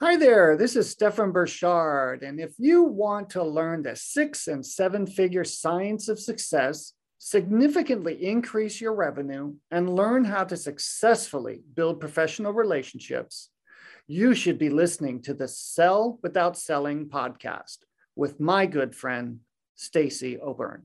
Hi 0.00 0.16
there, 0.16 0.56
this 0.56 0.76
is 0.76 0.88
Stefan 0.88 1.32
Burchard. 1.32 2.22
And 2.22 2.38
if 2.38 2.52
you 2.56 2.84
want 2.84 3.30
to 3.30 3.42
learn 3.42 3.82
the 3.82 3.96
six 3.96 4.46
and 4.46 4.64
seven 4.64 5.08
figure 5.08 5.42
science 5.42 6.08
of 6.08 6.20
success, 6.20 6.92
significantly 7.18 8.24
increase 8.24 8.80
your 8.80 8.94
revenue, 8.94 9.54
and 9.72 9.96
learn 9.96 10.24
how 10.24 10.44
to 10.44 10.56
successfully 10.56 11.62
build 11.74 11.98
professional 11.98 12.52
relationships, 12.52 13.50
you 14.06 14.36
should 14.36 14.56
be 14.56 14.70
listening 14.70 15.20
to 15.22 15.34
the 15.34 15.48
Sell 15.48 16.20
Without 16.22 16.56
Selling 16.56 17.08
podcast 17.08 17.78
with 18.14 18.38
my 18.38 18.66
good 18.66 18.94
friend, 18.94 19.40
Stacy 19.74 20.38
O'Byrne. 20.38 20.84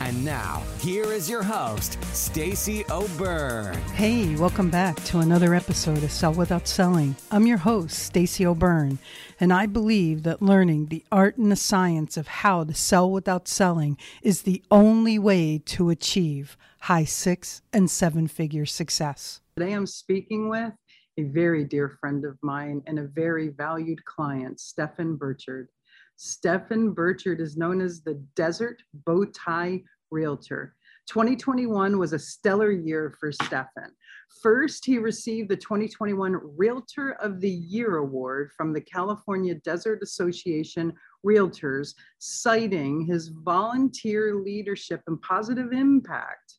And 0.00 0.24
now, 0.24 0.62
here 0.80 1.10
is 1.12 1.28
your 1.28 1.42
host, 1.42 1.98
Stacy 2.14 2.84
O'Byrne. 2.90 3.74
Hey, 3.94 4.36
welcome 4.36 4.70
back 4.70 4.96
to 5.04 5.18
another 5.18 5.54
episode 5.54 6.02
of 6.02 6.12
Sell 6.12 6.34
Without 6.34 6.68
Selling. 6.68 7.16
I'm 7.30 7.46
your 7.46 7.56
host, 7.56 7.98
Stacy 7.98 8.44
O'Byrne, 8.46 8.98
and 9.40 9.52
I 9.52 9.66
believe 9.66 10.22
that 10.24 10.42
learning 10.42 10.86
the 10.86 11.04
art 11.10 11.38
and 11.38 11.50
the 11.50 11.56
science 11.56 12.16
of 12.16 12.28
how 12.28 12.64
to 12.64 12.74
sell 12.74 13.10
without 13.10 13.48
selling 13.48 13.96
is 14.22 14.42
the 14.42 14.62
only 14.70 15.18
way 15.18 15.58
to 15.64 15.90
achieve 15.90 16.56
high 16.80 17.04
six 17.04 17.62
and 17.72 17.90
seven 17.90 18.28
figure 18.28 18.66
success. 18.66 19.40
Today 19.56 19.72
I'm 19.72 19.86
speaking 19.86 20.48
with 20.48 20.72
a 21.18 21.22
very 21.22 21.64
dear 21.64 21.88
friend 21.88 22.24
of 22.26 22.36
mine 22.42 22.82
and 22.86 22.98
a 22.98 23.06
very 23.06 23.48
valued 23.48 24.04
client, 24.04 24.60
Stefan 24.60 25.16
Burchard. 25.16 25.68
Stefan 26.16 26.92
Burchard 26.92 27.40
is 27.40 27.56
known 27.56 27.80
as 27.80 28.00
the 28.00 28.14
Desert 28.34 28.82
Bowtie 29.06 29.84
Realtor. 30.10 30.74
2021 31.08 31.98
was 31.98 32.12
a 32.12 32.18
stellar 32.18 32.72
year 32.72 33.14
for 33.20 33.30
Stefan. 33.30 33.92
First, 34.42 34.84
he 34.84 34.98
received 34.98 35.48
the 35.48 35.56
2021 35.56 36.40
Realtor 36.56 37.12
of 37.20 37.40
the 37.40 37.50
Year 37.50 37.98
Award 37.98 38.50
from 38.56 38.72
the 38.72 38.80
California 38.80 39.54
Desert 39.54 40.00
Association 40.02 40.92
Realtors, 41.24 41.94
citing 42.18 43.06
his 43.06 43.28
volunteer 43.28 44.34
leadership 44.34 45.02
and 45.06 45.20
positive 45.22 45.72
impact. 45.72 46.58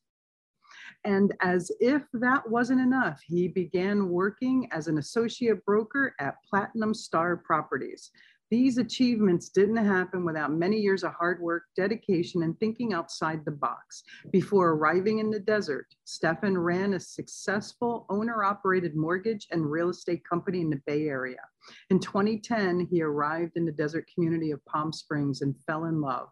And 1.03 1.33
as 1.41 1.71
if 1.79 2.03
that 2.13 2.49
wasn't 2.49 2.81
enough, 2.81 3.21
he 3.25 3.47
began 3.47 4.09
working 4.09 4.67
as 4.71 4.87
an 4.87 4.97
associate 4.97 5.63
broker 5.65 6.13
at 6.19 6.35
Platinum 6.49 6.93
Star 6.93 7.37
Properties. 7.37 8.11
These 8.49 8.77
achievements 8.77 9.49
didn't 9.49 9.75
happen 9.75 10.23
without 10.23 10.53
many 10.53 10.77
years 10.77 11.03
of 11.03 11.11
hard 11.13 11.41
work, 11.41 11.63
dedication, 11.75 12.43
and 12.43 12.57
thinking 12.59 12.93
outside 12.93 13.43
the 13.43 13.51
box. 13.51 14.03
Before 14.31 14.69
arriving 14.69 15.19
in 15.19 15.29
the 15.29 15.39
desert, 15.39 15.87
Stefan 16.05 16.57
ran 16.57 16.93
a 16.93 16.99
successful 16.99 18.05
owner 18.09 18.45
operated 18.45 18.95
mortgage 18.95 19.47
and 19.51 19.69
real 19.69 19.89
estate 19.89 20.23
company 20.23 20.61
in 20.61 20.69
the 20.69 20.81
Bay 20.85 21.09
Area. 21.09 21.41
In 21.89 21.99
2010, 21.99 22.87
he 22.89 23.01
arrived 23.01 23.57
in 23.57 23.65
the 23.65 23.71
desert 23.73 24.05
community 24.13 24.51
of 24.51 24.63
Palm 24.65 24.93
Springs 24.93 25.41
and 25.41 25.53
fell 25.65 25.83
in 25.85 25.99
love. 25.99 26.29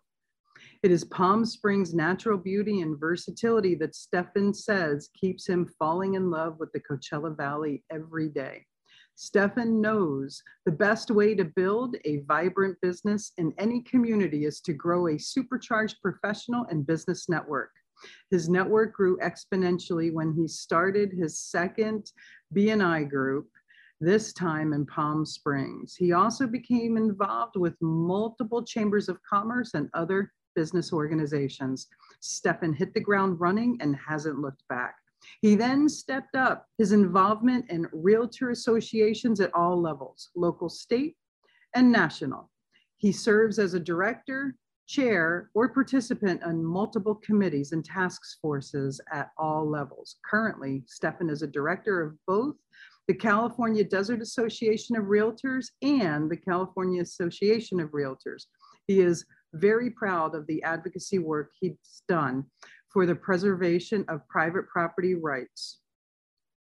It 0.84 0.92
is 0.92 1.04
Palm 1.04 1.44
Springs' 1.44 1.94
natural 1.94 2.38
beauty 2.38 2.80
and 2.80 2.98
versatility 2.98 3.76
that 3.76 3.94
Stefan 3.94 4.54
says 4.54 5.10
keeps 5.20 5.48
him 5.48 5.66
falling 5.78 6.14
in 6.14 6.30
love 6.30 6.60
with 6.60 6.72
the 6.72 6.80
Coachella 6.80 7.36
Valley 7.36 7.84
every 7.92 8.30
day. 8.30 8.66
Stefan 9.16 9.80
knows 9.80 10.44
the 10.66 10.72
best 10.72 11.10
way 11.10 11.34
to 11.36 11.46
build 11.46 11.96
a 12.04 12.22
vibrant 12.28 12.80
business 12.82 13.32
in 13.38 13.54
any 13.58 13.82
community 13.82 14.46
is 14.46 14.60
to 14.62 14.74
grow 14.74 15.08
a 15.08 15.18
supercharged 15.18 16.02
professional 16.02 16.66
and 16.70 16.86
business 16.86 17.30
network. 17.30 17.72
His 18.30 18.50
network 18.50 18.94
grew 18.94 19.18
exponentially 19.20 20.12
when 20.12 20.34
he 20.34 20.48
started 20.48 21.14
his 21.14 21.40
second 21.40 22.12
BNI 22.54 23.10
group, 23.10 23.48
this 24.02 24.34
time 24.34 24.74
in 24.74 24.86
Palm 24.86 25.26
Springs. 25.26 25.96
He 25.96 26.12
also 26.12 26.46
became 26.46 26.98
involved 26.98 27.56
with 27.56 27.82
multiple 27.82 28.64
chambers 28.64 29.08
of 29.08 29.24
commerce 29.24 29.74
and 29.74 29.90
other 29.94 30.34
business 30.56 30.92
organizations. 30.92 31.88
Stefan 32.20 32.74
hit 32.74 32.94
the 32.94 33.00
ground 33.00 33.40
running 33.40 33.78
and 33.80 33.96
hasn't 33.96 34.40
looked 34.40 34.68
back. 34.68 34.96
He 35.42 35.56
then 35.56 35.90
stepped 35.90 36.36
up 36.36 36.68
his 36.78 36.92
involvement 36.92 37.70
in 37.70 37.88
realtor 37.92 38.52
associations 38.52 39.40
at 39.40 39.54
all 39.54 39.82
levels, 39.82 40.30
local, 40.36 40.70
state, 40.70 41.16
and 41.76 41.92
national. 41.92 42.50
He 42.98 43.12
serves 43.12 43.60
as 43.60 43.74
a 43.74 43.80
director, 43.80 44.56
chair, 44.88 45.50
or 45.54 45.70
participant 45.70 46.44
on 46.44 46.64
multiple 46.64 47.16
committees 47.16 47.72
and 47.72 47.84
task 47.84 48.22
forces 48.42 49.02
at 49.12 49.32
all 49.38 49.70
levels. 49.70 50.18
Currently, 50.26 50.84
Stefan 50.88 51.30
is 51.30 51.42
a 51.42 51.48
director 51.48 52.02
of 52.02 52.16
both 52.28 52.56
the 53.08 53.14
California 53.14 53.84
Desert 53.84 54.22
Association 54.22 54.96
of 54.96 55.06
Realtors 55.06 55.68
and 55.82 56.30
the 56.30 56.38
California 56.38 57.02
Association 57.02 57.80
of 57.80 57.92
Realtors. 57.92 58.46
He 58.88 59.02
is 59.02 59.26
very 59.54 59.90
proud 59.90 60.36
of 60.36 60.48
the 60.48 60.62
advocacy 60.64 61.20
work 61.20 61.52
he's 61.60 62.04
done 62.08 62.46
for 62.96 63.06
the 63.06 63.14
preservation 63.14 64.06
of 64.08 64.26
private 64.30 64.70
property 64.70 65.16
rights 65.16 65.80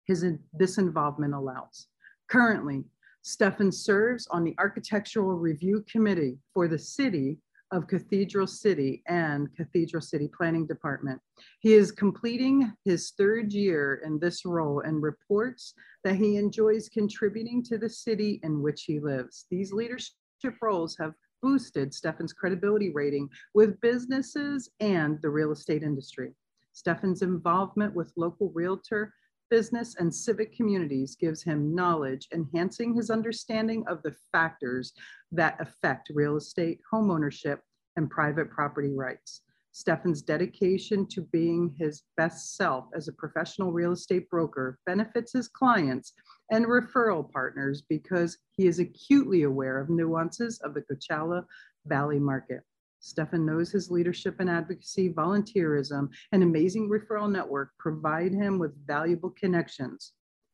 his, 0.06 0.24
this 0.54 0.78
involvement 0.78 1.34
allows. 1.34 1.88
Currently, 2.28 2.84
Stefan 3.20 3.70
serves 3.70 4.26
on 4.28 4.42
the 4.42 4.54
Architectural 4.58 5.34
Review 5.36 5.84
Committee 5.86 6.38
for 6.54 6.68
the 6.68 6.78
City 6.78 7.36
of 7.70 7.86
Cathedral 7.86 8.46
City 8.46 9.02
and 9.08 9.54
Cathedral 9.54 10.00
City 10.00 10.26
Planning 10.34 10.66
Department. 10.66 11.20
He 11.60 11.74
is 11.74 11.92
completing 11.92 12.72
his 12.82 13.10
third 13.18 13.52
year 13.52 14.00
in 14.02 14.18
this 14.18 14.46
role 14.46 14.80
and 14.80 15.02
reports 15.02 15.74
that 16.02 16.16
he 16.16 16.38
enjoys 16.38 16.88
contributing 16.88 17.62
to 17.64 17.76
the 17.76 17.90
city 17.90 18.40
in 18.42 18.62
which 18.62 18.84
he 18.84 19.00
lives. 19.00 19.44
These 19.50 19.74
leadership 19.74 20.14
roles 20.62 20.96
have 20.98 21.12
boosted 21.42 21.92
Stefan's 21.92 22.32
credibility 22.32 22.90
rating 22.90 23.28
with 23.54 23.80
businesses 23.80 24.70
and 24.80 25.20
the 25.20 25.30
real 25.30 25.52
estate 25.52 25.82
industry. 25.82 26.32
Stefan's 26.72 27.22
involvement 27.22 27.94
with 27.94 28.12
local 28.16 28.50
realtor, 28.54 29.12
business, 29.50 29.96
and 29.98 30.14
civic 30.14 30.56
communities 30.56 31.16
gives 31.16 31.42
him 31.42 31.74
knowledge, 31.74 32.28
enhancing 32.32 32.94
his 32.94 33.10
understanding 33.10 33.84
of 33.86 34.02
the 34.02 34.14
factors 34.32 34.94
that 35.30 35.60
affect 35.60 36.10
real 36.14 36.36
estate, 36.36 36.80
homeownership, 36.90 37.58
and 37.96 38.08
private 38.08 38.50
property 38.50 38.94
rights. 38.94 39.42
Stefan's 39.74 40.20
dedication 40.20 41.06
to 41.06 41.22
being 41.22 41.74
his 41.78 42.02
best 42.18 42.56
self 42.56 42.86
as 42.94 43.08
a 43.08 43.12
professional 43.12 43.72
real 43.72 43.92
estate 43.92 44.28
broker 44.28 44.78
benefits 44.84 45.32
his 45.32 45.48
clients 45.48 46.12
and 46.50 46.66
referral 46.66 47.30
partners 47.30 47.82
because 47.88 48.36
he 48.52 48.66
is 48.66 48.78
acutely 48.78 49.44
aware 49.44 49.80
of 49.80 49.88
nuances 49.88 50.60
of 50.60 50.74
the 50.74 50.82
Coachella 50.82 51.44
Valley 51.86 52.18
market. 52.18 52.60
Stefan 53.00 53.46
knows 53.46 53.72
his 53.72 53.90
leadership 53.90 54.36
and 54.40 54.50
advocacy, 54.50 55.12
volunteerism, 55.12 56.08
and 56.32 56.42
amazing 56.42 56.88
referral 56.88 57.30
network 57.30 57.70
provide 57.78 58.32
him 58.32 58.58
with 58.58 58.86
valuable 58.86 59.30
connections 59.30 60.12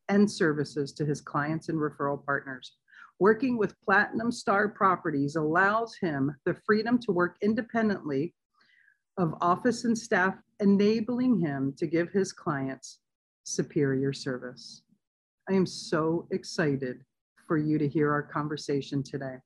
and 0.09 0.31
services 0.31 0.93
to 0.93 1.05
his 1.05 1.21
clients 1.21 1.69
and 1.69 1.79
referral 1.79 2.25
partners. 2.25 2.77
Working 3.19 3.59
with 3.59 3.79
Platinum 3.83 4.31
Star 4.31 4.69
Properties 4.69 5.35
allows 5.35 5.97
him 5.97 6.35
the 6.47 6.57
freedom 6.65 6.99
to 7.01 7.13
work 7.13 7.37
independently 7.43 8.33
of 9.19 9.35
office 9.41 9.85
and 9.85 9.99
staff, 9.99 10.35
enabling 10.61 11.39
him 11.39 11.75
to 11.77 11.87
give 11.87 12.11
his 12.11 12.33
clients 12.33 13.01
superior 13.45 14.13
service. 14.13 14.83
I 15.51 15.55
am 15.55 15.67
so 15.67 16.27
excited 16.31 17.03
for 17.47 17.59
you 17.59 17.79
to 17.79 17.89
hear 17.89 18.13
our 18.13 18.23
conversation 18.23 19.03
today. 19.03 19.37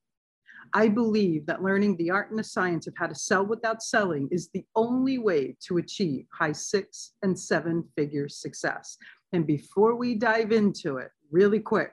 I 0.75 0.89
believe 0.89 1.47
that 1.47 1.63
learning 1.63 1.97
the 1.97 2.11
art 2.11 2.31
and 2.31 2.39
the 2.39 2.45
science 2.45 2.87
of 2.87 2.95
how 2.97 3.07
to 3.07 3.15
sell 3.15 3.45
without 3.45 3.83
selling 3.83 4.29
is 4.31 4.49
the 4.49 4.65
only 4.77 5.19
way 5.19 5.57
to 5.67 5.79
achieve 5.79 6.27
high 6.33 6.53
six 6.53 7.13
and 7.23 7.39
seven 7.39 7.85
figure 7.97 8.29
success. 8.29 8.97
And 9.33 9.47
before 9.47 9.97
we 9.97 10.15
dive 10.15 10.53
into 10.53 10.99
it, 10.99 11.11
really 11.31 11.61
quick, 11.61 11.93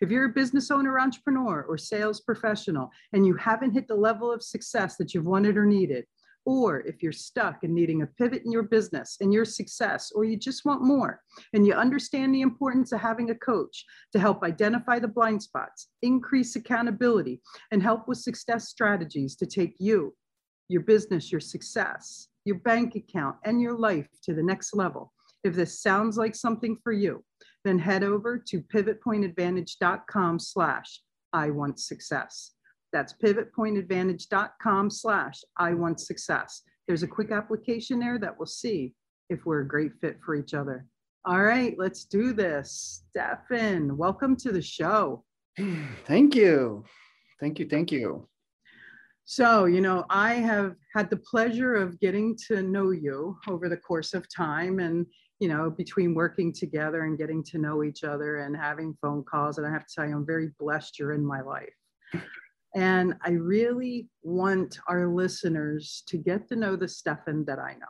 if 0.00 0.10
you're 0.10 0.30
a 0.30 0.32
business 0.32 0.70
owner, 0.70 0.98
entrepreneur, 0.98 1.62
or 1.68 1.76
sales 1.76 2.20
professional, 2.20 2.90
and 3.12 3.26
you 3.26 3.34
haven't 3.34 3.72
hit 3.72 3.88
the 3.88 3.94
level 3.94 4.32
of 4.32 4.42
success 4.42 4.96
that 4.96 5.12
you've 5.12 5.26
wanted 5.26 5.56
or 5.56 5.66
needed, 5.66 6.06
or 6.46 6.80
if 6.86 7.02
you're 7.02 7.12
stuck 7.12 7.64
and 7.64 7.74
needing 7.74 8.00
a 8.00 8.06
pivot 8.06 8.42
in 8.44 8.52
your 8.52 8.62
business 8.62 9.18
and 9.20 9.32
your 9.32 9.44
success, 9.44 10.10
or 10.14 10.24
you 10.24 10.38
just 10.38 10.64
want 10.64 10.82
more, 10.82 11.20
and 11.52 11.66
you 11.66 11.74
understand 11.74 12.34
the 12.34 12.40
importance 12.40 12.92
of 12.92 13.00
having 13.00 13.30
a 13.30 13.34
coach 13.34 13.84
to 14.12 14.18
help 14.18 14.42
identify 14.42 14.98
the 14.98 15.08
blind 15.08 15.42
spots, 15.42 15.88
increase 16.00 16.56
accountability, 16.56 17.42
and 17.72 17.82
help 17.82 18.08
with 18.08 18.18
success 18.18 18.68
strategies 18.68 19.36
to 19.36 19.44
take 19.44 19.74
you, 19.78 20.14
your 20.68 20.82
business, 20.82 21.30
your 21.30 21.40
success 21.40 22.28
your 22.46 22.56
bank 22.60 22.94
account, 22.94 23.36
and 23.44 23.60
your 23.60 23.76
life 23.76 24.08
to 24.22 24.32
the 24.32 24.42
next 24.42 24.74
level. 24.74 25.12
If 25.44 25.54
this 25.54 25.82
sounds 25.82 26.16
like 26.16 26.34
something 26.34 26.78
for 26.82 26.92
you, 26.92 27.24
then 27.64 27.78
head 27.78 28.04
over 28.04 28.38
to 28.38 28.62
pivotpointadvantage.com 28.62 30.38
slash 30.38 31.02
I 31.32 31.50
want 31.50 31.80
success. 31.80 32.52
That's 32.96 33.12
pivotpointadvantage.com 33.12 34.88
slash 34.88 35.44
I 35.58 35.74
want 35.74 36.00
success. 36.00 36.62
There's 36.88 37.02
a 37.02 37.06
quick 37.06 37.30
application 37.30 37.98
there 37.98 38.18
that 38.18 38.38
will 38.38 38.46
see 38.46 38.94
if 39.28 39.44
we're 39.44 39.60
a 39.60 39.68
great 39.68 39.92
fit 40.00 40.16
for 40.24 40.34
each 40.34 40.54
other. 40.54 40.86
All 41.26 41.42
right, 41.42 41.74
let's 41.76 42.06
do 42.06 42.32
this. 42.32 43.02
Stefan, 43.10 43.98
welcome 43.98 44.34
to 44.36 44.50
the 44.50 44.62
show. 44.62 45.24
Thank 46.06 46.34
you. 46.34 46.86
Thank 47.38 47.58
you. 47.58 47.68
Thank 47.68 47.92
you. 47.92 48.26
So, 49.26 49.66
you 49.66 49.82
know, 49.82 50.06
I 50.08 50.36
have 50.36 50.76
had 50.94 51.10
the 51.10 51.18
pleasure 51.18 51.74
of 51.74 52.00
getting 52.00 52.34
to 52.48 52.62
know 52.62 52.92
you 52.92 53.36
over 53.46 53.68
the 53.68 53.76
course 53.76 54.14
of 54.14 54.26
time 54.34 54.78
and, 54.78 55.04
you 55.38 55.48
know, 55.48 55.68
between 55.68 56.14
working 56.14 56.50
together 56.50 57.04
and 57.04 57.18
getting 57.18 57.44
to 57.44 57.58
know 57.58 57.84
each 57.84 58.04
other 58.04 58.38
and 58.38 58.56
having 58.56 58.96
phone 59.02 59.22
calls. 59.22 59.58
And 59.58 59.66
I 59.66 59.70
have 59.70 59.86
to 59.86 59.94
tell 59.94 60.08
you, 60.08 60.16
I'm 60.16 60.24
very 60.24 60.48
blessed 60.58 60.98
you're 60.98 61.12
in 61.12 61.26
my 61.26 61.42
life. 61.42 61.74
And 62.74 63.14
I 63.22 63.30
really 63.30 64.08
want 64.22 64.78
our 64.88 65.06
listeners 65.08 66.02
to 66.08 66.18
get 66.18 66.48
to 66.48 66.56
know 66.56 66.76
the 66.76 66.88
Stefan 66.88 67.44
that 67.46 67.58
I 67.58 67.72
know. 67.74 67.86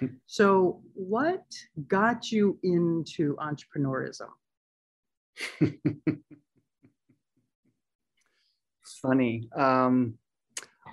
Hmm. 0.00 0.06
So, 0.26 0.82
what 0.94 1.44
got 1.88 2.30
you 2.30 2.58
into 2.62 3.36
entrepreneurism? 3.36 4.28
it's 5.60 5.80
funny. 9.00 9.48
Um, 9.54 10.18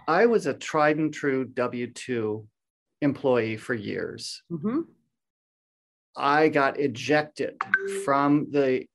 I 0.07 0.25
was 0.25 0.47
a 0.47 0.53
tried 0.53 0.97
and 0.97 1.13
true 1.13 1.45
W 1.45 1.91
2 1.91 2.47
employee 3.01 3.57
for 3.57 3.73
years. 3.73 4.43
Mm-hmm. 4.51 4.81
I 6.15 6.49
got 6.49 6.79
ejected 6.79 7.61
from 8.03 8.47
the 8.51 8.85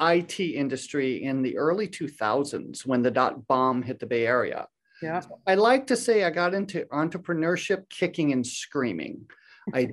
IT 0.00 0.40
industry 0.40 1.22
in 1.24 1.42
the 1.42 1.56
early 1.56 1.88
2000s 1.88 2.86
when 2.86 3.02
the 3.02 3.10
dot 3.10 3.46
bomb 3.46 3.82
hit 3.82 3.98
the 3.98 4.06
Bay 4.06 4.26
Area. 4.26 4.66
Yeah. 5.02 5.20
So 5.20 5.40
I 5.46 5.54
like 5.54 5.86
to 5.88 5.96
say 5.96 6.24
I 6.24 6.30
got 6.30 6.54
into 6.54 6.86
entrepreneurship 6.86 7.88
kicking 7.88 8.32
and 8.32 8.46
screaming. 8.46 9.26
I 9.74 9.90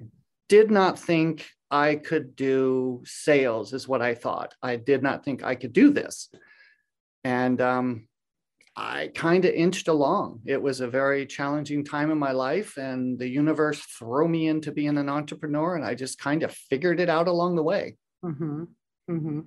did 0.50 0.72
not 0.72 1.00
think 1.00 1.48
I 1.72 1.96
could 1.96 2.36
do 2.36 3.02
sales, 3.06 3.74
is 3.74 3.88
what 3.88 4.02
I 4.02 4.14
thought. 4.14 4.54
I 4.62 4.76
did 4.76 5.02
not 5.02 5.26
think 5.26 5.44
I 5.44 5.56
could 5.56 5.74
do 5.74 5.90
this. 5.90 6.30
And 7.24 7.60
um, 7.62 8.08
I 8.76 9.12
kind 9.14 9.46
of 9.46 9.54
inched 9.54 9.88
along. 9.88 10.42
It 10.46 10.62
was 10.62 10.82
a 10.82 10.88
very 10.88 11.26
challenging 11.26 11.84
time 11.84 12.12
in 12.12 12.18
my 12.18 12.32
life, 12.32 12.78
and 12.78 13.18
the 13.18 13.28
universe 13.28 13.80
threw 13.80 14.28
me 14.28 14.48
into 14.48 14.72
being 14.72 14.98
an 14.98 15.10
entrepreneur, 15.10 15.76
and 15.76 15.86
I 15.86 15.96
just 15.96 16.20
kind 16.20 16.44
of 16.44 16.52
figured 16.52 17.00
it 17.00 17.10
out 17.10 17.28
along 17.28 17.56
the 17.56 17.64
way. 17.64 17.98
Mm-hmm. 18.24 18.64
Mm-hmm. 19.10 19.40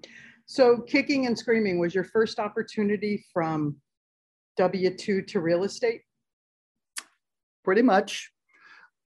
So, 0.46 0.78
kicking 0.78 1.26
and 1.26 1.36
screaming 1.36 1.80
was 1.80 1.92
your 1.92 2.04
first 2.04 2.38
opportunity 2.38 3.24
from 3.32 3.76
W 4.56 4.96
2 4.96 5.22
to 5.22 5.40
real 5.40 5.64
estate? 5.64 6.02
Pretty 7.64 7.82
much. 7.82 8.30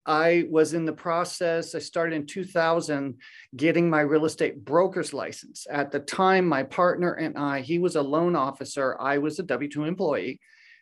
I 0.05 0.47
was 0.51 0.75
in 0.75 0.85
the 0.85 0.93
process, 0.93 1.75
I 1.75 1.79
started 1.81 2.17
in 2.17 2.27
2000 2.27 3.15
getting 3.55 3.91
my 3.91 4.01
real 4.01 4.25
estate 4.25 4.65
broker's 4.65 5.13
license. 5.13 5.67
At 5.71 5.93
the 5.93 6.01
time, 6.01 6.49
my 6.49 6.63
partner 6.63 7.13
and 7.13 7.37
I, 7.37 7.61
he 7.61 7.79
was 7.79 7.95
a 7.95 8.03
loan 8.03 8.35
officer, 8.35 8.97
I 8.99 9.19
was 9.19 9.39
a 9.39 9.43
W 9.45 9.71
2 9.71 9.85
employee. 9.85 10.41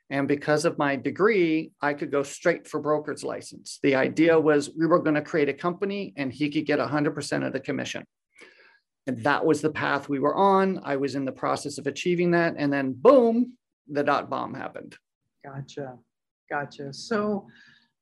And 0.09 0.29
because 0.29 0.65
of 0.65 0.79
my 0.79 0.95
degree, 0.95 1.73
I 1.83 1.93
could 1.93 2.13
go 2.13 2.23
straight 2.23 2.69
for 2.69 2.81
broker's 2.81 3.25
license. 3.25 3.81
The 3.83 3.97
idea 3.97 4.39
was 4.39 4.71
we 4.79 4.87
were 4.87 5.03
going 5.03 5.17
to 5.17 5.23
create 5.23 5.49
a 5.49 5.53
company 5.53 6.15
and 6.17 6.33
he 6.33 6.49
could 6.49 6.65
get 6.65 6.79
100% 6.79 7.47
of 7.47 7.53
the 7.53 7.61
commission. 7.61 8.05
And 9.07 9.23
that 9.23 9.45
was 9.45 9.61
the 9.61 9.71
path 9.71 10.09
we 10.09 10.19
were 10.19 10.35
on. 10.35 10.81
I 10.85 10.97
was 10.97 11.15
in 11.15 11.25
the 11.25 11.33
process 11.33 11.79
of 11.79 11.87
achieving 11.87 12.33
that. 12.33 12.55
And 12.59 12.73
then, 12.73 12.93
boom, 12.93 13.57
the 13.89 14.03
dot 14.03 14.29
bomb 14.29 14.55
happened. 14.55 14.97
Gotcha. 15.45 15.97
Gotcha. 16.51 16.93
So, 16.93 17.47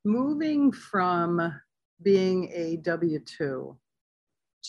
moving 0.05 0.73
from 0.73 1.61
being 2.03 2.51
a 2.55 2.77
W 2.79 3.19
2 3.19 3.77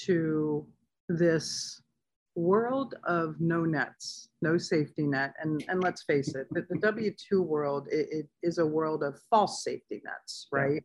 to 0.05 0.67
this 1.09 1.81
world 2.35 2.95
of 3.05 3.39
no 3.39 3.63
nets, 3.63 4.29
no 4.41 4.57
safety 4.57 5.07
net, 5.07 5.33
and, 5.41 5.63
and 5.69 5.81
let's 5.81 6.03
face 6.03 6.35
it, 6.35 6.47
the, 6.51 6.65
the 6.69 6.79
W 6.79 7.13
2 7.29 7.41
world 7.41 7.87
it, 7.89 8.07
it 8.11 8.27
is 8.43 8.57
a 8.57 8.65
world 8.65 9.03
of 9.03 9.19
false 9.29 9.63
safety 9.63 10.01
nets, 10.03 10.47
right? 10.51 10.83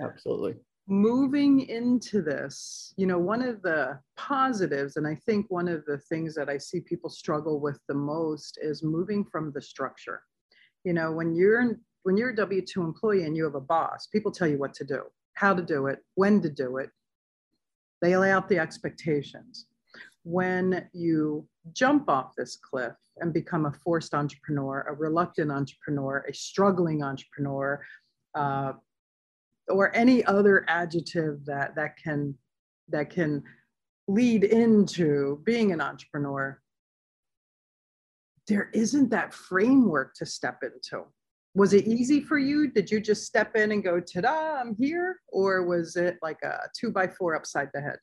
Yeah, 0.00 0.06
absolutely. 0.06 0.56
Moving 0.90 1.60
into 1.68 2.20
this, 2.20 2.92
you 2.96 3.06
know, 3.06 3.18
one 3.18 3.42
of 3.42 3.62
the 3.62 4.00
positives, 4.16 4.96
and 4.96 5.06
I 5.06 5.14
think 5.14 5.46
one 5.48 5.68
of 5.68 5.84
the 5.84 5.98
things 5.98 6.34
that 6.34 6.48
I 6.48 6.58
see 6.58 6.80
people 6.80 7.08
struggle 7.08 7.60
with 7.60 7.78
the 7.86 7.94
most 7.94 8.58
is 8.60 8.82
moving 8.82 9.24
from 9.24 9.52
the 9.52 9.62
structure. 9.62 10.20
You 10.82 10.92
know, 10.92 11.12
when 11.12 11.32
you're 11.32 11.78
when 12.02 12.16
you're 12.16 12.30
a 12.30 12.36
W 12.36 12.60
2 12.60 12.82
employee 12.82 13.22
and 13.22 13.36
you 13.36 13.44
have 13.44 13.54
a 13.54 13.60
boss, 13.60 14.08
people 14.08 14.32
tell 14.32 14.48
you 14.48 14.58
what 14.58 14.74
to 14.74 14.84
do, 14.84 15.02
how 15.34 15.54
to 15.54 15.62
do 15.62 15.86
it, 15.86 16.00
when 16.16 16.42
to 16.42 16.50
do 16.50 16.78
it. 16.78 16.90
They 18.02 18.16
lay 18.16 18.32
out 18.32 18.48
the 18.48 18.58
expectations. 18.58 19.66
When 20.24 20.88
you 20.92 21.46
jump 21.72 22.08
off 22.08 22.34
this 22.36 22.56
cliff 22.56 22.94
and 23.18 23.32
become 23.32 23.66
a 23.66 23.72
forced 23.84 24.12
entrepreneur, 24.12 24.84
a 24.88 24.94
reluctant 24.94 25.52
entrepreneur, 25.52 26.24
a 26.28 26.34
struggling 26.34 27.04
entrepreneur, 27.04 27.80
uh, 28.34 28.72
or 29.70 29.94
any 29.96 30.24
other 30.24 30.64
adjective 30.68 31.44
that, 31.46 31.74
that 31.76 31.96
can 31.96 32.34
that 32.88 33.08
can 33.08 33.42
lead 34.08 34.42
into 34.42 35.40
being 35.44 35.70
an 35.70 35.80
entrepreneur, 35.80 36.60
there 38.48 38.68
isn't 38.74 39.10
that 39.10 39.32
framework 39.32 40.14
to 40.14 40.26
step 40.26 40.58
into 40.62 41.04
was 41.54 41.72
it 41.72 41.86
easy 41.86 42.20
for 42.20 42.38
you? 42.38 42.70
Did 42.70 42.90
you 42.90 43.00
just 43.00 43.24
step 43.24 43.56
in 43.56 43.72
and 43.72 43.82
go, 43.82 44.00
ta-da, 44.00 44.60
I'm 44.60 44.76
here? 44.76 45.16
Or 45.28 45.64
was 45.64 45.96
it 45.96 46.16
like 46.22 46.40
a 46.42 46.68
two 46.78 46.90
by 46.90 47.08
four 47.08 47.34
upside 47.34 47.70
the 47.74 47.80
head? 47.80 47.98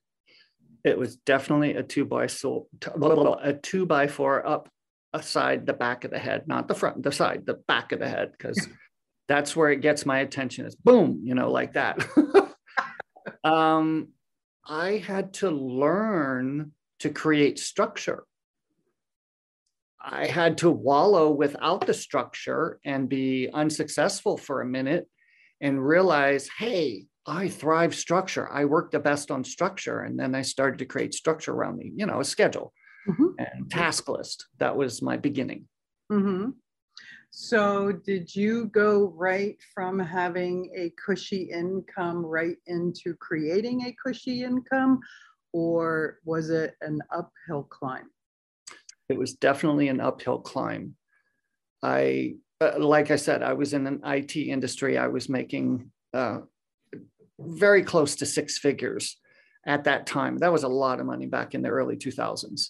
It 0.83 0.97
was 0.97 1.17
definitely 1.17 1.75
a 1.75 1.83
two 1.83 2.05
by 2.05 2.27
so 2.27 2.67
a 2.83 3.53
two 3.53 3.85
by 3.85 4.07
four 4.07 4.45
up 4.45 4.69
aside 5.13 5.65
the 5.65 5.73
back 5.73 6.03
of 6.03 6.11
the 6.11 6.19
head, 6.19 6.47
not 6.47 6.67
the 6.67 6.75
front, 6.75 7.03
the 7.03 7.11
side, 7.11 7.45
the 7.45 7.55
back 7.67 7.91
of 7.91 7.99
the 7.99 8.07
head, 8.07 8.31
because 8.37 8.67
that's 9.27 9.55
where 9.55 9.71
it 9.71 9.81
gets 9.81 10.05
my 10.05 10.19
attention. 10.19 10.65
Is 10.65 10.75
boom, 10.75 11.21
you 11.23 11.35
know, 11.35 11.51
like 11.51 11.73
that. 11.73 12.05
um, 13.43 14.09
I 14.65 14.97
had 14.97 15.33
to 15.35 15.49
learn 15.49 16.71
to 16.99 17.09
create 17.09 17.59
structure. 17.59 18.23
I 19.99 20.27
had 20.27 20.59
to 20.59 20.69
wallow 20.69 21.31
without 21.31 21.85
the 21.85 21.93
structure 21.93 22.79
and 22.85 23.09
be 23.09 23.49
unsuccessful 23.53 24.37
for 24.37 24.61
a 24.61 24.65
minute 24.65 25.07
and 25.59 25.85
realize, 25.85 26.49
hey, 26.57 27.07
I 27.25 27.49
thrive 27.49 27.93
structure. 27.93 28.49
I 28.49 28.65
work 28.65 28.91
the 28.91 28.99
best 28.99 29.31
on 29.31 29.43
structure. 29.43 30.01
And 30.01 30.17
then 30.17 30.33
I 30.33 30.43
started 30.43 30.79
to 30.79 30.85
create 30.85 31.13
structure 31.13 31.51
around 31.51 31.77
me, 31.77 31.91
you 31.93 32.05
know, 32.05 32.21
a 32.21 32.25
schedule 32.25 32.73
mm-hmm. 33.07 33.27
and 33.37 33.69
task 33.69 34.07
list. 34.07 34.45
That 34.59 34.77
was 34.77 35.01
my 35.01 35.17
beginning. 35.17 35.67
Mm-hmm. 36.11 36.51
So, 37.29 37.91
did 37.91 38.35
you 38.35 38.65
go 38.67 39.13
right 39.15 39.57
from 39.73 39.99
having 39.99 40.71
a 40.75 40.91
cushy 41.03 41.49
income 41.51 42.25
right 42.25 42.57
into 42.65 43.13
creating 43.15 43.85
a 43.85 43.95
cushy 44.03 44.43
income, 44.43 44.99
or 45.53 46.19
was 46.25 46.49
it 46.49 46.75
an 46.81 46.99
uphill 47.11 47.63
climb? 47.63 48.09
it 49.09 49.17
was 49.17 49.33
definitely 49.33 49.87
an 49.87 50.01
uphill 50.01 50.39
climb. 50.39 50.95
I, 51.81 52.35
uh, 52.59 52.79
like 52.79 53.11
I 53.11 53.15
said, 53.15 53.43
I 53.43 53.53
was 53.53 53.73
in 53.73 53.87
an 53.87 54.01
IT 54.03 54.35
industry. 54.35 54.97
I 54.97 55.07
was 55.07 55.29
making 55.29 55.91
uh, 56.13 56.39
very 57.39 57.83
close 57.83 58.15
to 58.17 58.25
six 58.25 58.57
figures 58.57 59.17
at 59.65 59.85
that 59.85 60.07
time. 60.07 60.37
That 60.37 60.51
was 60.51 60.63
a 60.63 60.69
lot 60.69 60.99
of 60.99 61.05
money 61.05 61.27
back 61.27 61.53
in 61.53 61.61
the 61.61 61.69
early 61.69 61.95
2000s. 61.95 62.69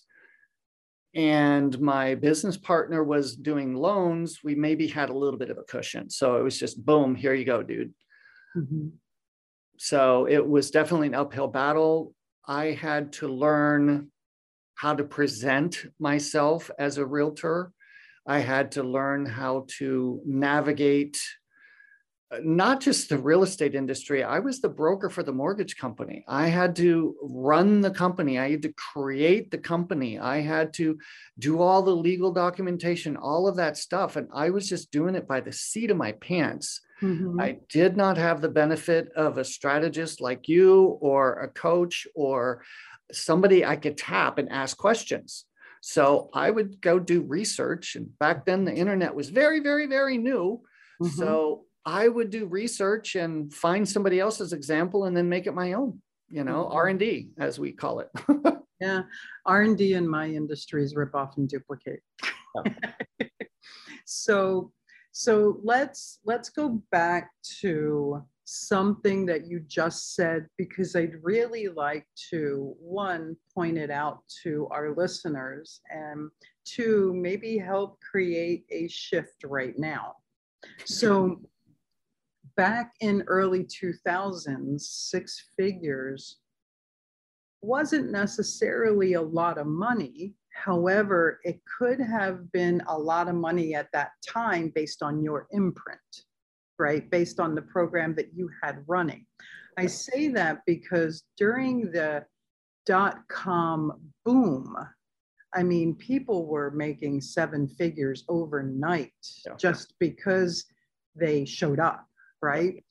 And 1.16 1.80
my 1.80 2.16
business 2.16 2.58
partner 2.58 3.04
was 3.04 3.36
doing 3.36 3.76
loans. 3.76 4.40
We 4.44 4.56
maybe 4.56 4.88
had 4.88 5.10
a 5.10 5.18
little 5.18 5.40
bit 5.40 5.50
of 5.50 5.58
a 5.58 5.64
cushion. 5.64 6.10
So 6.10 6.38
it 6.38 6.44
was 6.44 6.60
just 6.60 6.86
boom, 6.86 7.16
here 7.16 7.34
you 7.34 7.46
go, 7.46 7.64
dude. 7.64 7.94
Mm-hmm. 8.56 8.90
So 9.78 10.28
it 10.28 10.46
was 10.46 10.72
definitely 10.72 11.08
an 11.08 11.16
uphill 11.16 11.48
battle. 11.48 12.14
I 12.48 12.72
had 12.72 13.14
to 13.14 13.28
learn 13.28 14.12
how 14.76 14.96
to 14.96 15.04
present 15.04 15.86
myself 16.00 16.70
as 16.78 16.98
a 16.98 17.06
realtor. 17.06 17.72
I 18.28 18.40
had 18.40 18.74
to 18.74 18.84
learn 18.84 19.26
how 19.26 19.66
to 19.78 20.22
navigate 20.26 21.18
not 22.44 22.82
just 22.82 23.08
the 23.08 23.18
real 23.18 23.44
estate 23.44 23.74
industry. 23.74 24.24
I 24.24 24.40
was 24.40 24.60
the 24.60 24.70
broker 24.70 25.10
for 25.10 25.24
the 25.24 25.32
mortgage 25.32 25.78
company. 25.78 26.26
I 26.28 26.48
had 26.48 26.76
to 26.78 27.16
run 27.22 27.80
the 27.80 27.92
company. 27.92 28.38
I 28.38 28.52
had 28.52 28.62
to 28.64 28.74
create 28.74 29.50
the 29.50 29.58
company. 29.58 30.20
I 30.20 30.42
had 30.42 30.74
to 30.74 31.00
do 31.40 31.62
all 31.62 31.82
the 31.82 31.96
legal 31.96 32.34
documentation, 32.34 33.16
all 33.16 33.48
of 33.48 33.56
that 33.56 33.78
stuff. 33.78 34.18
And 34.18 34.28
I 34.34 34.50
was 34.50 34.68
just 34.68 34.92
doing 34.92 35.16
it 35.16 35.28
by 35.28 35.40
the 35.40 35.54
seat 35.54 35.90
of 35.90 35.96
my 35.98 36.12
pants. 36.14 36.82
Mm-hmm. 37.02 37.40
I 37.40 37.60
did 37.70 37.96
not 37.96 38.18
have 38.18 38.42
the 38.42 38.50
benefit 38.50 39.10
of 39.16 39.38
a 39.38 39.46
strategist 39.46 40.20
like 40.20 40.50
you 40.50 40.98
or 41.00 41.40
a 41.40 41.48
coach 41.48 42.08
or 42.14 42.64
somebody 43.12 43.64
I 43.64 43.78
could 43.78 43.98
tap 43.98 44.38
and 44.38 44.52
ask 44.52 44.76
questions. 44.76 45.46
So 45.80 46.30
I 46.34 46.52
would 46.52 46.82
go 46.82 47.00
do 47.00 47.22
research. 47.22 47.96
And 47.96 48.18
back 48.20 48.46
then, 48.46 48.66
the 48.66 48.74
internet 48.74 49.16
was 49.16 49.30
very, 49.30 49.62
very, 49.62 49.86
very 49.86 50.18
new. 50.18 50.62
Mm-hmm. 51.02 51.18
So 51.18 51.67
I 51.88 52.10
would 52.10 52.30
do 52.32 52.46
research 52.48 53.16
and 53.16 53.52
find 53.54 53.88
somebody 53.88 54.20
else's 54.20 54.52
example 54.52 55.06
and 55.06 55.16
then 55.16 55.30
make 55.30 55.48
it 55.48 55.54
my 55.54 55.72
own, 55.72 56.02
you 56.28 56.44
know, 56.44 56.66
mm-hmm. 56.66 56.76
R&D 56.76 57.30
as 57.40 57.60
we 57.60 57.72
call 57.72 58.02
it. 58.02 58.10
yeah. 58.82 59.04
R&D 59.46 59.94
in 59.94 60.06
my 60.06 60.28
industry 60.28 60.84
is 60.84 60.98
rip 60.98 61.16
off 61.16 61.38
and 61.38 61.48
duplicate. 61.48 62.02
so 64.06 64.72
so 65.14 65.60
let's 65.64 66.20
let's 66.26 66.50
go 66.50 66.82
back 66.92 67.32
to 67.62 68.22
something 68.44 69.26
that 69.26 69.48
you 69.48 69.62
just 69.62 70.14
said 70.14 70.46
because 70.58 70.96
I'd 70.96 71.16
really 71.24 71.70
like 71.70 72.06
to 72.32 72.76
one 72.80 73.38
point 73.56 73.78
it 73.78 73.90
out 73.90 74.20
to 74.44 74.68
our 74.72 74.94
listeners 74.94 75.80
and 75.90 76.30
two 76.66 77.14
maybe 77.16 77.58
help 77.58 77.98
create 78.02 78.66
a 78.70 78.90
shift 78.90 79.44
right 79.46 79.78
now. 79.80 80.16
So 80.86 81.40
back 82.58 82.92
in 83.00 83.24
early 83.28 83.64
2000s, 83.66 84.82
six 84.82 85.50
figures 85.58 86.40
wasn't 87.62 88.12
necessarily 88.12 89.14
a 89.14 89.22
lot 89.22 89.58
of 89.58 89.68
money 89.68 90.36
However, 90.58 91.40
it 91.44 91.62
could 91.78 92.00
have 92.00 92.52
been 92.52 92.82
a 92.88 92.98
lot 92.98 93.30
of 93.30 93.36
money 93.36 93.76
at 93.76 93.92
that 93.94 94.12
time 94.28 94.72
based 94.74 95.04
on 95.04 95.22
your 95.22 95.48
imprint, 95.52 96.00
right? 96.80 97.08
Based 97.12 97.40
on 97.40 97.54
the 97.54 97.62
program 97.62 98.16
that 98.16 98.34
you 98.34 98.50
had 98.64 98.84
running. 98.88 99.26
I 99.78 99.86
say 99.86 100.30
that 100.30 100.62
because 100.66 101.24
during 101.38 101.92
the 101.92 102.26
dot 102.88 103.20
com 103.30 104.02
boom, 104.26 104.76
I 105.54 105.62
mean, 105.62 105.94
people 105.96 106.48
were 106.48 106.72
making 106.72 107.22
seven 107.22 107.68
figures 107.68 108.26
overnight 108.28 109.14
yeah. 109.46 109.54
just 109.58 109.94
because 110.00 110.66
they 111.16 111.46
showed 111.46 111.80
up, 111.80 112.07
right? 112.42 112.84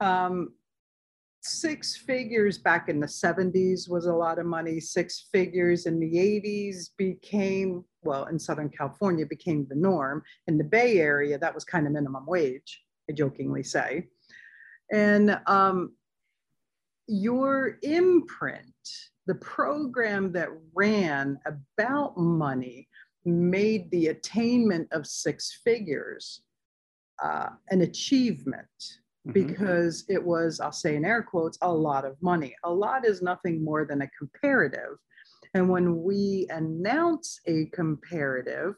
Um, 0.00 0.52
six 1.42 1.96
figures 1.96 2.58
back 2.58 2.88
in 2.88 3.00
the 3.00 3.06
70s 3.06 3.88
was 3.88 4.06
a 4.06 4.12
lot 4.12 4.38
of 4.38 4.46
money. 4.46 4.80
Six 4.80 5.28
figures 5.32 5.86
in 5.86 5.98
the 5.98 6.14
80s 6.14 6.90
became, 6.96 7.84
well, 8.02 8.26
in 8.26 8.38
Southern 8.38 8.68
California, 8.68 9.26
became 9.26 9.66
the 9.68 9.74
norm. 9.74 10.22
In 10.46 10.56
the 10.56 10.64
Bay 10.64 10.98
Area, 10.98 11.38
that 11.38 11.54
was 11.54 11.64
kind 11.64 11.86
of 11.86 11.92
minimum 11.92 12.26
wage, 12.26 12.82
I 13.10 13.12
jokingly 13.12 13.62
say. 13.62 14.08
And 14.92 15.38
um, 15.46 15.94
your 17.08 17.78
imprint, 17.82 18.64
the 19.26 19.34
program 19.36 20.32
that 20.32 20.48
ran 20.74 21.38
about 21.46 22.16
money, 22.16 22.88
made 23.24 23.90
the 23.90 24.08
attainment 24.08 24.88
of 24.92 25.06
six 25.06 25.60
figures 25.64 26.42
uh, 27.22 27.48
an 27.70 27.82
achievement 27.82 28.66
mm-hmm. 29.26 29.32
because 29.32 30.04
it 30.08 30.22
was, 30.22 30.60
I'll 30.60 30.72
say 30.72 30.96
in 30.96 31.04
air 31.04 31.22
quotes, 31.22 31.58
a 31.62 31.72
lot 31.72 32.04
of 32.04 32.20
money. 32.20 32.54
A 32.64 32.70
lot 32.70 33.06
is 33.06 33.22
nothing 33.22 33.64
more 33.64 33.84
than 33.84 34.02
a 34.02 34.10
comparative. 34.18 34.98
And 35.54 35.68
when 35.68 36.02
we 36.02 36.46
announce 36.50 37.40
a 37.46 37.66
comparative, 37.72 38.74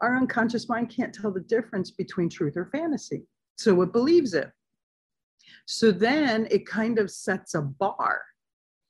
our 0.00 0.16
unconscious 0.16 0.68
mind 0.68 0.90
can't 0.94 1.14
tell 1.14 1.30
the 1.30 1.40
difference 1.40 1.90
between 1.90 2.28
truth 2.28 2.56
or 2.56 2.66
fantasy. 2.66 3.22
So 3.56 3.80
it 3.82 3.92
believes 3.92 4.34
it. 4.34 4.50
So 5.66 5.90
then 5.90 6.48
it 6.50 6.66
kind 6.66 6.98
of 6.98 7.10
sets 7.10 7.54
a 7.54 7.62
bar. 7.62 8.22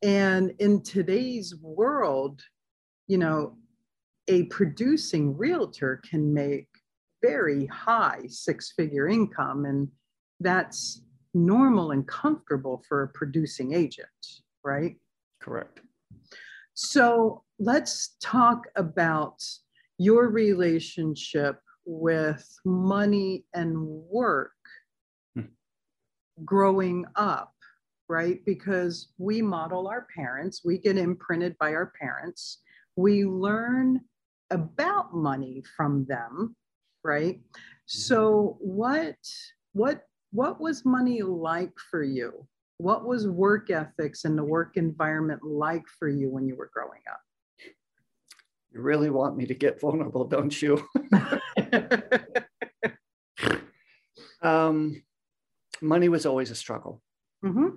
And 0.02 0.52
in 0.58 0.82
today's 0.82 1.54
world, 1.61 2.42
you 3.06 3.18
know, 3.18 3.56
a 4.28 4.44
producing 4.44 5.37
realtor 5.37 6.00
can 6.08 6.32
make 6.32 6.68
very 7.22 7.66
high 7.66 8.20
six 8.28 8.72
figure 8.76 9.08
income 9.08 9.64
and 9.64 9.88
that's 10.40 11.02
normal 11.34 11.92
and 11.92 12.06
comfortable 12.06 12.82
for 12.88 13.04
a 13.04 13.08
producing 13.08 13.72
agent, 13.74 14.08
right? 14.64 14.96
Correct. 15.40 15.80
So 16.74 17.42
let's 17.58 18.16
talk 18.22 18.66
about 18.76 19.42
your 19.98 20.28
relationship 20.28 21.60
with 21.84 22.44
money 22.64 23.44
and 23.54 23.76
work 23.78 24.52
hmm. 25.34 25.42
growing 26.44 27.04
up, 27.16 27.54
right? 28.08 28.44
Because 28.44 29.12
we 29.18 29.42
model 29.42 29.88
our 29.88 30.06
parents, 30.14 30.62
we 30.64 30.78
get 30.78 30.96
imprinted 30.96 31.56
by 31.58 31.72
our 31.72 31.92
parents, 32.00 32.62
we 32.96 33.24
learn 33.24 34.00
about 34.50 35.14
money 35.14 35.62
from 35.76 36.04
them, 36.06 36.54
right? 37.04 37.37
Mm-hmm. 37.37 37.61
So 37.87 38.56
what 38.61 39.16
what 39.73 40.06
what 40.32 40.61
was 40.61 40.85
money 40.85 41.23
like 41.23 41.73
for 41.90 42.02
you? 42.02 42.47
What 42.78 43.04
was 43.04 43.28
work 43.28 43.71
ethics 43.71 44.25
and 44.25 44.37
the 44.37 44.44
work 44.44 44.76
environment 44.76 45.42
like 45.42 45.85
for 45.99 46.09
you 46.09 46.30
when 46.30 46.47
you 46.47 46.56
were 46.56 46.71
growing 46.73 47.02
up? 47.11 47.21
You 48.73 48.80
really 48.80 49.11
want 49.11 49.37
me 49.37 49.47
to 49.47 49.54
get 49.54 49.80
vulnerable, 49.80 50.25
don't 50.25 50.61
you? 50.61 50.82
um, 54.42 55.02
money 55.82 56.09
was 56.09 56.25
always 56.25 56.50
a 56.50 56.54
struggle. 56.54 57.02
Mm-hmm. 57.44 57.68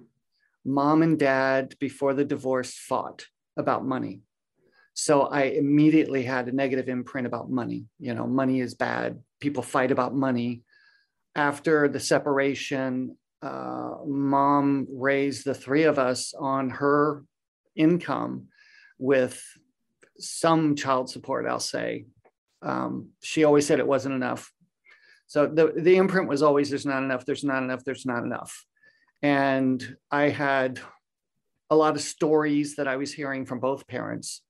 Mom 0.65 1.03
and 1.03 1.19
dad, 1.19 1.75
before 1.79 2.13
the 2.13 2.25
divorce, 2.25 2.73
fought 2.73 3.25
about 3.57 3.85
money. 3.85 4.21
So 4.95 5.23
I 5.23 5.43
immediately 5.43 6.23
had 6.23 6.47
a 6.47 6.51
negative 6.51 6.89
imprint 6.89 7.27
about 7.27 7.51
money. 7.51 7.85
You 7.99 8.15
know, 8.15 8.25
money 8.25 8.59
is 8.59 8.73
bad. 8.73 9.21
People 9.39 9.61
fight 9.61 9.91
about 9.91 10.15
money 10.15 10.63
after 11.35 11.87
the 11.87 11.99
separation, 11.99 13.17
uh, 13.41 13.95
mom 14.05 14.87
raised 14.89 15.45
the 15.45 15.53
three 15.53 15.83
of 15.83 15.99
us 15.99 16.33
on 16.33 16.69
her 16.69 17.23
income 17.75 18.47
with 18.97 19.43
some 20.17 20.75
child 20.75 21.09
support, 21.09 21.45
I'll 21.45 21.59
say. 21.59 22.05
Um, 22.61 23.09
she 23.21 23.43
always 23.43 23.67
said 23.67 23.79
it 23.79 23.87
wasn't 23.87 24.15
enough. 24.15 24.51
So 25.27 25.45
the, 25.45 25.73
the 25.75 25.97
imprint 25.97 26.29
was 26.29 26.41
always 26.41 26.69
there's 26.69 26.85
not 26.85 27.03
enough, 27.03 27.25
there's 27.25 27.43
not 27.43 27.61
enough, 27.61 27.83
there's 27.83 28.05
not 28.05 28.23
enough. 28.23 28.65
And 29.21 29.97
I 30.09 30.29
had 30.29 30.79
a 31.69 31.75
lot 31.75 31.95
of 31.95 32.01
stories 32.01 32.75
that 32.77 32.87
I 32.87 32.95
was 32.95 33.11
hearing 33.11 33.45
from 33.45 33.59
both 33.59 33.87
parents. 33.87 34.41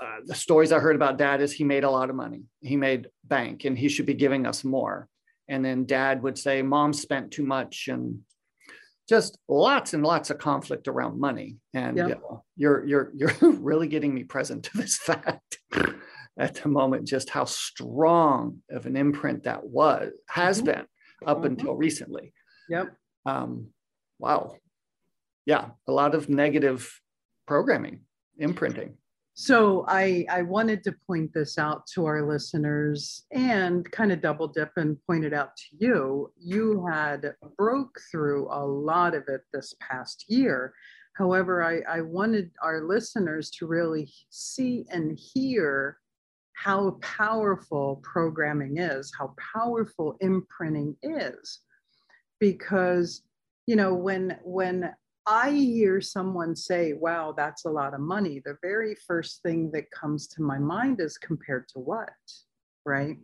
Uh, 0.00 0.18
the 0.26 0.34
stories 0.34 0.72
I 0.72 0.78
heard 0.78 0.96
about 0.96 1.16
dad 1.16 1.40
is 1.40 1.52
he 1.52 1.64
made 1.64 1.84
a 1.84 1.90
lot 1.90 2.10
of 2.10 2.16
money. 2.16 2.42
He 2.60 2.76
made 2.76 3.08
bank 3.24 3.64
and 3.64 3.78
he 3.78 3.88
should 3.88 4.06
be 4.06 4.14
giving 4.14 4.46
us 4.46 4.62
more. 4.62 5.08
And 5.48 5.64
then 5.64 5.86
dad 5.86 6.22
would 6.22 6.36
say 6.36 6.60
mom 6.62 6.92
spent 6.92 7.30
too 7.30 7.44
much 7.44 7.88
and 7.88 8.20
just 9.08 9.38
lots 9.48 9.94
and 9.94 10.02
lots 10.02 10.30
of 10.30 10.38
conflict 10.38 10.88
around 10.88 11.20
money. 11.20 11.56
And 11.72 11.96
you 11.96 12.08
know, 12.08 12.44
you're 12.56 12.84
you're 12.84 13.12
you're 13.14 13.34
really 13.40 13.88
getting 13.88 14.12
me 14.12 14.24
present 14.24 14.64
to 14.64 14.76
this 14.76 14.98
fact 14.98 15.58
at 16.38 16.54
the 16.56 16.68
moment 16.68 17.06
just 17.06 17.30
how 17.30 17.44
strong 17.44 18.58
of 18.70 18.86
an 18.86 18.96
imprint 18.96 19.44
that 19.44 19.64
was 19.64 20.12
has 20.28 20.58
mm-hmm. 20.58 20.66
been 20.66 20.86
up 21.26 21.38
mm-hmm. 21.38 21.46
until 21.46 21.74
recently. 21.74 22.32
Yep. 22.68 22.94
Um, 23.24 23.68
wow. 24.18 24.56
Yeah 25.46 25.70
a 25.86 25.92
lot 25.92 26.14
of 26.14 26.28
negative 26.28 27.00
programming 27.46 28.00
imprinting 28.38 28.94
so 29.38 29.84
I, 29.86 30.24
I 30.30 30.40
wanted 30.40 30.82
to 30.84 30.94
point 31.06 31.34
this 31.34 31.58
out 31.58 31.86
to 31.88 32.06
our 32.06 32.26
listeners 32.26 33.26
and 33.32 33.84
kind 33.92 34.10
of 34.10 34.22
double 34.22 34.48
dip 34.48 34.72
and 34.76 34.96
point 35.06 35.26
it 35.26 35.34
out 35.34 35.54
to 35.58 35.76
you. 35.78 36.32
You 36.38 36.86
had 36.90 37.34
broke 37.58 38.00
through 38.10 38.48
a 38.50 38.64
lot 38.64 39.14
of 39.14 39.24
it 39.28 39.42
this 39.52 39.74
past 39.78 40.24
year. 40.28 40.72
However, 41.18 41.62
I, 41.62 41.80
I 41.80 42.00
wanted 42.00 42.50
our 42.62 42.80
listeners 42.80 43.50
to 43.58 43.66
really 43.66 44.10
see 44.30 44.86
and 44.90 45.18
hear 45.18 45.98
how 46.54 46.92
powerful 47.02 48.00
programming 48.02 48.78
is, 48.78 49.12
how 49.18 49.34
powerful 49.54 50.16
imprinting 50.20 50.96
is. 51.02 51.60
Because, 52.40 53.20
you 53.66 53.76
know, 53.76 53.92
when 53.92 54.38
when 54.44 54.94
I 55.26 55.50
hear 55.50 56.00
someone 56.00 56.54
say, 56.54 56.92
wow, 56.92 57.34
that's 57.36 57.64
a 57.64 57.70
lot 57.70 57.94
of 57.94 58.00
money, 58.00 58.40
the 58.44 58.58
very 58.62 58.94
first 58.94 59.42
thing 59.42 59.70
that 59.72 59.90
comes 59.90 60.28
to 60.28 60.42
my 60.42 60.58
mind 60.58 61.00
is 61.00 61.18
compared 61.18 61.66
to 61.70 61.80
what, 61.80 62.10
right? 62.84 63.16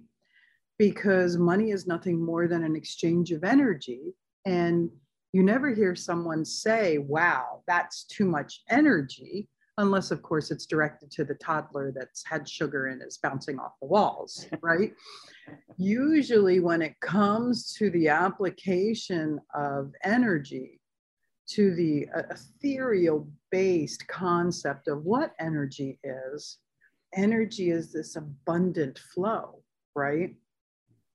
Because 0.79 1.37
money 1.37 1.71
is 1.71 1.87
nothing 1.87 2.21
more 2.21 2.49
than 2.49 2.65
an 2.65 2.75
exchange 2.75 3.31
of 3.31 3.45
energy. 3.45 4.15
And 4.47 4.91
you 5.33 5.45
never 5.45 5.73
hear 5.73 5.95
someone 5.95 6.45
say, 6.45 6.99
wow, 6.99 7.63
that's 7.69 8.05
too 8.05 8.25
much 8.27 8.63
energy. 8.69 9.49
unless 9.79 10.11
of 10.11 10.23
course 10.23 10.51
it's 10.51 10.67
directed 10.67 11.11
to 11.11 11.25
the 11.25 11.35
toddler 11.37 11.93
that's 11.97 12.23
had 12.27 12.47
sugar 12.49 12.89
and 12.89 13.03
is 13.03 13.19
bouncing 13.23 13.59
off 13.59 13.73
the 13.81 13.87
walls, 13.87 14.47
right? 14.61 14.93
Usually, 15.79 16.61
when 16.61 16.83
it 16.83 16.95
comes 17.01 17.73
to 17.75 17.89
the 17.91 18.09
application 18.09 19.41
of 19.55 19.93
energy, 20.05 20.82
to 21.55 21.75
the 21.75 22.07
ethereal 22.31 23.29
based 23.51 24.07
concept 24.09 24.89
of 24.89 25.05
what 25.05 25.33
energy 25.39 25.99
is, 26.03 26.59
energy 27.15 27.71
is 27.71 27.93
this 27.93 28.17
abundant 28.17 28.99
flow, 29.15 29.63
right? 29.95 30.35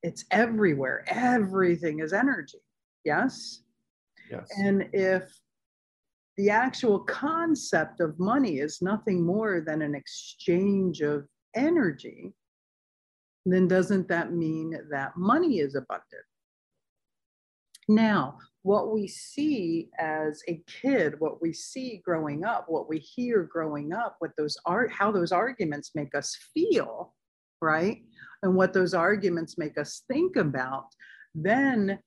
It's 0.03 0.25
everywhere. 0.31 1.03
Everything 1.07 1.99
is 1.99 2.13
energy. 2.13 2.59
Yes? 3.03 3.63
Yes. 4.29 4.47
And 4.57 4.87
if 4.93 5.23
the 6.37 6.51
actual 6.51 6.99
concept 6.99 7.99
of 7.99 8.19
money 8.19 8.59
is 8.59 8.79
nothing 8.81 9.25
more 9.25 9.63
than 9.65 9.81
an 9.81 9.95
exchange 9.95 11.01
of 11.01 11.25
energy, 11.55 12.33
then 13.45 13.67
doesn't 13.67 14.07
that 14.09 14.33
mean 14.33 14.77
that 14.91 15.17
money 15.17 15.59
is 15.59 15.75
abundant? 15.75 16.25
Now, 17.87 18.37
what 18.63 18.93
we 18.93 19.07
see 19.07 19.89
as 19.97 20.41
a 20.49 20.61
kid, 20.67 21.15
what 21.19 21.41
we 21.41 21.53
see 21.53 22.01
growing 22.03 22.43
up, 22.43 22.65
what 22.67 22.89
we 22.89 22.99
hear 22.99 23.43
growing 23.43 23.93
up, 23.93 24.17
what 24.19 24.31
those 24.37 24.57
are, 24.65 24.87
how 24.89 25.11
those 25.11 25.31
arguments 25.31 25.91
make 25.95 26.13
us 26.13 26.37
feel, 26.53 27.13
right? 27.61 28.03
And 28.43 28.55
what 28.55 28.73
those 28.73 28.93
arguments 28.93 29.57
make 29.57 29.77
us 29.77 30.03
think 30.09 30.35
about, 30.35 30.87
then 31.33 31.99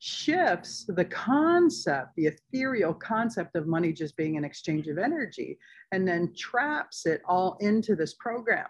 shifts 0.00 0.84
the 0.88 1.04
concept, 1.04 2.08
the 2.16 2.26
ethereal 2.26 2.92
concept 2.92 3.54
of 3.56 3.66
money 3.66 3.92
just 3.92 4.16
being 4.16 4.36
an 4.36 4.44
exchange 4.44 4.88
of 4.88 4.98
energy, 4.98 5.58
and 5.92 6.06
then 6.06 6.34
traps 6.36 7.06
it 7.06 7.22
all 7.26 7.56
into 7.60 7.94
this 7.94 8.14
program. 8.14 8.66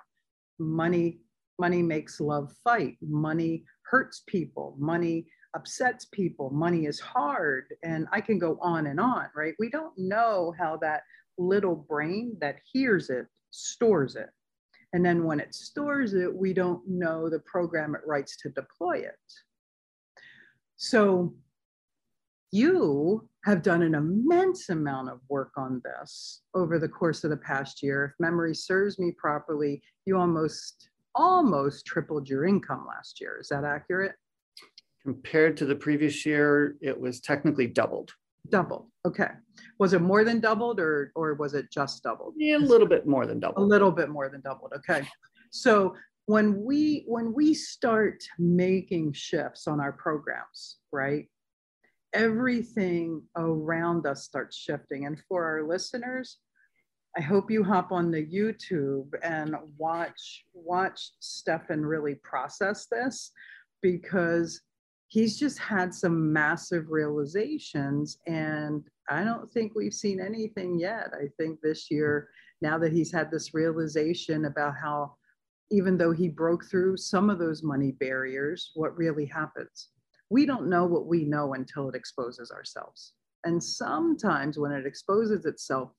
Money, 0.58 1.20
money 1.58 1.82
makes 1.82 2.20
love 2.20 2.52
fight. 2.62 2.96
Money 3.00 3.64
hurts 3.82 4.22
people. 4.26 4.76
Money 4.78 5.26
upsets 5.54 6.06
people. 6.06 6.50
Money 6.50 6.86
is 6.86 7.00
hard. 7.00 7.66
And 7.82 8.06
I 8.12 8.20
can 8.20 8.38
go 8.38 8.58
on 8.60 8.86
and 8.86 9.00
on, 9.00 9.26
right? 9.34 9.54
We 9.58 9.70
don't 9.70 9.96
know 9.96 10.54
how 10.58 10.76
that 10.78 11.02
little 11.38 11.74
brain 11.76 12.36
that 12.40 12.56
hears 12.72 13.10
it 13.10 13.26
stores 13.50 14.16
it. 14.16 14.30
And 14.92 15.04
then 15.04 15.24
when 15.24 15.40
it 15.40 15.54
stores 15.54 16.14
it, 16.14 16.32
we 16.32 16.52
don't 16.52 16.80
know 16.86 17.28
the 17.28 17.40
program 17.40 17.94
it 17.94 18.02
writes 18.06 18.36
to 18.38 18.50
deploy 18.50 18.98
it. 18.98 19.14
So 20.76 21.34
you 22.52 23.28
have 23.44 23.62
done 23.62 23.82
an 23.82 23.94
immense 23.94 24.68
amount 24.68 25.08
of 25.08 25.20
work 25.28 25.50
on 25.56 25.82
this 25.84 26.42
over 26.54 26.78
the 26.78 26.88
course 26.88 27.24
of 27.24 27.30
the 27.30 27.36
past 27.36 27.82
year. 27.82 28.04
If 28.04 28.20
memory 28.20 28.54
serves 28.54 28.98
me 28.98 29.12
properly, 29.18 29.82
you 30.06 30.16
almost 30.16 30.88
almost 31.16 31.84
tripled 31.86 32.28
your 32.28 32.44
income 32.44 32.86
last 32.86 33.20
year. 33.20 33.38
Is 33.40 33.48
that 33.48 33.64
accurate? 33.64 34.14
Compared 35.04 35.56
to 35.58 35.66
the 35.66 35.76
previous 35.76 36.24
year, 36.24 36.76
it 36.80 36.98
was 36.98 37.20
technically 37.20 37.66
doubled. 37.66 38.12
Doubled. 38.50 38.86
Okay. 39.06 39.28
Was 39.78 39.92
it 39.92 40.00
more 40.00 40.24
than 40.24 40.40
doubled 40.40 40.80
or 40.80 41.12
or 41.14 41.34
was 41.34 41.54
it 41.54 41.70
just 41.70 42.02
doubled? 42.02 42.34
Yeah, 42.36 42.56
a 42.56 42.58
little 42.58 42.86
bit 42.86 43.06
more 43.06 43.26
than 43.26 43.40
doubled. 43.40 43.64
A 43.64 43.66
little 43.66 43.90
bit 43.90 44.08
more 44.08 44.28
than 44.28 44.40
doubled. 44.40 44.72
Okay. 44.76 45.06
So 45.50 45.94
when 46.26 46.64
we 46.64 47.04
when 47.06 47.32
we 47.34 47.52
start 47.52 48.22
making 48.38 49.12
shifts 49.12 49.66
on 49.66 49.80
our 49.80 49.92
programs 49.92 50.78
right 50.92 51.28
everything 52.14 53.22
around 53.36 54.06
us 54.06 54.24
starts 54.24 54.56
shifting 54.56 55.04
and 55.04 55.20
for 55.28 55.44
our 55.44 55.66
listeners 55.66 56.38
i 57.16 57.20
hope 57.20 57.50
you 57.50 57.62
hop 57.62 57.92
on 57.92 58.10
the 58.10 58.24
youtube 58.24 59.08
and 59.22 59.54
watch 59.76 60.44
watch 60.54 61.12
stefan 61.20 61.84
really 61.84 62.14
process 62.22 62.86
this 62.90 63.30
because 63.82 64.62
he's 65.14 65.38
just 65.38 65.58
had 65.58 65.94
some 65.94 66.32
massive 66.32 66.90
realizations 66.90 68.18
and 68.26 68.82
i 69.08 69.22
don't 69.22 69.50
think 69.52 69.72
we've 69.74 69.94
seen 69.94 70.20
anything 70.20 70.78
yet 70.78 71.10
i 71.14 71.26
think 71.38 71.60
this 71.60 71.90
year 71.90 72.28
now 72.60 72.78
that 72.78 72.92
he's 72.92 73.12
had 73.12 73.30
this 73.30 73.54
realization 73.54 74.46
about 74.46 74.74
how 74.74 75.14
even 75.70 75.96
though 75.96 76.12
he 76.12 76.28
broke 76.28 76.64
through 76.64 76.96
some 76.96 77.30
of 77.30 77.38
those 77.38 77.62
money 77.62 77.92
barriers, 77.92 78.70
what 78.74 78.96
really 78.96 79.26
happens? 79.26 79.88
We 80.30 80.46
don't 80.46 80.68
know 80.68 80.84
what 80.86 81.06
we 81.06 81.24
know 81.24 81.54
until 81.54 81.88
it 81.88 81.94
exposes 81.94 82.50
ourselves. 82.50 83.12
And 83.44 83.62
sometimes 83.62 84.58
when 84.58 84.72
it 84.72 84.86
exposes 84.86 85.44
itself 85.44 85.90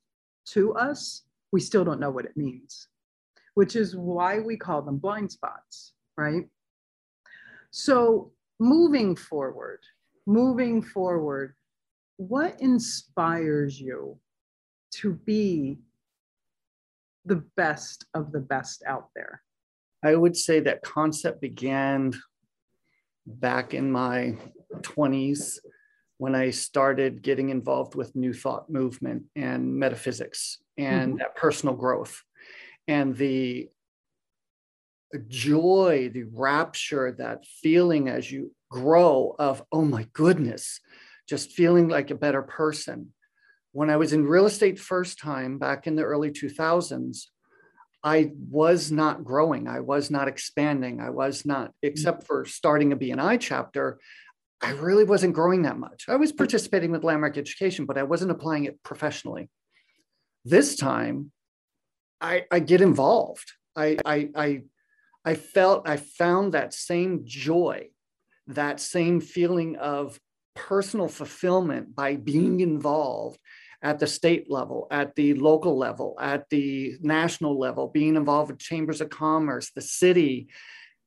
to 0.51 0.73
us, 0.75 1.23
we 1.51 1.60
still 1.60 1.84
don't 1.84 1.99
know 1.99 2.10
what 2.10 2.25
it 2.25 2.38
means, 2.38 2.88
which 3.54 3.75
is 3.75 3.95
why 3.95 4.39
we 4.39 4.58
call 4.58 4.82
them 4.82 4.97
blind 4.97 5.32
spots, 5.32 5.93
right? 6.17 6.45
So, 7.71 8.32
moving 8.60 9.15
forward, 9.15 9.80
moving 10.26 10.82
forward, 10.82 11.56
what 12.18 12.60
inspires 12.62 13.80
you 13.80 14.18
to 14.91 15.13
be 15.13 15.80
the 17.26 17.44
best 17.58 18.06
of 18.13 18.32
the 18.32 18.39
best 18.39 18.84
out 18.88 19.10
there? 19.15 19.41
I 20.04 20.15
would 20.15 20.38
say 20.38 20.60
that 20.62 20.84
concept 20.84 21.41
began 21.41 22.13
back 23.26 23.74
in 23.74 23.91
my 23.91 24.38
20s 24.82 25.58
when 26.18 26.36
I 26.36 26.52
started 26.52 27.22
getting 27.22 27.50
involved 27.50 27.96
with 27.96 28.15
New 28.15 28.34
Thought 28.34 28.70
movement 28.70 29.24
and 29.36 29.76
metaphysics 29.76 30.60
and 30.78 31.13
mm-hmm. 31.13 31.18
that 31.20 31.36
personal 31.36 31.76
growth 31.76 32.22
and 32.88 33.15
the 33.18 33.70
joy, 35.19 36.10
the 36.13 36.23
rapture, 36.32 37.12
that 37.17 37.45
feeling 37.45 38.10
as 38.10 38.32
you 38.32 38.51
grow 38.69 39.36
of, 39.38 39.63
oh 39.71 39.84
my 39.84 40.08
goodness, 40.13 40.80
just 41.28 41.51
feeling 41.51 41.88
like 41.88 42.12
a 42.12 42.15
better 42.15 42.41
person. 42.41 43.13
When 43.71 43.89
I 43.89 43.97
was 43.97 44.13
in 44.13 44.25
real 44.25 44.45
estate 44.45 44.80
first 44.80 45.19
time 45.19 45.58
back 45.58 45.88
in 45.88 45.95
the 45.95 46.04
early 46.04 46.32
2000s, 46.32 47.25
I 48.04 48.32
was 48.49 48.91
not 48.91 49.23
growing. 49.23 49.67
I 49.67 49.80
was 49.80 50.12
not 50.12 50.28
expanding. 50.28 51.01
I 51.01 51.10
was 51.10 51.45
not, 51.45 51.69
mm-hmm. 51.69 51.88
except 51.88 52.25
for 52.25 52.45
starting 52.45 52.93
a 52.93 52.97
BNI 52.97 53.39
chapter, 53.39 53.99
I 54.62 54.71
really 54.71 55.04
wasn't 55.04 55.34
growing 55.34 55.63
that 55.63 55.78
much. 55.78 56.06
I 56.08 56.15
was 56.15 56.32
participating 56.32 56.91
with 56.91 57.04
landmark 57.04 57.38
education, 57.38 57.86
but 57.86 57.97
I 57.97 58.04
wasn't 58.04 58.32
applying 58.32 58.65
it 58.65 58.82
professionally. 58.84 59.49
This 60.45 60.75
time, 60.75 61.32
I, 62.21 62.45
I 62.51 62.60
get 62.60 62.82
involved. 62.82 63.51
I, 63.75 63.97
I, 64.06 64.30
I, 64.36 64.62
I 65.25 65.33
felt, 65.33 65.89
I 65.89 65.97
found 65.97 66.53
that 66.53 66.73
same 66.73 67.23
joy, 67.25 67.89
that 68.47 68.79
same 68.79 69.19
feeling 69.19 69.75
of 69.77 70.19
personal 70.53 71.07
fulfillment 71.07 71.95
by 71.95 72.15
being 72.15 72.59
involved 72.59 73.39
at 73.81 73.99
the 73.99 74.07
state 74.07 74.49
level, 74.49 74.88
at 74.91 75.15
the 75.15 75.33
local 75.33 75.77
level, 75.77 76.15
at 76.19 76.49
the 76.49 76.95
national 77.01 77.59
level, 77.59 77.88
being 77.88 78.15
involved 78.15 78.51
with 78.51 78.59
chambers 78.59 79.01
of 79.01 79.09
commerce, 79.09 79.71
the 79.71 79.81
city. 79.81 80.47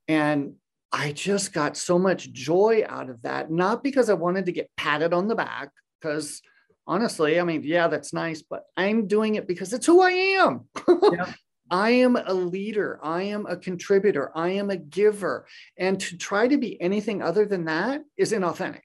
And 0.07 0.54
I 0.92 1.12
just 1.12 1.52
got 1.52 1.76
so 1.76 1.98
much 1.98 2.33
joy 2.33 2.85
out 2.88 3.11
of 3.11 3.22
that, 3.22 3.50
not 3.50 3.83
because 3.83 4.11
I 4.11 4.14
wanted 4.14 4.46
to 4.46 4.52
get 4.52 4.70
patted 4.76 5.12
on 5.12 5.28
the 5.28 5.35
back, 5.35 5.70
because 6.00 6.40
honestly, 6.87 7.38
I 7.38 7.44
mean, 7.44 7.62
yeah, 7.64 7.88
that's 7.88 8.12
nice, 8.12 8.42
but 8.42 8.64
I'm 8.76 9.07
doing 9.07 9.37
it 9.37 9.46
because 9.46 9.72
it's 9.72 9.87
who 9.87 10.00
I 10.00 10.11
am. 10.11 10.64
Yep. 10.88 11.35
I 11.70 11.90
am 11.90 12.16
a 12.16 12.35
leader. 12.35 12.98
I 13.02 13.24
am 13.24 13.46
a 13.46 13.57
contributor. 13.57 14.31
I 14.35 14.50
am 14.50 14.70
a 14.70 14.76
giver. 14.76 15.46
And 15.76 16.00
to 16.00 16.16
try 16.16 16.48
to 16.48 16.57
be 16.57 16.81
anything 16.81 17.22
other 17.22 17.46
than 17.46 17.66
that 17.66 18.02
is 18.16 18.33
inauthentic. 18.33 18.83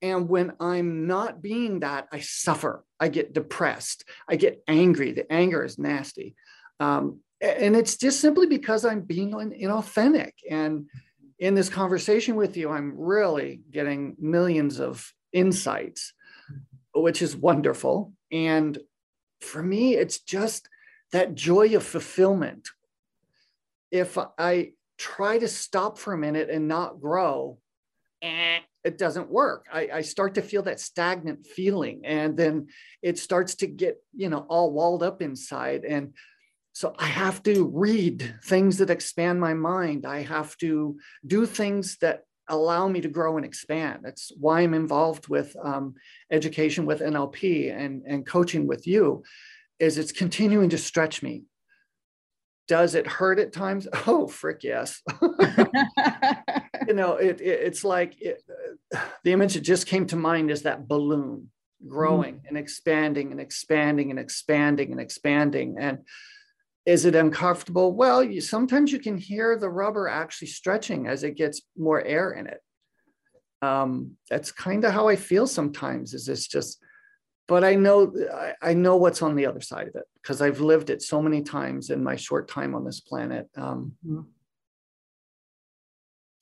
And 0.00 0.28
when 0.28 0.52
I'm 0.60 1.06
not 1.06 1.42
being 1.42 1.80
that, 1.80 2.06
I 2.12 2.20
suffer. 2.20 2.84
I 3.00 3.08
get 3.08 3.32
depressed. 3.32 4.04
I 4.28 4.36
get 4.36 4.62
angry. 4.68 5.12
The 5.12 5.30
anger 5.32 5.64
is 5.64 5.78
nasty. 5.78 6.36
Um, 6.78 7.20
and 7.40 7.76
it's 7.76 7.96
just 7.96 8.20
simply 8.20 8.46
because 8.46 8.84
I'm 8.84 9.02
being 9.02 9.32
inauthentic. 9.32 10.32
And 10.48 10.86
in 11.38 11.54
this 11.54 11.68
conversation 11.68 12.36
with 12.36 12.56
you, 12.56 12.70
I'm 12.70 12.96
really 12.96 13.60
getting 13.70 14.16
millions 14.18 14.80
of 14.80 15.12
insights, 15.32 16.12
which 16.94 17.22
is 17.22 17.36
wonderful. 17.36 18.12
And 18.32 18.78
for 19.40 19.62
me, 19.62 19.94
it's 19.94 20.18
just 20.20 20.68
that 21.12 21.34
joy 21.34 21.74
of 21.74 21.84
fulfillment. 21.84 22.68
If 23.90 24.18
I 24.38 24.72
try 24.98 25.38
to 25.38 25.48
stop 25.48 25.98
for 25.98 26.12
a 26.12 26.18
minute 26.18 26.50
and 26.50 26.68
not 26.68 27.00
grow, 27.00 27.58
it 28.84 28.98
doesn't 28.98 29.30
work. 29.30 29.66
I, 29.72 29.88
I, 29.94 30.00
start 30.02 30.34
to 30.34 30.42
feel 30.42 30.62
that 30.62 30.80
stagnant 30.80 31.46
feeling, 31.46 32.02
and 32.04 32.36
then 32.36 32.68
it 33.02 33.18
starts 33.18 33.54
to 33.56 33.66
get, 33.66 34.02
you 34.14 34.28
know, 34.28 34.46
all 34.48 34.72
walled 34.72 35.02
up 35.02 35.22
inside. 35.22 35.84
And 35.84 36.14
so 36.72 36.94
I 36.98 37.06
have 37.06 37.42
to 37.44 37.64
read 37.72 38.36
things 38.44 38.78
that 38.78 38.90
expand 38.90 39.40
my 39.40 39.54
mind. 39.54 40.06
I 40.06 40.22
have 40.22 40.56
to 40.58 40.98
do 41.26 41.46
things 41.46 41.96
that 41.98 42.24
allow 42.48 42.88
me 42.88 43.00
to 43.00 43.08
grow 43.08 43.36
and 43.36 43.44
expand. 43.44 44.00
That's 44.02 44.32
why 44.38 44.60
I'm 44.60 44.74
involved 44.74 45.28
with 45.28 45.54
um, 45.62 45.94
education 46.30 46.86
with 46.86 47.00
NLP 47.00 47.76
and, 47.76 48.02
and 48.06 48.26
coaching 48.26 48.66
with 48.66 48.86
you. 48.86 49.22
Is 49.78 49.98
it's 49.98 50.12
continuing 50.12 50.70
to 50.70 50.78
stretch 50.78 51.22
me. 51.22 51.44
Does 52.66 52.94
it 52.94 53.06
hurt 53.06 53.38
at 53.38 53.52
times? 53.52 53.88
Oh, 54.06 54.26
frick, 54.26 54.62
yes. 54.62 55.02
you 55.22 56.94
know, 56.94 57.14
it, 57.14 57.40
it 57.40 57.60
it's 57.60 57.84
like 57.84 58.20
it, 58.20 58.42
the 59.24 59.32
image 59.32 59.54
that 59.54 59.60
just 59.60 59.86
came 59.86 60.06
to 60.06 60.16
mind 60.16 60.50
is 60.50 60.62
that 60.62 60.88
balloon 60.88 61.50
growing 61.86 62.36
mm. 62.36 62.48
and 62.48 62.58
expanding 62.58 63.30
and 63.30 63.40
expanding 63.40 64.10
and 64.10 64.18
expanding 64.18 64.92
and 64.92 65.00
expanding. 65.00 65.76
And 65.78 65.98
is 66.84 67.04
it 67.04 67.14
uncomfortable? 67.14 67.92
Well, 67.94 68.24
you, 68.24 68.40
sometimes 68.40 68.92
you 68.92 68.98
can 68.98 69.16
hear 69.16 69.58
the 69.58 69.68
rubber 69.68 70.08
actually 70.08 70.48
stretching 70.48 71.06
as 71.06 71.22
it 71.22 71.36
gets 71.36 71.62
more 71.76 72.02
air 72.02 72.32
in 72.32 72.46
it. 72.46 72.60
Um, 73.60 74.16
that's 74.30 74.52
kind 74.52 74.84
of 74.84 74.92
how 74.92 75.08
I 75.08 75.16
feel 75.16 75.46
sometimes. 75.46 76.14
Is 76.14 76.28
it's 76.28 76.46
just, 76.46 76.78
but 77.48 77.64
I 77.64 77.74
know 77.74 78.12
I, 78.62 78.74
know 78.74 78.96
what's 78.96 79.22
on 79.22 79.34
the 79.34 79.46
other 79.46 79.62
side 79.62 79.88
of 79.88 79.94
it 79.96 80.04
because 80.22 80.40
I've 80.42 80.60
lived 80.60 80.90
it 80.90 81.02
so 81.02 81.20
many 81.20 81.42
times 81.42 81.90
in 81.90 82.04
my 82.04 82.14
short 82.14 82.46
time 82.46 82.74
on 82.74 82.84
this 82.84 83.00
planet. 83.00 83.48
Um, 83.56 83.92
mm. 84.06 84.24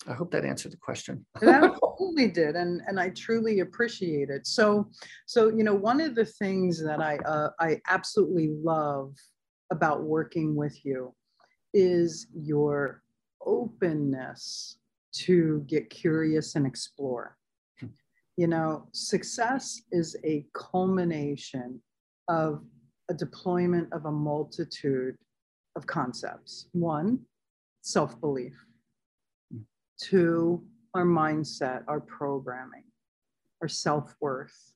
I 0.09 0.13
hope 0.13 0.31
that 0.33 0.45
answered 0.45 0.73
the 0.73 0.77
question. 0.77 1.25
it 1.43 1.49
absolutely 1.49 2.29
did, 2.29 2.57
and 2.57 2.83
and 2.87 3.01
I 3.01 3.11
truly 3.11 3.61
appreciate 3.61 4.31
it. 4.31 4.47
So, 4.47 4.91
so 5.27 5.49
you 5.49 5.65
know, 5.65 5.75
one 5.75 6.01
of 6.01 6.15
the 6.15 6.25
things 6.25 6.83
that 6.83 7.01
I 7.01 7.17
uh, 7.19 7.51
I 7.61 7.81
absolutely 7.89 8.51
love 8.63 9.15
about 9.71 10.03
working 10.03 10.55
with 10.55 10.85
you 10.85 11.15
is 11.73 12.27
your 12.35 13.03
openness 13.45 14.79
to 15.13 15.65
get 15.69 15.89
curious 15.89 16.57
and 16.57 16.67
explore. 16.67 17.37
You 18.37 18.47
know, 18.47 18.89
success 18.93 19.81
is 19.93 20.15
a 20.25 20.45
culmination 20.55 21.81
of 22.29 22.63
a 23.09 23.15
deployment 23.15 23.91
of 23.93 24.05
a 24.05 24.11
multitude 24.11 25.17
of 25.75 25.87
concepts. 25.87 26.69
One, 26.73 27.21
self 27.81 28.21
belief. 28.21 28.53
Two, 29.99 30.63
our 30.95 31.05
mindset, 31.05 31.85
our 31.89 32.01
programming, 32.01 32.85
our 33.63 33.69
self 33.69 34.15
worth. 34.21 34.73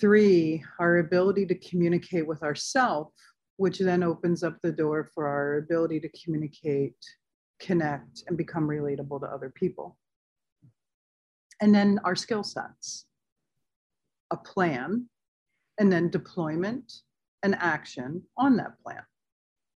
Three, 0.00 0.62
our 0.80 0.98
ability 0.98 1.46
to 1.46 1.54
communicate 1.54 2.26
with 2.26 2.42
ourself, 2.42 3.12
which 3.56 3.78
then 3.78 4.02
opens 4.02 4.42
up 4.42 4.58
the 4.62 4.72
door 4.72 5.10
for 5.14 5.26
our 5.26 5.58
ability 5.58 6.00
to 6.00 6.10
communicate, 6.22 6.96
connect, 7.60 8.24
and 8.26 8.36
become 8.36 8.66
relatable 8.66 9.20
to 9.20 9.26
other 9.26 9.50
people. 9.50 9.96
And 11.62 11.74
then 11.74 11.98
our 12.04 12.14
skill 12.14 12.42
sets, 12.44 13.06
a 14.30 14.36
plan, 14.36 15.08
and 15.78 15.90
then 15.90 16.10
deployment 16.10 16.92
and 17.42 17.54
action 17.54 18.22
on 18.36 18.56
that 18.58 18.78
plan, 18.84 19.02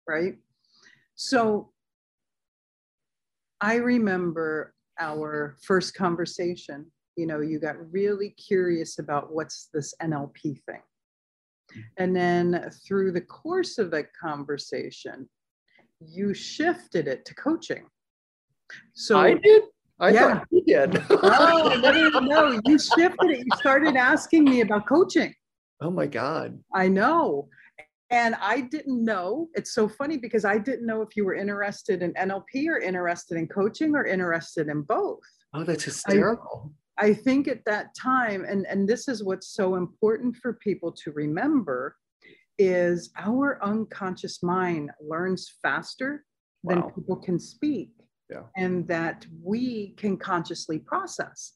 right? 0.09 0.35
So 1.15 1.71
I 3.61 3.77
remember 3.77 4.75
our 4.99 5.57
first 5.63 5.95
conversation 5.95 6.91
you 7.17 7.27
know, 7.27 7.41
you 7.41 7.59
got 7.59 7.77
really 7.93 8.31
curious 8.31 8.99
about 8.99 9.33
what's 9.33 9.69
this 9.73 9.95
NLP 10.03 10.43
thing. 10.43 10.83
Mm-hmm. 11.71 11.81
And 11.99 12.17
then 12.17 12.71
through 12.87 13.13
the 13.13 13.21
course 13.21 13.79
of 13.79 13.91
that 13.93 14.07
conversation, 14.21 15.29
you 16.01 16.35
shifted 16.35 17.09
it 17.09 17.25
to 17.27 17.35
coaching. 17.35 17.87
So 18.95 19.19
I 19.19 19.35
did. 19.35 19.63
I 20.01 20.11
yeah. 20.11 20.35
thought 20.35 20.47
you 20.51 20.65
did. 20.67 21.03
oh, 21.11 21.81
no, 21.83 22.21
no, 22.21 22.61
you 22.65 22.79
shifted 22.79 23.31
it. 23.31 23.39
You 23.39 23.57
started 23.57 23.97
asking 23.97 24.45
me 24.45 24.61
about 24.61 24.87
coaching. 24.87 25.35
Oh 25.81 25.91
my 25.91 26.07
God. 26.07 26.59
I 26.75 26.89
know. 26.89 27.49
And 28.11 28.35
I 28.41 28.61
didn't 28.61 29.05
know. 29.05 29.49
It's 29.55 29.75
so 29.75 29.89
funny 29.89 30.19
because 30.19 30.45
I 30.45 30.59
didn't 30.59 30.87
know 30.87 31.03
if 31.03 31.17
you 31.17 31.25
were 31.25 31.35
interested 31.35 32.03
in 32.03 32.13
NLP 32.15 32.69
or 32.69 32.79
interested 32.79 33.39
in 33.39 33.49
coaching 33.49 33.95
or 33.95 34.07
interested 34.07 34.69
in 34.69 34.83
both. 34.83 35.21
Oh, 35.53 35.65
that's 35.65 35.85
hysterical. 35.85 36.73
I 36.99 37.13
think 37.13 37.49
at 37.49 37.65
that 37.67 37.89
time, 38.01 38.45
and, 38.45 38.67
and 38.67 38.89
this 38.89 39.09
is 39.09 39.25
what's 39.25 39.49
so 39.49 39.75
important 39.75 40.37
for 40.37 40.55
people 40.55 40.93
to 41.05 41.13
remember, 41.13 41.97
is 42.59 43.11
our 43.19 43.59
unconscious 43.65 44.43
mind 44.43 44.91
learns 45.01 45.53
faster 45.61 46.25
wow. 46.63 46.75
than 46.75 46.91
people 46.93 47.17
can 47.17 47.39
speak. 47.39 47.91
Yeah. 48.31 48.43
And 48.57 48.87
that 48.89 49.27
we 49.43 49.95
can 49.97 50.17
consciously 50.17 50.79
process. 50.79 51.55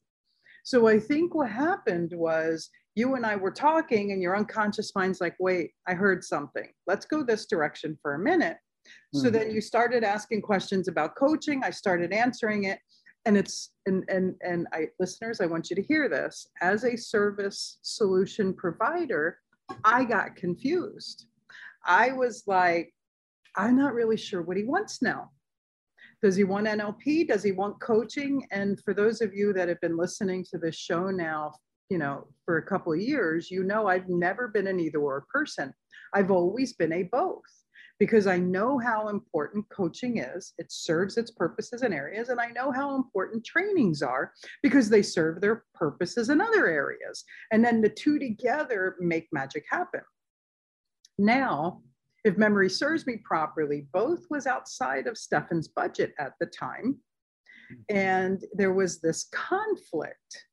So 0.64 0.86
I 0.86 0.98
think 0.98 1.34
what 1.34 1.50
happened 1.50 2.12
was 2.14 2.68
you 2.94 3.14
and 3.14 3.24
I 3.24 3.36
were 3.36 3.50
talking, 3.50 4.12
and 4.12 4.20
your 4.20 4.36
unconscious 4.36 4.92
mind's 4.94 5.20
like, 5.20 5.36
wait, 5.38 5.70
I 5.86 5.94
heard 5.94 6.24
something. 6.24 6.68
Let's 6.86 7.06
go 7.06 7.22
this 7.22 7.46
direction 7.46 7.96
for 8.02 8.14
a 8.14 8.18
minute. 8.18 8.58
Mm-hmm. 8.86 9.20
So 9.20 9.30
then 9.30 9.50
you 9.50 9.60
started 9.60 10.04
asking 10.04 10.42
questions 10.42 10.88
about 10.88 11.16
coaching. 11.16 11.62
I 11.64 11.70
started 11.70 12.12
answering 12.12 12.64
it 12.64 12.80
and 13.28 13.36
it's 13.36 13.72
and 13.84 14.04
and 14.08 14.34
and 14.40 14.66
I 14.72 14.88
listeners, 14.98 15.40
I 15.40 15.46
want 15.46 15.68
you 15.68 15.76
to 15.76 15.82
hear 15.82 16.08
this. 16.08 16.48
As 16.62 16.84
a 16.84 16.96
service 16.96 17.78
solution 17.82 18.54
provider, 18.54 19.38
I 19.84 20.04
got 20.04 20.34
confused. 20.34 21.26
I 21.84 22.12
was 22.12 22.44
like, 22.46 22.92
I'm 23.54 23.76
not 23.76 23.92
really 23.92 24.16
sure 24.16 24.40
what 24.40 24.56
he 24.56 24.64
wants 24.64 25.02
now. 25.02 25.30
Does 26.22 26.36
he 26.36 26.44
want 26.44 26.66
NLP? 26.66 27.28
Does 27.28 27.44
he 27.44 27.52
want 27.52 27.80
coaching? 27.80 28.44
And 28.50 28.80
for 28.84 28.92
those 28.92 29.20
of 29.20 29.34
you 29.34 29.52
that 29.52 29.68
have 29.68 29.80
been 29.80 29.96
listening 29.96 30.44
to 30.50 30.58
this 30.58 30.76
show 30.76 31.10
now, 31.10 31.52
you 31.90 31.98
know, 31.98 32.26
for 32.44 32.58
a 32.58 32.66
couple 32.66 32.92
of 32.92 33.00
years, 33.00 33.50
you 33.50 33.62
know 33.62 33.86
I've 33.86 34.08
never 34.08 34.48
been 34.48 34.66
an 34.66 34.80
either 34.80 34.98
or 34.98 35.24
person. 35.32 35.72
I've 36.12 36.30
always 36.30 36.72
been 36.72 36.92
a 36.92 37.04
both 37.04 37.42
because 37.98 38.26
I 38.26 38.38
know 38.38 38.78
how 38.78 39.08
important 39.08 39.68
coaching 39.70 40.18
is. 40.18 40.54
It 40.58 40.70
serves 40.70 41.16
its 41.16 41.30
purposes 41.30 41.82
in 41.82 41.92
areas, 41.92 42.28
and 42.28 42.40
I 42.40 42.50
know 42.50 42.70
how 42.70 42.94
important 42.94 43.44
trainings 43.44 44.02
are 44.02 44.32
because 44.62 44.88
they 44.88 45.02
serve 45.02 45.40
their 45.40 45.64
purposes 45.74 46.30
in 46.30 46.40
other 46.40 46.66
areas. 46.66 47.24
And 47.52 47.64
then 47.64 47.80
the 47.80 47.88
two 47.88 48.18
together 48.18 48.96
make 49.00 49.28
magic 49.32 49.64
happen. 49.70 50.02
Now, 51.18 51.82
if 52.24 52.36
memory 52.36 52.68
serves 52.68 53.06
me 53.06 53.18
properly, 53.24 53.86
both 53.92 54.20
was 54.30 54.46
outside 54.46 55.06
of 55.06 55.16
Stefan's 55.16 55.68
budget 55.68 56.12
at 56.18 56.32
the 56.40 56.46
time. 56.46 56.98
And 57.90 58.42
there 58.54 58.72
was 58.72 59.00
this 59.00 59.28
conflict 59.32 60.46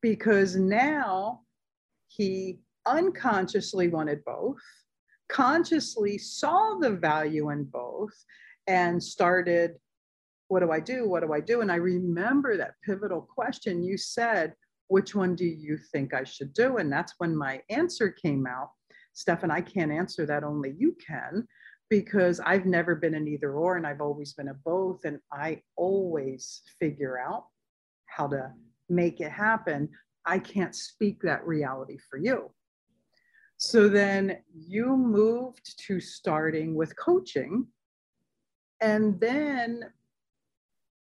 because 0.00 0.56
now 0.56 1.40
he 2.08 2.60
unconsciously 2.86 3.88
wanted 3.88 4.24
both 4.24 4.60
consciously 5.32 6.18
saw 6.18 6.76
the 6.78 6.90
value 6.90 7.50
in 7.50 7.64
both 7.64 8.12
and 8.66 9.02
started 9.02 9.72
what 10.48 10.60
do 10.60 10.70
I 10.70 10.80
do? 10.80 11.08
What 11.08 11.22
do 11.22 11.32
I 11.32 11.40
do? 11.40 11.62
And 11.62 11.72
I 11.72 11.76
remember 11.76 12.58
that 12.58 12.74
pivotal 12.84 13.22
question 13.22 13.82
you 13.82 13.96
said, 13.96 14.52
which 14.88 15.14
one 15.14 15.34
do 15.34 15.46
you 15.46 15.78
think 15.90 16.12
I 16.12 16.24
should 16.24 16.52
do? 16.52 16.76
And 16.76 16.92
that's 16.92 17.14
when 17.16 17.34
my 17.34 17.62
answer 17.70 18.10
came 18.10 18.46
out. 18.46 18.68
Stefan, 19.12 19.50
I 19.50 19.60
can't 19.60 19.92
answer 19.92 20.26
that, 20.26 20.44
only 20.44 20.74
you 20.78 20.96
can, 21.04 21.46
because 21.90 22.40
I've 22.40 22.66
never 22.66 22.94
been 22.94 23.14
an 23.14 23.28
either 23.28 23.52
or 23.52 23.76
and 23.76 23.86
I've 23.86 24.00
always 24.00 24.32
been 24.32 24.48
a 24.48 24.54
both. 24.54 25.04
And 25.04 25.18
I 25.30 25.60
always 25.76 26.62
figure 26.80 27.18
out 27.18 27.46
how 28.06 28.26
to 28.28 28.50
make 28.88 29.20
it 29.20 29.30
happen. 29.30 29.88
I 30.24 30.38
can't 30.38 30.74
speak 30.74 31.20
that 31.22 31.46
reality 31.46 31.98
for 32.08 32.16
you. 32.16 32.50
So 33.56 33.88
then 33.88 34.38
you 34.52 34.96
moved 34.96 35.78
to 35.86 36.00
starting 36.00 36.74
with 36.74 36.96
coaching. 36.96 37.66
And 38.80 39.20
then 39.20 39.84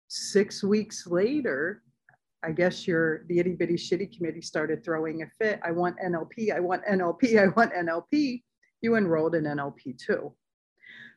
six 0.09 0.65
weeks 0.65 1.07
later, 1.07 1.83
I 2.43 2.53
guess 2.53 2.87
your 2.87 3.25
the 3.27 3.39
itty 3.39 3.55
bitty 3.55 3.75
shitty 3.75 4.17
committee 4.17 4.43
started 4.43 4.85
throwing 4.85 5.23
a 5.23 5.27
fit. 5.39 5.61
I 5.65 5.73
want 5.73 5.97
NLP, 6.05 6.55
I 6.55 6.61
want 6.61 6.85
NLP, 6.85 7.41
I 7.43 7.49
want 7.49 7.73
NLP. 7.73 8.43
You 8.83 8.97
enrolled 8.97 9.35
in 9.35 9.45
NLP 9.45 9.99
too. 9.99 10.35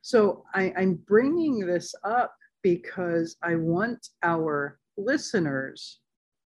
So 0.01 0.45
I, 0.53 0.73
I'm 0.77 0.95
bringing 1.07 1.65
this 1.65 1.93
up 2.03 2.33
because 2.63 3.35
I 3.43 3.55
want 3.55 4.07
our 4.23 4.79
listeners 4.97 5.99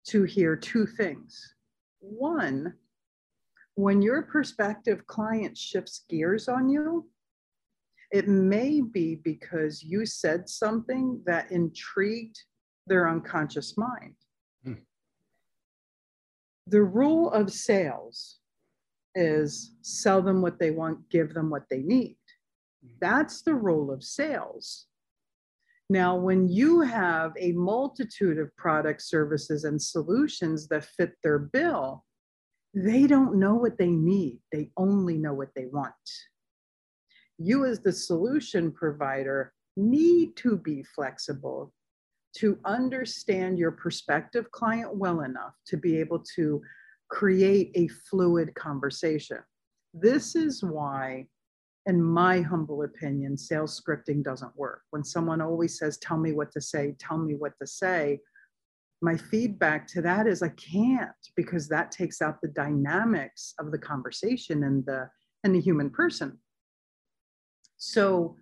to 0.08 0.24
hear 0.24 0.56
two 0.56 0.86
things. 0.86 1.56
One, 2.00 2.74
when 3.76 4.02
your 4.02 4.24
prospective 4.24 5.06
client 5.08 5.58
shifts 5.58 6.06
gears 6.10 6.48
on 6.48 6.70
you, 6.70 7.08
it 8.12 8.28
may 8.28 8.82
be 8.82 9.16
because 9.16 9.82
you 9.82 10.06
said 10.06 10.50
something 10.50 11.22
that 11.26 11.52
intrigued 11.52 12.38
their 12.88 13.10
unconscious 13.10 13.78
mind. 13.78 14.16
Hmm. 14.64 14.74
The 16.68 16.84
rule 16.84 17.32
of 17.32 17.52
sales 17.52 18.40
is 19.16 19.74
sell 19.82 20.22
them 20.22 20.42
what 20.42 20.60
they 20.60 20.72
want, 20.72 21.10
give 21.10 21.34
them 21.34 21.50
what 21.50 21.64
they 21.70 21.80
need. 21.80 22.18
That's 23.00 23.42
the 23.42 23.56
rule 23.56 23.92
of 23.92 24.04
sales. 24.04 24.88
Now, 25.90 26.16
when 26.16 26.48
you 26.48 26.82
have 26.82 27.34
a 27.38 27.52
multitude 27.52 28.40
of 28.40 28.56
products, 28.56 29.10
services, 29.10 29.66
and 29.66 29.82
solutions 29.82 30.68
that 30.70 30.86
fit 30.86 31.14
their 31.22 31.38
bill, 31.38 32.06
they 32.74 33.08
don't 33.08 33.38
know 33.38 33.56
what 33.56 33.78
they 33.78 33.90
need, 33.90 34.40
they 34.54 34.72
only 34.78 35.18
know 35.18 35.34
what 35.34 35.50
they 35.54 35.66
want. 35.66 35.94
You, 37.38 37.66
as 37.66 37.82
the 37.82 37.92
solution 37.92 38.72
provider, 38.72 39.52
need 39.76 40.38
to 40.38 40.56
be 40.58 40.84
flexible 40.96 41.74
to 42.38 42.58
understand 42.66 43.58
your 43.58 43.72
prospective 43.72 44.50
client 44.52 44.96
well 44.96 45.22
enough 45.22 45.54
to 45.68 45.78
be 45.78 46.00
able 46.00 46.24
to 46.36 46.62
create 47.10 47.72
a 47.76 47.88
fluid 48.10 48.54
conversation. 48.56 49.40
This 49.94 50.36
is 50.36 50.64
why, 50.64 51.28
in 51.86 52.02
my 52.02 52.42
humble 52.42 52.84
opinion, 52.84 53.38
sales 53.38 53.80
scripting 53.80 54.24
doesn't 54.24 54.56
work. 54.56 54.82
When 54.92 55.04
someone 55.04 55.42
always 55.42 55.78
says, 55.78 55.98
Tell 55.98 56.18
me 56.18 56.32
what 56.32 56.52
to 56.54 56.62
say, 56.62 56.96
tell 57.00 57.18
me 57.18 57.36
what 57.36 57.54
to 57.60 57.68
say, 57.68 58.20
my 59.02 59.18
feedback 59.18 59.88
to 59.88 60.02
that 60.04 60.28
is 60.28 60.44
I 60.44 60.50
can't 60.50 61.10
because 61.36 61.68
that 61.68 61.92
takes 61.92 62.22
out 62.22 62.40
the 62.42 62.50
dynamics 62.50 63.54
of 63.60 63.72
the 63.72 63.80
conversation 63.80 64.64
and 64.64 64.86
the 64.86 65.10
and 65.44 65.56
the 65.56 65.60
human 65.60 65.90
person. 65.90 66.38
So 67.78 68.36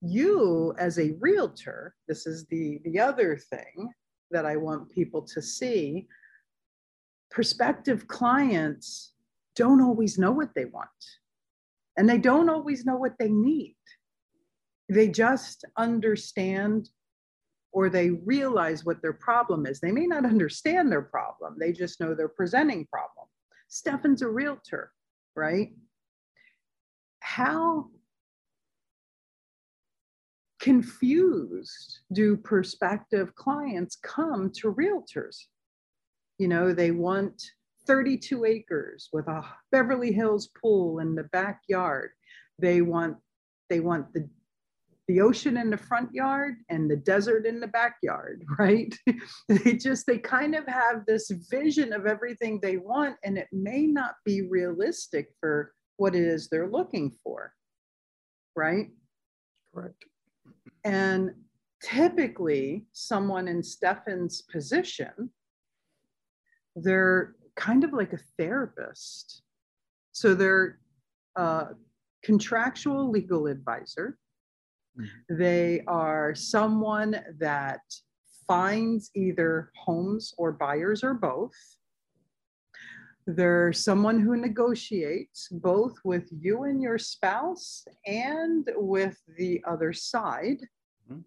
you 0.00 0.74
as 0.78 0.98
a 0.98 1.16
realtor, 1.20 1.94
this 2.06 2.26
is 2.26 2.46
the 2.46 2.80
the 2.84 2.98
other 2.98 3.36
thing 3.36 3.90
that 4.30 4.46
I 4.46 4.56
want 4.56 4.90
people 4.90 5.22
to 5.22 5.42
see. 5.42 6.06
Prospective 7.30 8.06
clients 8.06 9.14
don't 9.56 9.82
always 9.82 10.18
know 10.18 10.32
what 10.32 10.54
they 10.54 10.66
want. 10.66 10.88
And 11.96 12.08
they 12.08 12.18
don't 12.18 12.48
always 12.48 12.84
know 12.86 12.96
what 12.96 13.18
they 13.18 13.28
need. 13.28 13.76
They 14.88 15.08
just 15.08 15.64
understand 15.76 16.90
or 17.72 17.90
they 17.90 18.10
realize 18.10 18.84
what 18.84 19.02
their 19.02 19.12
problem 19.12 19.66
is. 19.66 19.80
They 19.80 19.92
may 19.92 20.06
not 20.06 20.24
understand 20.24 20.90
their 20.90 21.02
problem, 21.02 21.56
they 21.58 21.72
just 21.72 22.00
know 22.00 22.14
their 22.14 22.28
presenting 22.28 22.86
problem. 22.86 23.26
Stefan's 23.68 24.22
a 24.22 24.28
realtor, 24.28 24.92
right? 25.36 25.72
How 27.20 27.90
confused 30.68 32.00
do 32.12 32.36
prospective 32.36 33.34
clients 33.34 33.96
come 33.96 34.50
to 34.50 34.74
realtors? 34.74 35.36
You 36.38 36.48
know, 36.48 36.74
they 36.74 36.90
want 36.90 37.42
32 37.86 38.44
acres 38.44 39.08
with 39.10 39.26
a 39.28 39.42
Beverly 39.72 40.12
Hills 40.12 40.50
pool 40.60 40.98
in 40.98 41.14
the 41.14 41.24
backyard. 41.24 42.10
They 42.58 42.82
want 42.82 43.16
they 43.70 43.80
want 43.80 44.12
the 44.12 44.28
the 45.06 45.22
ocean 45.22 45.56
in 45.56 45.70
the 45.70 45.78
front 45.78 46.12
yard 46.12 46.56
and 46.68 46.90
the 46.90 46.96
desert 46.96 47.46
in 47.46 47.60
the 47.60 47.66
backyard, 47.68 48.44
right? 48.58 48.94
they 49.48 49.72
just, 49.72 50.06
they 50.06 50.18
kind 50.18 50.54
of 50.54 50.66
have 50.66 51.06
this 51.06 51.30
vision 51.50 51.94
of 51.94 52.04
everything 52.04 52.60
they 52.60 52.76
want, 52.76 53.16
and 53.24 53.38
it 53.38 53.48
may 53.50 53.86
not 53.86 54.16
be 54.26 54.42
realistic 54.42 55.28
for 55.40 55.72
what 55.96 56.14
it 56.14 56.24
is 56.24 56.48
they're 56.50 56.70
looking 56.70 57.10
for, 57.24 57.54
right? 58.54 58.88
Correct. 59.74 60.04
And 60.84 61.30
typically, 61.82 62.86
someone 62.92 63.48
in 63.48 63.62
Stefan's 63.62 64.42
position, 64.42 65.30
they're 66.76 67.34
kind 67.56 67.84
of 67.84 67.92
like 67.92 68.12
a 68.12 68.20
therapist. 68.38 69.42
So 70.12 70.34
they're 70.34 70.78
a 71.36 71.68
contractual 72.24 73.10
legal 73.10 73.46
advisor 73.46 74.18
mm-hmm. 74.98 75.36
they 75.36 75.82
are 75.86 76.34
someone 76.34 77.20
that 77.38 77.80
finds 78.48 79.10
either 79.14 79.70
homes 79.76 80.34
or 80.38 80.52
buyers 80.52 81.04
or 81.04 81.14
both. 81.14 81.52
They're 83.30 83.74
someone 83.74 84.20
who 84.20 84.38
negotiates 84.38 85.48
both 85.50 85.98
with 86.02 86.26
you 86.32 86.62
and 86.62 86.80
your 86.80 86.96
spouse 86.96 87.84
and 88.06 88.66
with 88.74 89.20
the 89.36 89.62
other 89.68 89.92
side. 89.92 90.56
Mm-hmm. 91.12 91.20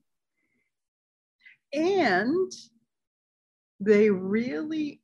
And 1.80 2.52
they 3.80 4.10
really 4.10 5.04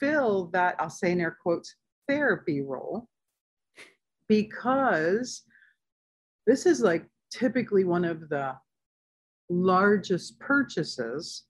fill 0.00 0.46
that, 0.46 0.74
I'll 0.80 0.90
say 0.90 1.12
in 1.12 1.20
air 1.20 1.38
quotes, 1.40 1.76
therapy 2.08 2.60
role 2.60 3.06
because 4.28 5.42
this 6.48 6.66
is 6.66 6.80
like 6.80 7.06
typically 7.30 7.84
one 7.84 8.04
of 8.04 8.28
the 8.28 8.56
largest 9.48 10.40
purchases 10.40 11.44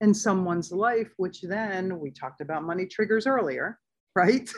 in 0.00 0.12
someone's 0.12 0.72
life, 0.72 1.12
which 1.16 1.42
then 1.42 2.00
we 2.00 2.10
talked 2.10 2.40
about 2.40 2.64
money 2.64 2.86
triggers 2.86 3.28
earlier, 3.28 3.78
right? 4.20 4.50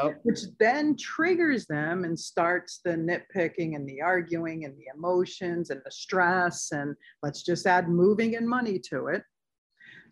Oh. 0.00 0.14
which 0.22 0.40
then 0.58 0.96
triggers 0.96 1.66
them 1.66 2.04
and 2.04 2.18
starts 2.18 2.80
the 2.84 2.92
nitpicking 2.92 3.74
and 3.74 3.88
the 3.88 4.00
arguing 4.00 4.64
and 4.64 4.76
the 4.76 4.86
emotions 4.94 5.70
and 5.70 5.80
the 5.84 5.90
stress. 5.90 6.70
And 6.72 6.94
let's 7.22 7.42
just 7.42 7.66
add 7.66 7.88
moving 7.88 8.36
and 8.36 8.48
money 8.48 8.78
to 8.90 9.08
it. 9.08 9.22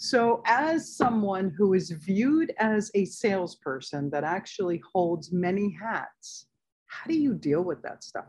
So, 0.00 0.42
as 0.46 0.96
someone 0.96 1.52
who 1.56 1.74
is 1.74 1.90
viewed 1.90 2.52
as 2.58 2.90
a 2.94 3.04
salesperson 3.04 4.11
that 4.11 4.22
actually 4.24 4.80
holds 4.92 5.32
many 5.32 5.76
hats, 5.80 6.46
how 6.87 7.08
do 7.08 7.16
you 7.18 7.34
deal 7.34 7.62
with 7.62 7.82
that 7.82 8.04
stuff? 8.04 8.26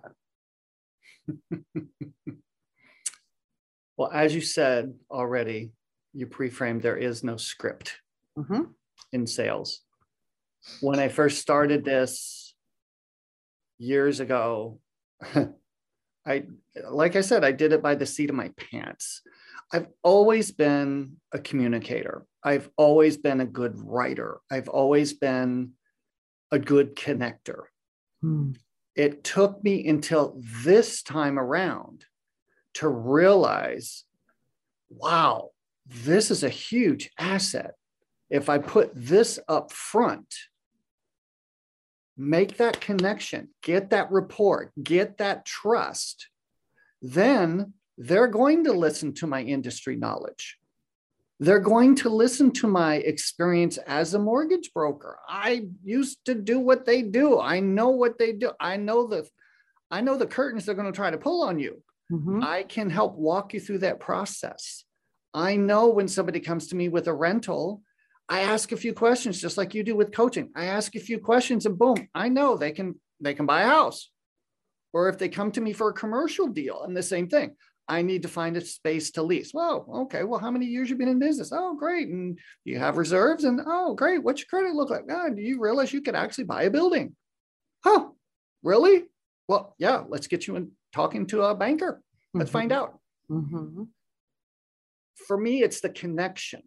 well, 3.98 4.10
as 4.12 4.34
you 4.34 4.42
said 4.42 4.96
already, 5.12 5.72
you 6.14 6.26
pre-framed 6.26 6.82
there 6.82 6.98
is 6.98 7.24
no 7.24 7.38
script 7.38 7.98
mm-hmm. 8.38 8.64
in 9.14 9.28
sales. 9.28 9.82
When 10.82 11.00
I 11.00 11.08
first 11.08 11.40
started 11.40 11.84
this 11.84 12.54
years 13.78 14.20
ago, 14.20 14.80
I 16.26 16.44
like 16.90 17.16
I 17.16 17.22
said, 17.22 17.44
I 17.44 17.52
did 17.52 17.74
it 17.74 17.82
by 17.82 17.96
the 17.96 18.06
seat 18.06 18.30
of 18.30 18.36
my 18.36 18.52
pants. 18.58 19.22
I've 19.72 19.88
always 20.04 20.52
been 20.52 21.18
a 21.32 21.40
communicator. 21.40 22.26
I've 22.44 22.70
always 22.78 23.18
been 23.18 23.42
a 23.42 23.46
good 23.46 23.74
writer. 23.78 24.40
I've 24.52 24.70
always 24.70 25.14
been 25.14 25.72
a 26.52 26.60
good 26.60 26.96
connector. 26.96 27.64
Hmm 28.22 28.52
it 29.00 29.24
took 29.24 29.64
me 29.64 29.88
until 29.88 30.42
this 30.66 31.02
time 31.04 31.40
around 31.40 32.04
to 32.74 32.90
realize 32.90 34.04
wow, 34.90 35.52
this 35.86 36.30
is 36.30 36.44
a 36.44 36.50
huge 36.50 37.10
asset. 37.18 37.76
If 38.30 38.50
I 38.50 38.58
put 38.58 38.92
this 38.94 39.40
up 39.48 39.72
front, 39.72 40.34
make 42.20 42.58
that 42.58 42.82
connection, 42.82 43.50
get 43.64 43.90
that 43.90 44.12
rapport, 44.12 44.72
get 44.82 45.18
that 45.18 45.46
trust, 45.46 46.28
then 47.02 47.74
they're 47.98 48.28
going 48.28 48.66
to 48.66 48.74
listen 48.74 49.14
to 49.14 49.28
my 49.28 49.42
industry 49.42 49.96
knowledge 49.96 50.60
they're 51.40 51.60
going 51.60 51.96
to 51.96 52.10
listen 52.10 52.52
to 52.52 52.68
my 52.68 52.96
experience 52.96 53.78
as 53.78 54.14
a 54.14 54.20
mortgage 54.20 54.74
broker. 54.74 55.18
I 55.28 55.68
used 55.84 56.26
to 56.26 56.36
do 56.36 56.60
what 56.60 56.86
they 56.86 57.02
do. 57.02 57.40
I 57.40 57.62
know 57.62 57.90
what 57.90 58.18
they 58.18 58.34
do. 58.34 58.52
I 58.60 58.76
know 58.76 59.08
the 59.08 59.28
I 59.90 60.02
know 60.02 60.18
the 60.18 60.28
curtains 60.28 60.66
they're 60.66 60.76
going 60.76 60.92
to 60.92 60.96
try 60.96 61.10
to 61.10 61.18
pull 61.18 61.44
on 61.44 61.58
you. 61.58 61.82
Mm-hmm. 62.12 62.44
I 62.44 62.64
can 62.64 62.90
help 62.90 63.16
walk 63.16 63.54
you 63.54 63.60
through 63.60 63.80
that 63.80 64.00
process. 64.00 64.84
I 65.34 65.56
know 65.56 65.90
when 65.90 66.08
somebody 66.08 66.40
comes 66.40 66.68
to 66.68 66.76
me 66.76 66.90
with 66.90 67.08
a 67.08 67.14
rental, 67.14 67.82
I 68.30 68.42
ask 68.42 68.72
a 68.72 68.78
few 68.78 68.94
questions 68.94 69.42
just 69.42 69.58
like 69.58 69.74
you 69.74 69.84
do 69.84 69.96
with 69.96 70.12
coaching. 70.12 70.52
I 70.56 70.66
ask 70.66 70.96
a 70.96 71.00
few 71.00 71.20
questions 71.20 71.66
and 71.66 71.78
boom, 71.78 72.08
I 72.14 72.30
know 72.30 72.56
they 72.56 72.72
can 72.72 73.00
they 73.20 73.34
can 73.34 73.48
buy 73.48 73.64
a 73.64 73.68
house. 73.68 74.12
Or 74.94 75.10
if 75.10 75.18
they 75.18 75.30
come 75.30 75.52
to 75.52 75.62
me 75.62 75.74
for 75.74 75.90
a 75.90 75.94
commercial 75.94 76.48
deal 76.48 76.84
and 76.84 76.96
the 76.96 77.04
same 77.04 77.28
thing. 77.28 77.56
I 77.88 78.04
need 78.04 78.22
to 78.22 78.28
find 78.28 78.56
a 78.56 78.62
space 78.62 79.10
to 79.12 79.24
lease. 79.24 79.52
Well, 79.52 79.88
okay. 80.04 80.24
Well, 80.24 80.40
how 80.40 80.52
many 80.52 80.68
years 80.68 80.92
you 80.92 80.96
been 80.96 81.08
in 81.08 81.18
business? 81.18 81.52
Oh, 81.52 81.76
great. 81.76 82.08
And 82.08 82.38
you 82.64 82.78
have 82.78 82.98
reserves? 82.98 83.46
And 83.46 83.60
oh, 83.66 83.96
great. 83.96 84.22
What's 84.22 84.42
your 84.42 84.48
credit 84.48 84.76
look 84.76 84.92
like? 84.92 85.06
Oh, 85.10 85.30
do 85.32 85.42
you 85.42 85.60
realize 85.60 85.92
you 85.92 86.04
could 86.04 86.14
actually 86.16 86.44
buy 86.44 86.64
a 86.64 86.70
building? 86.70 87.16
Huh? 87.84 88.10
Really? 88.62 89.06
Well, 89.48 89.74
yeah. 89.80 90.04
Let's 90.08 90.28
get 90.28 90.46
you 90.46 90.56
in 90.56 90.72
talking 90.94 91.26
to 91.28 91.42
a 91.42 91.56
banker. 91.56 92.04
Let's 92.36 92.50
mm-hmm. 92.50 92.60
find 92.60 92.72
out. 92.72 93.00
Mm-hmm. 93.32 93.84
For 95.28 95.38
me, 95.38 95.64
it's 95.64 95.82
the 95.82 95.90
connection. 95.90 96.62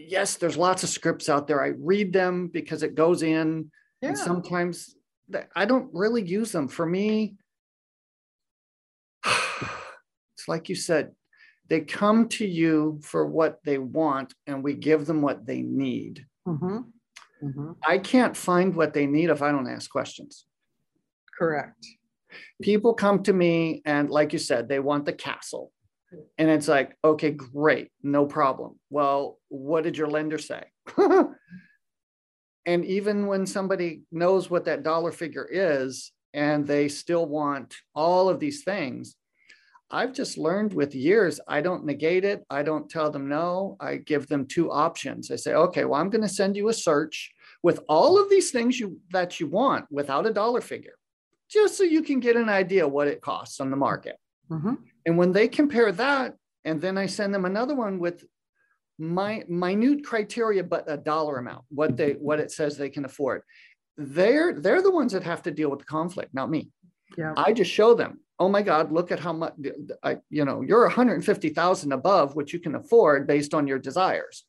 Yes, 0.00 0.36
there's 0.36 0.56
lots 0.56 0.84
of 0.84 0.90
scripts 0.90 1.28
out 1.28 1.48
there. 1.48 1.62
I 1.62 1.72
read 1.76 2.12
them 2.12 2.46
because 2.46 2.84
it 2.84 2.94
goes 2.94 3.24
in, 3.24 3.72
yeah. 4.00 4.10
and 4.10 4.18
sometimes 4.18 4.94
I 5.56 5.64
don't 5.64 5.90
really 5.92 6.22
use 6.22 6.52
them. 6.52 6.68
For 6.68 6.86
me, 6.86 7.34
it's 9.26 10.46
like 10.46 10.68
you 10.68 10.76
said, 10.76 11.10
they 11.68 11.80
come 11.80 12.28
to 12.28 12.46
you 12.46 13.00
for 13.02 13.26
what 13.26 13.58
they 13.64 13.78
want, 13.78 14.34
and 14.46 14.62
we 14.62 14.74
give 14.74 15.04
them 15.04 15.20
what 15.20 15.44
they 15.44 15.62
need. 15.62 16.24
Mm-hmm. 16.46 16.78
Mm-hmm. 17.42 17.72
I 17.86 17.98
can't 17.98 18.36
find 18.36 18.76
what 18.76 18.94
they 18.94 19.06
need 19.06 19.30
if 19.30 19.42
I 19.42 19.50
don't 19.50 19.68
ask 19.68 19.90
questions. 19.90 20.46
Correct. 21.36 21.84
People 22.62 22.94
come 22.94 23.24
to 23.24 23.32
me, 23.32 23.82
and 23.84 24.10
like 24.10 24.32
you 24.32 24.38
said, 24.38 24.68
they 24.68 24.78
want 24.78 25.06
the 25.06 25.12
castle. 25.12 25.72
And 26.38 26.48
it's 26.48 26.68
like, 26.68 26.96
okay, 27.04 27.30
great, 27.30 27.90
no 28.02 28.26
problem. 28.26 28.78
Well, 28.90 29.38
what 29.48 29.84
did 29.84 29.96
your 29.96 30.08
lender 30.08 30.38
say? 30.38 30.64
and 32.66 32.84
even 32.84 33.26
when 33.26 33.46
somebody 33.46 34.02
knows 34.10 34.48
what 34.48 34.64
that 34.64 34.82
dollar 34.82 35.12
figure 35.12 35.46
is 35.50 36.12
and 36.32 36.66
they 36.66 36.88
still 36.88 37.26
want 37.26 37.74
all 37.94 38.28
of 38.28 38.40
these 38.40 38.64
things, 38.64 39.16
I've 39.90 40.12
just 40.12 40.36
learned 40.36 40.74
with 40.74 40.94
years, 40.94 41.40
I 41.48 41.62
don't 41.62 41.86
negate 41.86 42.24
it. 42.24 42.44
I 42.50 42.62
don't 42.62 42.90
tell 42.90 43.10
them 43.10 43.28
no. 43.28 43.76
I 43.80 43.96
give 43.96 44.28
them 44.28 44.46
two 44.46 44.70
options. 44.70 45.30
I 45.30 45.36
say, 45.36 45.54
okay, 45.54 45.84
well, 45.86 46.00
I'm 46.00 46.10
going 46.10 46.22
to 46.22 46.28
send 46.28 46.56
you 46.56 46.68
a 46.68 46.74
search 46.74 47.32
with 47.62 47.80
all 47.88 48.20
of 48.20 48.28
these 48.28 48.50
things 48.50 48.78
you 48.78 48.98
that 49.10 49.40
you 49.40 49.46
want 49.46 49.86
without 49.90 50.26
a 50.26 50.32
dollar 50.32 50.60
figure, 50.60 50.98
just 51.48 51.76
so 51.76 51.84
you 51.84 52.02
can 52.02 52.20
get 52.20 52.36
an 52.36 52.50
idea 52.50 52.86
what 52.86 53.08
it 53.08 53.22
costs 53.22 53.60
on 53.60 53.70
the 53.70 53.76
market. 53.76 54.16
Mm-hmm. 54.50 54.74
And 55.08 55.16
when 55.16 55.32
they 55.32 55.48
compare 55.48 55.90
that, 55.90 56.34
and 56.66 56.82
then 56.82 56.98
I 56.98 57.06
send 57.06 57.32
them 57.32 57.46
another 57.46 57.74
one 57.74 57.98
with 57.98 58.26
my 58.98 59.42
minute 59.48 60.04
criteria, 60.04 60.62
but 60.62 60.84
a 60.86 60.98
dollar 60.98 61.38
amount, 61.38 61.64
what 61.70 61.96
they 61.96 62.12
what 62.12 62.40
it 62.40 62.50
says 62.52 62.76
they 62.76 62.90
can 62.90 63.06
afford. 63.06 63.40
They're 63.96 64.52
they're 64.52 64.82
the 64.82 64.90
ones 64.90 65.12
that 65.12 65.22
have 65.22 65.40
to 65.44 65.50
deal 65.50 65.70
with 65.70 65.78
the 65.78 65.86
conflict, 65.86 66.34
not 66.34 66.50
me. 66.50 66.68
Yeah. 67.16 67.32
I 67.38 67.54
just 67.54 67.70
show 67.70 67.94
them, 67.94 68.20
oh 68.38 68.50
my 68.50 68.60
God, 68.60 68.92
look 68.92 69.10
at 69.10 69.18
how 69.18 69.32
much 69.32 69.54
I, 70.02 70.18
you 70.28 70.44
know, 70.44 70.60
you're 70.60 70.82
150,000 70.82 71.92
above 71.92 72.36
what 72.36 72.52
you 72.52 72.58
can 72.58 72.74
afford 72.74 73.26
based 73.26 73.54
on 73.54 73.66
your 73.66 73.78
desires. 73.78 74.44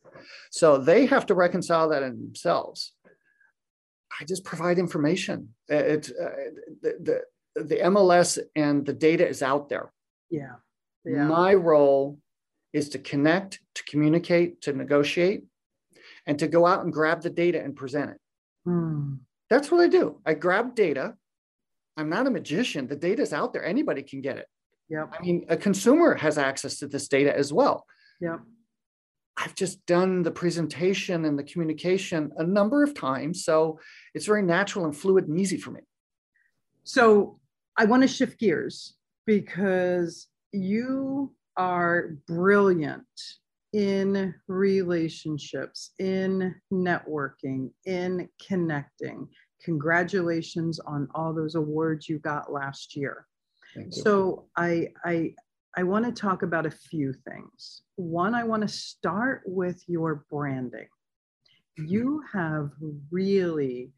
So 0.52 0.78
they 0.78 1.06
have 1.06 1.26
to 1.28 1.36
reconcile 1.36 1.88
that 1.88 2.04
in 2.04 2.20
themselves. 2.20 2.92
I 4.20 4.26
just 4.26 4.44
provide 4.44 4.78
information. 4.78 5.56
It's 5.70 6.12
uh, 6.12 6.36
the, 6.82 7.22
the, 7.56 7.64
the 7.64 7.76
MLS 7.92 8.38
and 8.58 8.86
the 8.86 8.92
data 8.92 9.26
is 9.26 9.42
out 9.42 9.70
there. 9.70 9.94
Yeah. 10.30 10.56
yeah. 11.06 11.26
My 11.26 11.54
role 11.54 12.20
is 12.74 12.90
to 12.90 13.00
connect, 13.00 13.60
to 13.76 13.84
communicate, 13.84 14.62
to 14.62 14.74
negotiate, 14.74 15.44
and 16.26 16.38
to 16.40 16.48
go 16.48 16.66
out 16.66 16.84
and 16.84 16.94
grab 16.94 17.22
the 17.22 17.30
data 17.30 17.62
and 17.62 17.76
present 17.76 18.12
it. 18.12 18.18
Hmm. 18.66 19.16
That's 19.50 19.72
what 19.72 19.82
I 19.82 19.88
do. 19.88 20.22
I 20.26 20.36
grab 20.36 20.76
data. 20.76 21.16
I'm 21.98 22.10
not 22.10 22.28
a 22.28 22.30
magician. 22.30 22.88
The 22.88 22.96
data 22.96 23.22
is 23.22 23.34
out 23.34 23.52
there. 23.54 23.66
Anybody 23.66 24.04
can 24.04 24.22
get 24.22 24.38
it. 24.38 24.46
Yeah. 24.90 25.06
I 25.12 25.22
mean, 25.22 25.46
a 25.50 25.58
consumer 25.58 26.16
has 26.16 26.38
access 26.38 26.80
to 26.80 26.88
this 26.88 27.08
data 27.08 27.36
as 27.36 27.52
well. 27.52 27.86
Yeah. 28.22 28.38
I've 29.38 29.56
just 29.56 29.86
done 29.86 30.24
the 30.24 30.32
presentation 30.32 31.26
and 31.26 31.40
the 31.40 31.44
communication 31.44 32.32
a 32.38 32.44
number 32.44 32.84
of 32.84 32.94
times. 32.94 33.46
So 33.46 33.80
it's 34.14 34.26
very 34.26 34.44
natural 34.44 34.86
and 34.86 34.96
fluid 34.96 35.28
and 35.28 35.40
easy 35.40 35.58
for 35.58 35.72
me. 35.72 35.82
So 36.84 37.40
I 37.78 37.86
want 37.86 38.02
to 38.02 38.08
shift 38.08 38.40
gears 38.40 38.96
because 39.30 40.26
you 40.54 41.32
are 41.56 42.16
brilliant 42.26 43.06
in 43.74 44.34
relationships, 44.48 45.92
in 46.00 46.56
networking, 46.74 47.70
in 47.86 48.28
connecting. 48.44 49.28
Congratulations 49.64 50.80
on 50.80 51.08
all 51.14 51.32
those 51.32 51.54
awards 51.54 52.10
you 52.10 52.18
got 52.18 52.52
last 52.52 52.96
year. 52.96 53.28
So 53.92 54.48
I 54.58 54.88
I 55.06 55.36
I 55.78 55.84
want 55.84 56.06
to 56.06 56.12
talk 56.12 56.42
about 56.42 56.66
a 56.66 56.72
few 56.72 57.14
things. 57.14 57.84
One, 57.98 58.34
I 58.34 58.44
want 58.44 58.64
to 58.64 58.68
start 58.68 59.44
with 59.46 59.84
your 59.88 60.26
branding. 60.32 60.88
You 61.78 62.24
have 62.34 62.72
really 63.12 63.92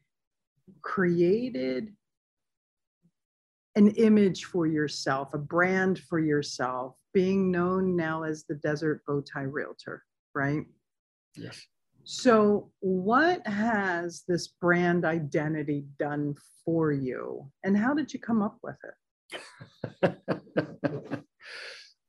created 0.82 1.94
an 3.74 3.88
image 3.92 4.44
for 4.44 4.66
yourself, 4.66 5.34
a 5.34 5.38
brand 5.38 5.98
for 5.98 6.18
yourself, 6.18 6.96
being 7.14 7.50
known 7.50 7.96
now 7.96 8.22
as 8.22 8.44
the 8.44 8.54
Desert 8.56 9.02
Bowtie 9.08 9.50
Realtor, 9.50 10.02
right? 10.34 10.64
Yes. 11.36 11.66
So, 12.04 12.70
what 12.80 13.46
has 13.46 14.24
this 14.26 14.48
brand 14.48 15.04
identity 15.04 15.84
done 15.98 16.34
for 16.64 16.92
you, 16.92 17.50
and 17.64 17.76
how 17.76 17.94
did 17.94 18.12
you 18.12 18.18
come 18.18 18.42
up 18.42 18.58
with 18.62 18.76
it? 18.82 18.94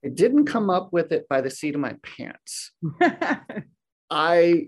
I 0.06 0.10
didn't 0.10 0.46
come 0.46 0.70
up 0.70 0.92
with 0.92 1.12
it 1.12 1.28
by 1.30 1.42
the 1.42 1.50
seat 1.50 1.76
of 1.76 1.82
my 1.82 1.96
pants. 2.04 2.72
I 4.10 4.68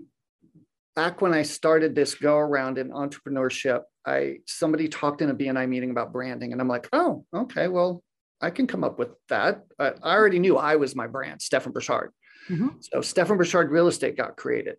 back 0.94 1.20
when 1.20 1.34
I 1.34 1.42
started 1.42 1.94
this 1.94 2.14
go 2.14 2.36
around 2.36 2.78
in 2.78 2.90
entrepreneurship, 2.90 3.82
I 4.06 4.38
somebody 4.46 4.88
talked 4.88 5.20
in 5.20 5.30
a 5.30 5.34
BNI 5.34 5.68
meeting 5.68 5.90
about 5.90 6.12
branding, 6.12 6.52
and 6.52 6.60
I'm 6.60 6.68
like, 6.68 6.88
oh, 6.92 7.24
okay, 7.34 7.68
well, 7.68 8.02
I 8.40 8.50
can 8.50 8.66
come 8.66 8.84
up 8.84 8.98
with 8.98 9.10
that. 9.28 9.64
I 9.78 9.92
already 10.02 10.38
knew 10.38 10.56
I 10.56 10.76
was 10.76 10.94
my 10.94 11.06
brand, 11.06 11.42
Stefan 11.42 11.72
Burchard. 11.72 12.12
Mm-hmm. 12.48 12.68
So 12.80 13.00
Stefan 13.00 13.36
Burchard 13.36 13.70
Real 13.70 13.88
Estate 13.88 14.16
got 14.16 14.36
created. 14.36 14.76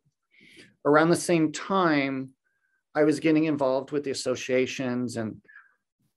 Around 0.85 1.09
the 1.09 1.15
same 1.15 1.51
time, 1.51 2.29
I 2.95 3.03
was 3.03 3.19
getting 3.19 3.45
involved 3.45 3.91
with 3.91 4.03
the 4.03 4.11
associations 4.11 5.17
and 5.17 5.41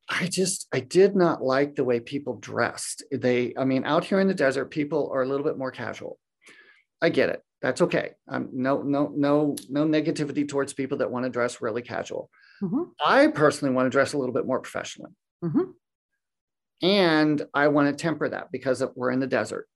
I 0.09 0.27
just 0.27 0.67
I 0.73 0.81
did 0.81 1.15
not 1.15 1.43
like 1.43 1.77
the 1.77 1.85
way 1.85 2.01
people 2.01 2.37
dressed. 2.37 3.05
They, 3.13 3.55
I 3.57 3.65
mean, 3.65 3.85
out 3.85 4.05
here 4.05 4.21
in 4.21 4.29
the 4.29 4.35
desert, 4.35 4.67
people 4.67 5.11
are 5.13 5.23
a 5.23 5.29
little 5.29 5.45
bit 5.45 5.59
more 5.59 5.71
casual. 5.71 6.19
I 7.01 7.09
get 7.09 7.31
it. 7.31 7.43
That's 7.63 7.83
okay. 7.83 8.13
Um, 8.27 8.49
no, 8.53 8.83
no, 8.83 9.13
no, 9.15 9.55
no 9.69 9.85
negativity 9.85 10.49
towards 10.49 10.73
people 10.73 10.99
that 10.99 11.11
want 11.11 11.25
to 11.25 11.31
dress 11.31 11.61
really 11.61 11.83
casual. 11.83 12.31
Mm-hmm. 12.63 12.83
I 13.05 13.29
personally 13.29 13.75
want 13.75 13.87
to 13.87 13.91
dress 13.91 14.13
a 14.13 14.19
little 14.19 14.35
bit 14.35 14.47
more 14.47 14.61
professionally. 14.61 15.13
Mm-hmm. 15.45 15.71
And 16.83 17.43
I 17.53 17.69
want 17.69 17.89
to 17.89 18.03
temper 18.03 18.29
that 18.29 18.53
because 18.53 18.83
we're 18.95 19.11
in 19.11 19.21
the 19.21 19.27
desert. 19.27 19.69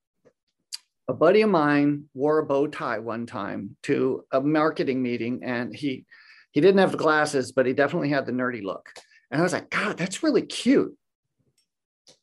A 1.08 1.12
buddy 1.12 1.42
of 1.42 1.50
mine 1.50 2.04
wore 2.14 2.38
a 2.38 2.46
bow 2.46 2.66
tie 2.66 2.98
one 2.98 3.26
time 3.26 3.76
to 3.82 4.24
a 4.32 4.40
marketing 4.40 5.02
meeting 5.02 5.42
and 5.44 5.74
he 5.74 6.06
he 6.52 6.60
didn't 6.60 6.78
have 6.78 6.92
the 6.92 6.98
glasses, 6.98 7.50
but 7.50 7.66
he 7.66 7.72
definitely 7.72 8.10
had 8.10 8.26
the 8.26 8.32
nerdy 8.32 8.62
look. 8.62 8.88
And 9.30 9.40
I 9.40 9.42
was 9.42 9.52
like, 9.52 9.70
God, 9.70 9.98
that's 9.98 10.22
really 10.22 10.42
cute. 10.42 10.96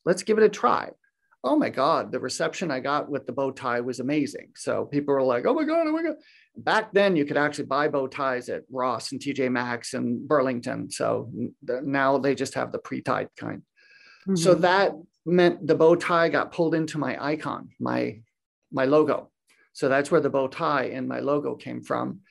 Let's 0.05 0.23
give 0.23 0.37
it 0.37 0.43
a 0.43 0.49
try. 0.49 0.91
Oh 1.43 1.57
my 1.57 1.69
God, 1.69 2.11
the 2.11 2.19
reception 2.19 2.71
I 2.71 2.79
got 2.79 3.09
with 3.09 3.25
the 3.25 3.33
bow 3.33 3.51
tie 3.51 3.81
was 3.81 3.99
amazing. 3.99 4.51
So 4.55 4.85
people 4.85 5.13
were 5.13 5.21
like, 5.21 5.45
oh 5.45 5.53
my 5.53 5.65
God, 5.65 5.85
oh 5.87 5.91
my 5.91 6.03
God. 6.03 6.15
Back 6.55 6.91
then, 6.91 7.15
you 7.15 7.25
could 7.25 7.37
actually 7.37 7.65
buy 7.65 7.87
bow 7.87 8.07
ties 8.07 8.49
at 8.49 8.63
Ross 8.69 9.11
and 9.11 9.21
TJ 9.21 9.51
Maxx 9.51 9.93
and 9.93 10.27
Burlington. 10.27 10.91
So 10.91 11.31
now 11.61 12.17
they 12.17 12.35
just 12.35 12.55
have 12.55 12.71
the 12.71 12.79
pre 12.79 13.01
tied 13.01 13.29
kind. 13.37 13.61
Mm-hmm. 14.23 14.35
So 14.35 14.55
that 14.55 14.93
meant 15.25 15.65
the 15.65 15.75
bow 15.75 15.95
tie 15.95 16.29
got 16.29 16.51
pulled 16.51 16.75
into 16.75 16.97
my 16.97 17.23
icon, 17.23 17.69
my 17.79 18.21
my 18.71 18.85
logo. 18.85 19.29
So 19.73 19.87
that's 19.87 20.11
where 20.11 20.21
the 20.21 20.29
bow 20.29 20.47
tie 20.47 20.85
and 20.85 21.07
my 21.07 21.19
logo 21.19 21.55
came 21.55 21.81
from, 21.81 22.21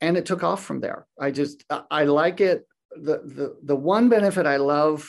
and 0.00 0.16
it 0.16 0.26
took 0.26 0.44
off 0.44 0.62
from 0.62 0.80
there. 0.80 1.06
I 1.18 1.30
just 1.30 1.64
I 1.90 2.04
like 2.04 2.40
it. 2.40 2.66
The 2.90 3.18
the 3.24 3.56
the 3.62 3.76
one 3.76 4.08
benefit 4.08 4.46
I 4.46 4.56
love 4.56 5.08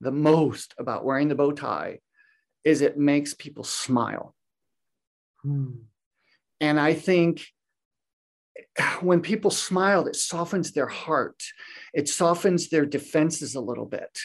the 0.00 0.12
most 0.12 0.74
about 0.78 1.04
wearing 1.04 1.28
the 1.28 1.34
bow 1.34 1.52
tie 1.52 2.00
is 2.64 2.80
it 2.80 2.98
makes 2.98 3.34
people 3.34 3.64
smile. 3.64 4.34
Hmm. 5.42 5.70
And 6.60 6.78
I 6.78 6.94
think 6.94 7.46
when 9.00 9.20
people 9.20 9.50
smile, 9.50 10.06
it 10.06 10.16
softens 10.16 10.72
their 10.72 10.86
heart. 10.86 11.42
It 11.94 12.08
softens 12.08 12.68
their 12.68 12.86
defenses 12.86 13.54
a 13.54 13.60
little 13.60 13.86
bit. 13.86 14.18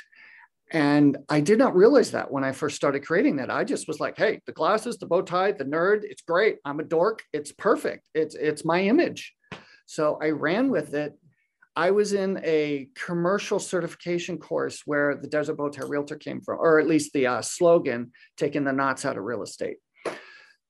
And 0.71 1.17
I 1.29 1.41
did 1.41 1.59
not 1.59 1.75
realize 1.75 2.11
that 2.11 2.31
when 2.31 2.43
I 2.43 2.51
first 2.51 2.75
started 2.75 3.05
creating 3.05 3.35
that. 3.37 3.51
I 3.51 3.63
just 3.63 3.87
was 3.87 3.99
like, 3.99 4.17
hey, 4.17 4.41
the 4.45 4.51
glasses, 4.51 4.97
the 4.97 5.05
bow 5.05 5.21
tie, 5.21 5.51
the 5.51 5.63
nerd, 5.63 6.01
it's 6.03 6.23
great. 6.23 6.57
I'm 6.65 6.79
a 6.79 6.83
dork. 6.83 7.23
It's 7.33 7.51
perfect. 7.51 8.07
It's 8.13 8.35
it's 8.35 8.65
my 8.65 8.81
image. 8.81 9.33
So 9.85 10.17
I 10.21 10.31
ran 10.31 10.71
with 10.71 10.95
it. 10.95 11.13
I 11.75 11.91
was 11.91 12.13
in 12.13 12.39
a 12.43 12.87
commercial 12.95 13.59
certification 13.59 14.37
course 14.37 14.81
where 14.85 15.15
the 15.15 15.27
Desert 15.27 15.57
Bow 15.57 15.69
Tie 15.69 15.85
Realtor 15.85 16.15
came 16.15 16.41
from, 16.41 16.57
or 16.59 16.79
at 16.79 16.87
least 16.87 17.11
the 17.13 17.27
uh, 17.27 17.41
slogan, 17.41 18.11
taking 18.37 18.63
the 18.63 18.71
knots 18.71 19.05
out 19.05 19.17
of 19.17 19.23
real 19.23 19.43
estate. 19.43 19.77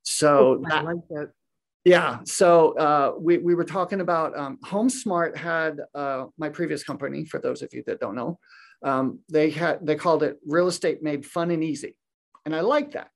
So 0.01 0.59
oh, 0.59 0.63
I 0.65 0.69
that, 0.69 0.85
like 0.85 1.07
that. 1.09 1.31
Yeah. 1.85 2.17
So 2.25 2.75
uh, 2.77 3.13
we, 3.19 3.37
we 3.37 3.53
were 3.53 3.63
talking 3.63 4.01
about 4.01 4.35
um, 4.35 4.57
HomeSmart 4.65 5.37
had 5.37 5.79
uh, 5.93 6.25
my 6.35 6.49
previous 6.49 6.83
company, 6.83 7.25
for 7.25 7.39
those 7.39 7.61
of 7.61 7.69
you 7.73 7.83
that 7.85 7.99
don't 7.99 8.15
know, 8.15 8.39
um, 8.83 9.19
they 9.31 9.51
had 9.51 9.85
they 9.85 9.95
called 9.95 10.23
it 10.23 10.37
real 10.45 10.67
estate 10.67 11.03
made 11.03 11.25
fun 11.25 11.51
and 11.51 11.63
easy, 11.63 11.95
and 12.43 12.55
I 12.55 12.61
like 12.61 12.91
that. 12.91 13.09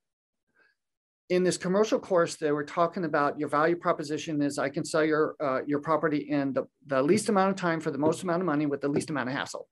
In 1.28 1.44
this 1.44 1.58
commercial 1.58 1.98
course, 1.98 2.36
they 2.36 2.50
were 2.50 2.64
talking 2.64 3.04
about 3.04 3.38
your 3.38 3.48
value 3.48 3.76
proposition 3.76 4.40
is 4.40 4.58
I 4.58 4.68
can 4.68 4.84
sell 4.84 5.04
your 5.04 5.34
uh, 5.40 5.60
your 5.66 5.80
property 5.80 6.28
in 6.30 6.52
the, 6.52 6.64
the 6.86 7.02
least 7.02 7.28
amount 7.28 7.50
of 7.50 7.56
time 7.56 7.80
for 7.80 7.90
the 7.90 7.98
most 7.98 8.22
amount 8.22 8.40
of 8.40 8.46
money 8.46 8.66
with 8.66 8.80
the 8.80 8.88
least 8.88 9.10
amount 9.10 9.28
of 9.28 9.34
hassle. 9.34 9.68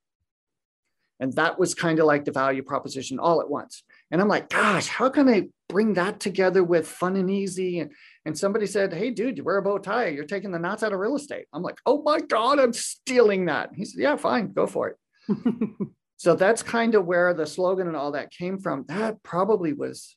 And 1.20 1.32
that 1.34 1.58
was 1.58 1.74
kind 1.74 1.98
of 1.98 2.06
like 2.06 2.24
the 2.24 2.32
value 2.32 2.62
proposition 2.62 3.18
all 3.18 3.40
at 3.40 3.50
once. 3.50 3.82
And 4.10 4.20
I'm 4.20 4.28
like, 4.28 4.50
gosh, 4.50 4.86
how 4.86 5.08
can 5.08 5.28
I 5.28 5.48
bring 5.68 5.94
that 5.94 6.20
together 6.20 6.62
with 6.62 6.86
fun 6.86 7.16
and 7.16 7.28
easy? 7.28 7.80
And, 7.80 7.90
and 8.28 8.38
somebody 8.38 8.66
said, 8.66 8.92
hey, 8.92 9.10
dude, 9.10 9.38
you 9.38 9.42
wear 9.42 9.56
a 9.56 9.62
bow 9.62 9.78
tie. 9.78 10.08
You're 10.08 10.26
taking 10.26 10.50
the 10.50 10.58
knots 10.58 10.82
out 10.82 10.92
of 10.92 10.98
real 10.98 11.16
estate. 11.16 11.46
I'm 11.54 11.62
like, 11.62 11.78
oh 11.86 12.02
my 12.02 12.20
God, 12.20 12.60
I'm 12.60 12.74
stealing 12.74 13.46
that. 13.46 13.70
He 13.74 13.86
said, 13.86 14.02
yeah, 14.02 14.16
fine, 14.16 14.52
go 14.52 14.66
for 14.66 14.90
it. 14.90 14.96
so 16.18 16.34
that's 16.34 16.62
kind 16.62 16.94
of 16.94 17.06
where 17.06 17.32
the 17.32 17.46
slogan 17.46 17.86
and 17.86 17.96
all 17.96 18.12
that 18.12 18.30
came 18.30 18.58
from. 18.58 18.84
That 18.88 19.22
probably 19.22 19.72
was 19.72 20.14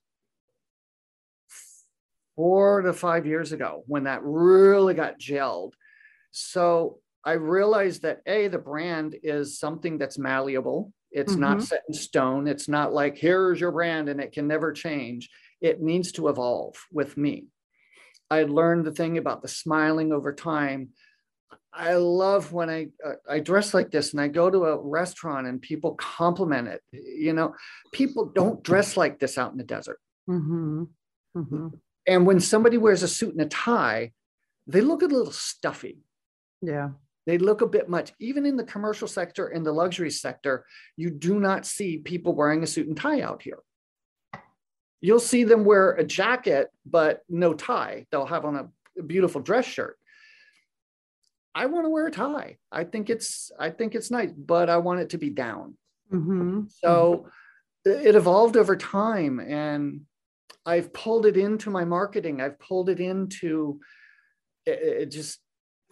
four 2.36 2.82
to 2.82 2.92
five 2.92 3.26
years 3.26 3.54
ago 3.54 3.84
when 3.88 4.04
that 4.04 4.20
really 4.24 4.94
got 4.94 5.18
gelled. 5.18 5.72
So 6.32 7.00
I 7.24 7.34
realized 7.34 8.02
that 8.02 8.20
A, 8.26 8.50
the 8.50 8.58
brand 8.58 9.16
is 9.24 9.58
something 9.58 9.98
that's 9.98 10.20
malleable. 10.20 10.92
It's 11.12 11.32
mm-hmm. 11.32 11.42
not 11.42 11.64
set 11.64 11.84
in 11.88 11.94
stone. 11.94 12.46
It's 12.46 12.68
not 12.68 12.92
like, 12.92 13.18
here's 13.18 13.62
your 13.62 13.72
brand 13.72 14.10
and 14.10 14.20
it 14.20 14.34
can 14.34 14.50
never 14.50 14.74
change. 14.74 15.30
It 15.62 15.82
needs 15.82 16.12
to 16.14 16.28
evolve 16.28 16.76
with 16.92 17.16
me. 17.16 17.46
I 18.32 18.44
learned 18.44 18.86
the 18.86 18.94
thing 18.94 19.18
about 19.18 19.42
the 19.42 19.50
smiling 19.50 20.14
over 20.14 20.34
time. 20.34 20.90
I 21.74 21.96
love 21.96 22.54
when 22.54 22.70
I 22.70 22.88
uh, 23.06 23.14
I 23.30 23.40
dress 23.40 23.74
like 23.74 23.92
this 23.92 24.12
and 24.12 24.22
I 24.22 24.30
go 24.30 24.50
to 24.50 24.66
a 24.66 24.82
restaurant 24.82 25.48
and 25.48 25.62
people 25.62 25.96
compliment 25.96 26.70
it. 26.70 26.82
You 26.92 27.34
know, 27.34 27.56
people 27.92 28.26
don't 28.26 28.64
dress 28.64 28.96
like 28.96 29.20
this 29.20 29.38
out 29.38 29.52
in 29.52 29.58
the 29.58 29.64
desert. 29.66 30.00
Mm-hmm. 30.30 30.84
Mm-hmm. 31.38 31.68
And 32.08 32.26
when 32.26 32.40
somebody 32.40 32.78
wears 32.78 33.04
a 33.04 33.08
suit 33.08 33.34
and 33.34 33.42
a 33.42 33.46
tie, 33.46 34.14
they 34.66 34.82
look 34.82 35.02
a 35.02 35.08
little 35.08 35.32
stuffy. 35.32 36.00
Yeah. 36.62 36.92
They 37.28 37.38
look 37.38 37.62
a 37.62 37.68
bit 37.68 37.88
much. 37.88 38.14
Even 38.20 38.46
in 38.46 38.56
the 38.56 38.64
commercial 38.64 39.08
sector, 39.08 39.50
in 39.50 39.64
the 39.64 39.72
luxury 39.72 40.10
sector, 40.10 40.66
you 40.98 41.10
do 41.10 41.40
not 41.40 41.66
see 41.66 41.98
people 41.98 42.34
wearing 42.34 42.64
a 42.64 42.68
suit 42.68 42.88
and 42.88 42.98
tie 42.98 43.22
out 43.22 43.44
here. 43.44 43.60
You'll 45.02 45.20
see 45.20 45.44
them 45.44 45.66
wear 45.66 45.92
a 45.92 46.04
jacket, 46.04 46.70
but 46.86 47.24
no 47.28 47.54
tie. 47.54 48.06
They'll 48.12 48.26
have 48.26 48.46
on 48.46 48.56
a 48.98 49.02
beautiful 49.02 49.42
dress 49.42 49.66
shirt. 49.66 49.98
I 51.54 51.66
want 51.66 51.86
to 51.86 51.90
wear 51.90 52.08
a 52.08 52.12
tie. 52.12 52.58
I 52.72 52.84
think 52.86 53.10
it's 53.10 53.52
I 53.60 53.72
think 53.72 53.96
it's 53.96 54.12
nice, 54.12 54.32
but 54.32 54.70
I 54.70 54.78
want 54.78 55.02
it 55.02 55.10
to 55.10 55.18
be 55.18 55.30
down. 55.30 55.76
Mm-hmm. 56.14 56.64
So 56.84 57.28
it 57.84 58.16
evolved 58.16 58.56
over 58.58 58.76
time, 58.76 59.40
and 59.40 60.02
I've 60.66 60.94
pulled 60.94 61.26
it 61.26 61.36
into 61.36 61.70
my 61.70 61.84
marketing. 61.84 62.40
I've 62.40 62.60
pulled 62.60 62.90
it 62.90 63.00
into 63.00 63.80
it, 64.66 64.80
it 64.80 65.06
just 65.08 65.40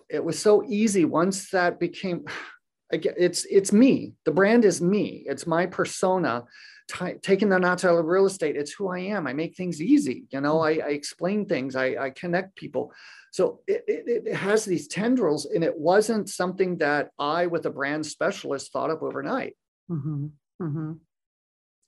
it 0.09 0.23
was 0.23 0.39
so 0.39 0.63
easy 0.67 1.05
once 1.05 1.49
that 1.51 1.79
became 1.79 2.25
it's 2.91 3.45
it's 3.45 3.71
me 3.71 4.13
the 4.25 4.31
brand 4.31 4.65
is 4.65 4.81
me 4.81 5.23
it's 5.27 5.45
my 5.45 5.67
persona 5.67 6.43
T- 6.89 7.19
taking 7.21 7.49
the 7.49 7.63
out 7.63 7.83
of 7.83 8.05
real 8.05 8.25
estate 8.25 8.55
it's 8.55 8.73
who 8.73 8.87
i 8.87 8.97
am 8.97 9.27
i 9.27 9.33
make 9.33 9.55
things 9.55 9.79
easy 9.79 10.25
you 10.31 10.41
know 10.41 10.59
i, 10.61 10.71
I 10.71 10.89
explain 10.89 11.45
things 11.45 11.75
I, 11.75 11.95
I 12.05 12.09
connect 12.09 12.55
people 12.55 12.91
so 13.31 13.59
it, 13.67 13.83
it, 13.87 14.25
it, 14.25 14.35
has 14.35 14.65
these 14.65 14.87
tendrils 14.87 15.45
and 15.45 15.63
it 15.63 15.77
wasn't 15.77 16.29
something 16.29 16.77
that 16.79 17.11
i 17.19 17.45
with 17.45 17.67
a 17.67 17.69
brand 17.69 18.05
specialist 18.07 18.73
thought 18.73 18.89
up 18.89 19.03
overnight 19.03 19.55
mm-hmm. 19.91 20.27
Mm-hmm. 20.61 20.93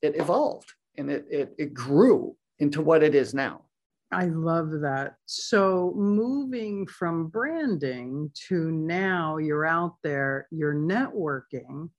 it 0.03 0.15
evolved 0.17 0.71
and 0.97 1.09
it, 1.09 1.25
it 1.31 1.55
it 1.57 1.73
grew 1.73 2.35
into 2.59 2.81
what 2.81 3.01
it 3.01 3.15
is 3.15 3.33
now 3.33 3.63
I 4.13 4.25
love 4.25 4.81
that. 4.81 5.15
So, 5.25 5.93
moving 5.95 6.85
from 6.85 7.27
branding 7.27 8.29
to 8.49 8.69
now 8.69 9.37
you're 9.37 9.65
out 9.65 9.95
there, 10.03 10.47
you're 10.51 10.75
networking, 10.75 11.89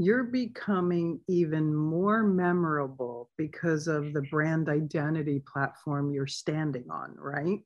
you're 0.00 0.24
becoming 0.24 1.20
even 1.28 1.74
more 1.74 2.22
memorable 2.22 3.28
because 3.36 3.86
of 3.86 4.14
the 4.14 4.22
brand 4.30 4.70
identity 4.70 5.42
platform 5.52 6.10
you're 6.10 6.26
standing 6.26 6.90
on, 6.90 7.14
right? 7.18 7.58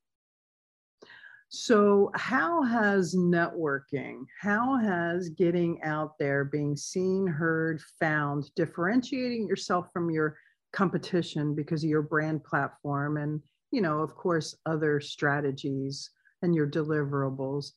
So, 1.49 2.11
how 2.17 2.65
has 2.65 3.15
networking, 3.15 4.25
how 4.41 4.77
has 4.79 5.29
getting 5.29 5.81
out 5.85 6.19
there, 6.19 6.45
being 6.45 6.77
seen, 6.77 7.29
heard, 7.29 7.81
found, 8.01 8.51
differentiating 8.57 9.47
yourself 9.47 9.87
from 9.93 10.11
your 10.11 10.37
competition 10.73 11.55
because 11.55 11.85
of 11.85 11.91
your 11.91 12.03
brand 12.03 12.43
platform 12.43 13.17
and 13.17 13.41
you 13.71 13.81
know, 13.81 14.01
of 14.01 14.17
course, 14.17 14.57
other 14.67 15.01
strategies 15.01 16.11
and 16.43 16.53
your 16.53 16.67
deliverables. 16.67 17.71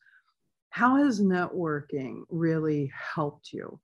How 0.72 0.96
has 0.96 1.22
networking 1.22 2.22
really 2.30 2.92
helped 3.14 3.54
you? 3.54 3.80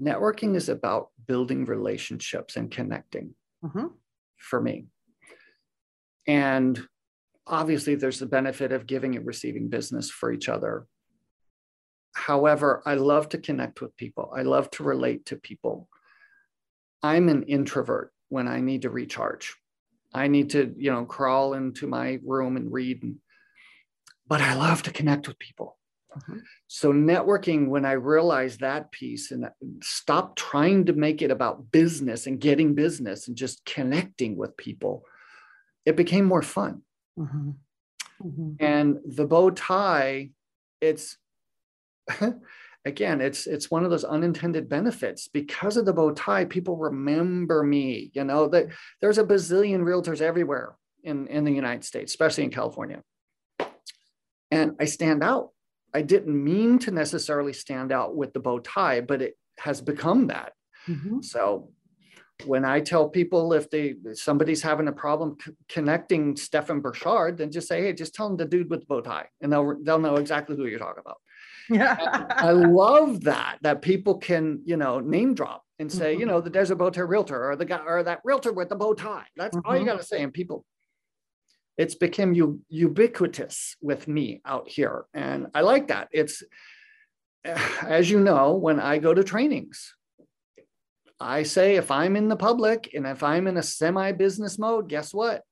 Networking 0.00 0.54
is 0.54 0.68
about 0.68 1.08
building 1.26 1.64
relationships 1.64 2.56
and 2.56 2.70
connecting 2.70 3.34
mm-hmm. 3.64 3.86
for 4.36 4.60
me. 4.60 4.86
And 6.26 6.80
obviously, 7.46 7.94
there's 7.94 8.18
the 8.18 8.26
benefit 8.26 8.72
of 8.72 8.86
giving 8.86 9.16
and 9.16 9.26
receiving 9.26 9.68
business 9.68 10.10
for 10.10 10.32
each 10.32 10.48
other. 10.48 10.86
However, 12.14 12.82
I 12.84 12.94
love 12.94 13.28
to 13.30 13.38
connect 13.38 13.80
with 13.80 13.96
people, 13.96 14.32
I 14.36 14.42
love 14.42 14.70
to 14.72 14.82
relate 14.82 15.26
to 15.26 15.36
people. 15.36 15.88
I'm 17.02 17.28
an 17.28 17.44
introvert 17.44 18.12
when 18.28 18.48
I 18.48 18.60
need 18.60 18.82
to 18.82 18.90
recharge. 18.90 19.54
I 20.12 20.26
need 20.26 20.50
to, 20.50 20.74
you 20.76 20.90
know, 20.90 21.04
crawl 21.04 21.54
into 21.54 21.86
my 21.86 22.18
room 22.24 22.56
and 22.56 22.72
read. 22.72 23.02
And, 23.02 23.16
but 24.26 24.40
I 24.40 24.54
love 24.54 24.82
to 24.84 24.90
connect 24.90 25.28
with 25.28 25.38
people. 25.38 25.77
Mm-hmm. 26.18 26.38
So 26.66 26.92
networking, 26.92 27.68
when 27.68 27.84
I 27.84 27.92
realized 27.92 28.60
that 28.60 28.90
piece 28.92 29.30
and 29.30 29.48
stop 29.82 30.36
trying 30.36 30.86
to 30.86 30.92
make 30.92 31.22
it 31.22 31.30
about 31.30 31.70
business 31.72 32.26
and 32.26 32.40
getting 32.40 32.74
business 32.74 33.28
and 33.28 33.36
just 33.36 33.64
connecting 33.64 34.36
with 34.36 34.56
people, 34.56 35.04
it 35.86 35.96
became 35.96 36.24
more 36.24 36.42
fun. 36.42 36.82
Mm-hmm. 37.18 37.50
Mm-hmm. 38.22 38.52
And 38.58 38.98
the 39.04 39.26
bow 39.26 39.50
tie, 39.50 40.30
it's 40.80 41.16
again 42.84 43.20
it's 43.20 43.46
it's 43.46 43.70
one 43.70 43.84
of 43.84 43.90
those 43.90 44.04
unintended 44.04 44.68
benefits 44.68 45.28
because 45.28 45.76
of 45.76 45.84
the 45.84 45.92
bow 45.92 46.10
tie 46.12 46.44
people 46.44 46.76
remember 46.76 47.62
me 47.62 48.10
you 48.14 48.24
know 48.24 48.48
that 48.48 48.66
there's 49.00 49.18
a 49.18 49.24
bazillion 49.24 49.80
realtors 49.80 50.20
everywhere 50.20 50.74
in 51.02 51.26
in 51.26 51.44
the 51.44 51.52
united 51.52 51.84
states 51.84 52.12
especially 52.12 52.44
in 52.44 52.50
california 52.50 53.02
and 54.50 54.76
i 54.80 54.84
stand 54.84 55.22
out 55.22 55.50
i 55.94 56.02
didn't 56.02 56.42
mean 56.42 56.78
to 56.78 56.90
necessarily 56.90 57.52
stand 57.52 57.92
out 57.92 58.16
with 58.16 58.32
the 58.32 58.40
bow 58.40 58.58
tie 58.58 59.00
but 59.00 59.22
it 59.22 59.36
has 59.58 59.80
become 59.80 60.26
that 60.28 60.52
mm-hmm. 60.86 61.20
so 61.20 61.70
when 62.44 62.64
I 62.64 62.80
tell 62.80 63.08
people 63.08 63.52
if 63.52 63.68
they 63.70 63.96
somebody's 64.14 64.62
having 64.62 64.88
a 64.88 64.92
problem 64.92 65.36
c- 65.44 65.52
connecting 65.68 66.36
Stefan 66.36 66.80
Burchard, 66.80 67.38
then 67.38 67.50
just 67.50 67.68
say, 67.68 67.82
hey, 67.82 67.92
just 67.92 68.14
tell 68.14 68.28
them 68.28 68.36
the 68.36 68.44
dude 68.44 68.70
with 68.70 68.80
the 68.80 68.86
bow 68.86 69.00
tie, 69.00 69.26
and 69.40 69.52
they'll 69.52 69.76
they'll 69.82 69.98
know 69.98 70.16
exactly 70.16 70.56
who 70.56 70.66
you're 70.66 70.78
talking 70.78 71.02
about. 71.04 71.18
Yeah, 71.68 72.26
I 72.30 72.52
love 72.52 73.22
that 73.22 73.58
that 73.62 73.82
people 73.82 74.18
can 74.18 74.62
you 74.64 74.76
know 74.76 75.00
name 75.00 75.34
drop 75.34 75.64
and 75.78 75.90
say 75.90 76.12
mm-hmm. 76.12 76.20
you 76.20 76.26
know 76.26 76.40
the 76.40 76.50
desert 76.50 76.76
bow 76.76 76.90
tie 76.90 77.00
realtor 77.02 77.50
or 77.50 77.56
the 77.56 77.64
guy 77.64 77.80
or 77.84 78.02
that 78.04 78.20
realtor 78.24 78.52
with 78.52 78.68
the 78.68 78.76
bow 78.76 78.94
tie. 78.94 79.26
That's 79.36 79.56
mm-hmm. 79.56 79.68
all 79.68 79.74
you 79.74 79.80
mm-hmm. 79.80 79.90
got 79.90 80.00
to 80.00 80.06
say, 80.06 80.22
and 80.22 80.32
people. 80.32 80.64
It's 81.78 81.94
become 81.94 82.34
u- 82.34 82.60
ubiquitous 82.68 83.76
with 83.80 84.08
me 84.08 84.42
out 84.44 84.68
here, 84.68 85.06
and 85.14 85.46
I 85.54 85.62
like 85.62 85.88
that. 85.88 86.08
It's 86.12 86.42
as 87.44 88.10
you 88.10 88.20
know 88.20 88.54
when 88.54 88.80
I 88.80 88.98
go 88.98 89.14
to 89.14 89.24
trainings. 89.24 89.94
I 91.20 91.42
say 91.42 91.76
if 91.76 91.90
I'm 91.90 92.14
in 92.14 92.28
the 92.28 92.36
public 92.36 92.90
and 92.94 93.04
if 93.04 93.24
I'm 93.24 93.48
in 93.48 93.56
a 93.56 93.62
semi 93.62 94.12
business 94.12 94.56
mode, 94.56 94.88
guess 94.88 95.12
what? 95.12 95.42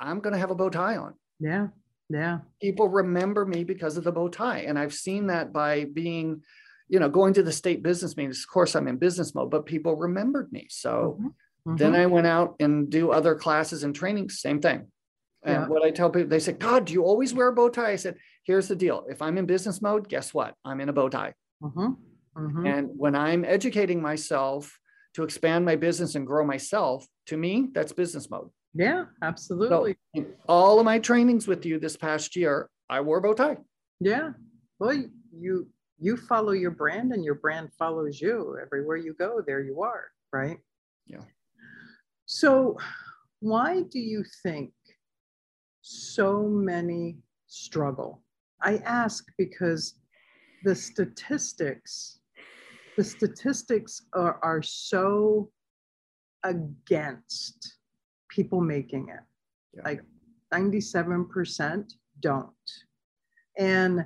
I'm 0.00 0.18
going 0.18 0.32
to 0.32 0.40
have 0.40 0.50
a 0.50 0.56
bow 0.56 0.70
tie 0.70 0.96
on. 0.96 1.14
Yeah. 1.38 1.68
Yeah. 2.08 2.38
People 2.60 2.88
remember 2.88 3.46
me 3.46 3.64
because 3.64 3.96
of 3.96 4.04
the 4.04 4.12
bow 4.12 4.28
tie. 4.28 4.60
And 4.60 4.78
I've 4.78 4.92
seen 4.92 5.28
that 5.28 5.52
by 5.52 5.84
being, 5.84 6.42
you 6.88 6.98
know, 6.98 7.08
going 7.08 7.34
to 7.34 7.42
the 7.42 7.52
state 7.52 7.82
business 7.82 8.16
meetings. 8.16 8.44
Of 8.44 8.52
course, 8.52 8.74
I'm 8.74 8.88
in 8.88 8.96
business 8.96 9.34
mode, 9.34 9.50
but 9.50 9.66
people 9.66 9.94
remembered 9.96 10.52
me. 10.52 10.66
So 10.68 11.16
mm-hmm. 11.18 11.26
Mm-hmm. 11.26 11.76
then 11.76 11.94
I 11.94 12.06
went 12.06 12.26
out 12.26 12.56
and 12.58 12.90
do 12.90 13.12
other 13.12 13.36
classes 13.36 13.84
and 13.84 13.94
trainings, 13.94 14.40
same 14.40 14.60
thing. 14.60 14.88
And 15.44 15.62
yeah. 15.62 15.66
what 15.66 15.84
I 15.84 15.90
tell 15.90 16.10
people, 16.10 16.28
they 16.28 16.38
say, 16.38 16.52
God, 16.52 16.84
do 16.84 16.92
you 16.92 17.04
always 17.04 17.34
wear 17.34 17.48
a 17.48 17.52
bow 17.52 17.68
tie? 17.68 17.92
I 17.92 17.96
said, 17.96 18.16
here's 18.44 18.68
the 18.68 18.76
deal. 18.76 19.04
If 19.08 19.20
I'm 19.20 19.38
in 19.38 19.46
business 19.46 19.82
mode, 19.82 20.08
guess 20.08 20.32
what? 20.32 20.54
I'm 20.64 20.80
in 20.80 20.88
a 20.88 20.92
bow 20.92 21.08
tie. 21.08 21.34
Mm-hmm. 21.62 21.92
mm-hmm. 22.36 22.66
And 22.66 22.90
when 22.96 23.14
I'm 23.16 23.44
educating 23.44 24.00
myself 24.00 24.78
to 25.14 25.24
expand 25.24 25.64
my 25.64 25.76
business 25.76 26.14
and 26.14 26.26
grow 26.26 26.44
myself, 26.44 27.06
to 27.26 27.36
me, 27.36 27.68
that's 27.72 27.92
business 27.92 28.30
mode. 28.30 28.50
Yeah, 28.74 29.04
absolutely. 29.20 29.96
So 30.16 30.24
all 30.48 30.78
of 30.78 30.84
my 30.84 30.98
trainings 30.98 31.46
with 31.46 31.66
you 31.66 31.78
this 31.78 31.96
past 31.96 32.36
year, 32.36 32.70
I 32.88 33.00
wore 33.00 33.18
a 33.18 33.22
bow 33.22 33.34
tie. 33.34 33.58
Yeah. 34.00 34.30
Well, 34.78 35.02
you 35.36 35.68
you 35.98 36.16
follow 36.16 36.52
your 36.52 36.72
brand 36.72 37.12
and 37.12 37.24
your 37.24 37.36
brand 37.36 37.70
follows 37.78 38.20
you. 38.20 38.58
Everywhere 38.60 38.96
you 38.96 39.14
go, 39.14 39.40
there 39.46 39.60
you 39.60 39.82
are, 39.82 40.06
right? 40.32 40.58
Yeah. 41.06 41.20
So 42.26 42.78
why 43.40 43.82
do 43.82 43.98
you 43.98 44.24
think 44.42 44.72
so 45.82 46.42
many 46.48 47.18
struggle? 47.46 48.22
I 48.62 48.76
ask 48.78 49.26
because 49.36 49.94
the 50.62 50.74
statistics 50.74 52.20
the 52.96 53.04
statistics 53.04 54.02
are, 54.12 54.38
are 54.42 54.62
so 54.62 55.50
against 56.44 57.78
people 58.28 58.60
making 58.60 59.08
it. 59.08 59.20
Yeah. 59.74 59.82
Like 59.84 60.02
97% 60.52 61.92
don't. 62.20 62.48
And 63.58 64.04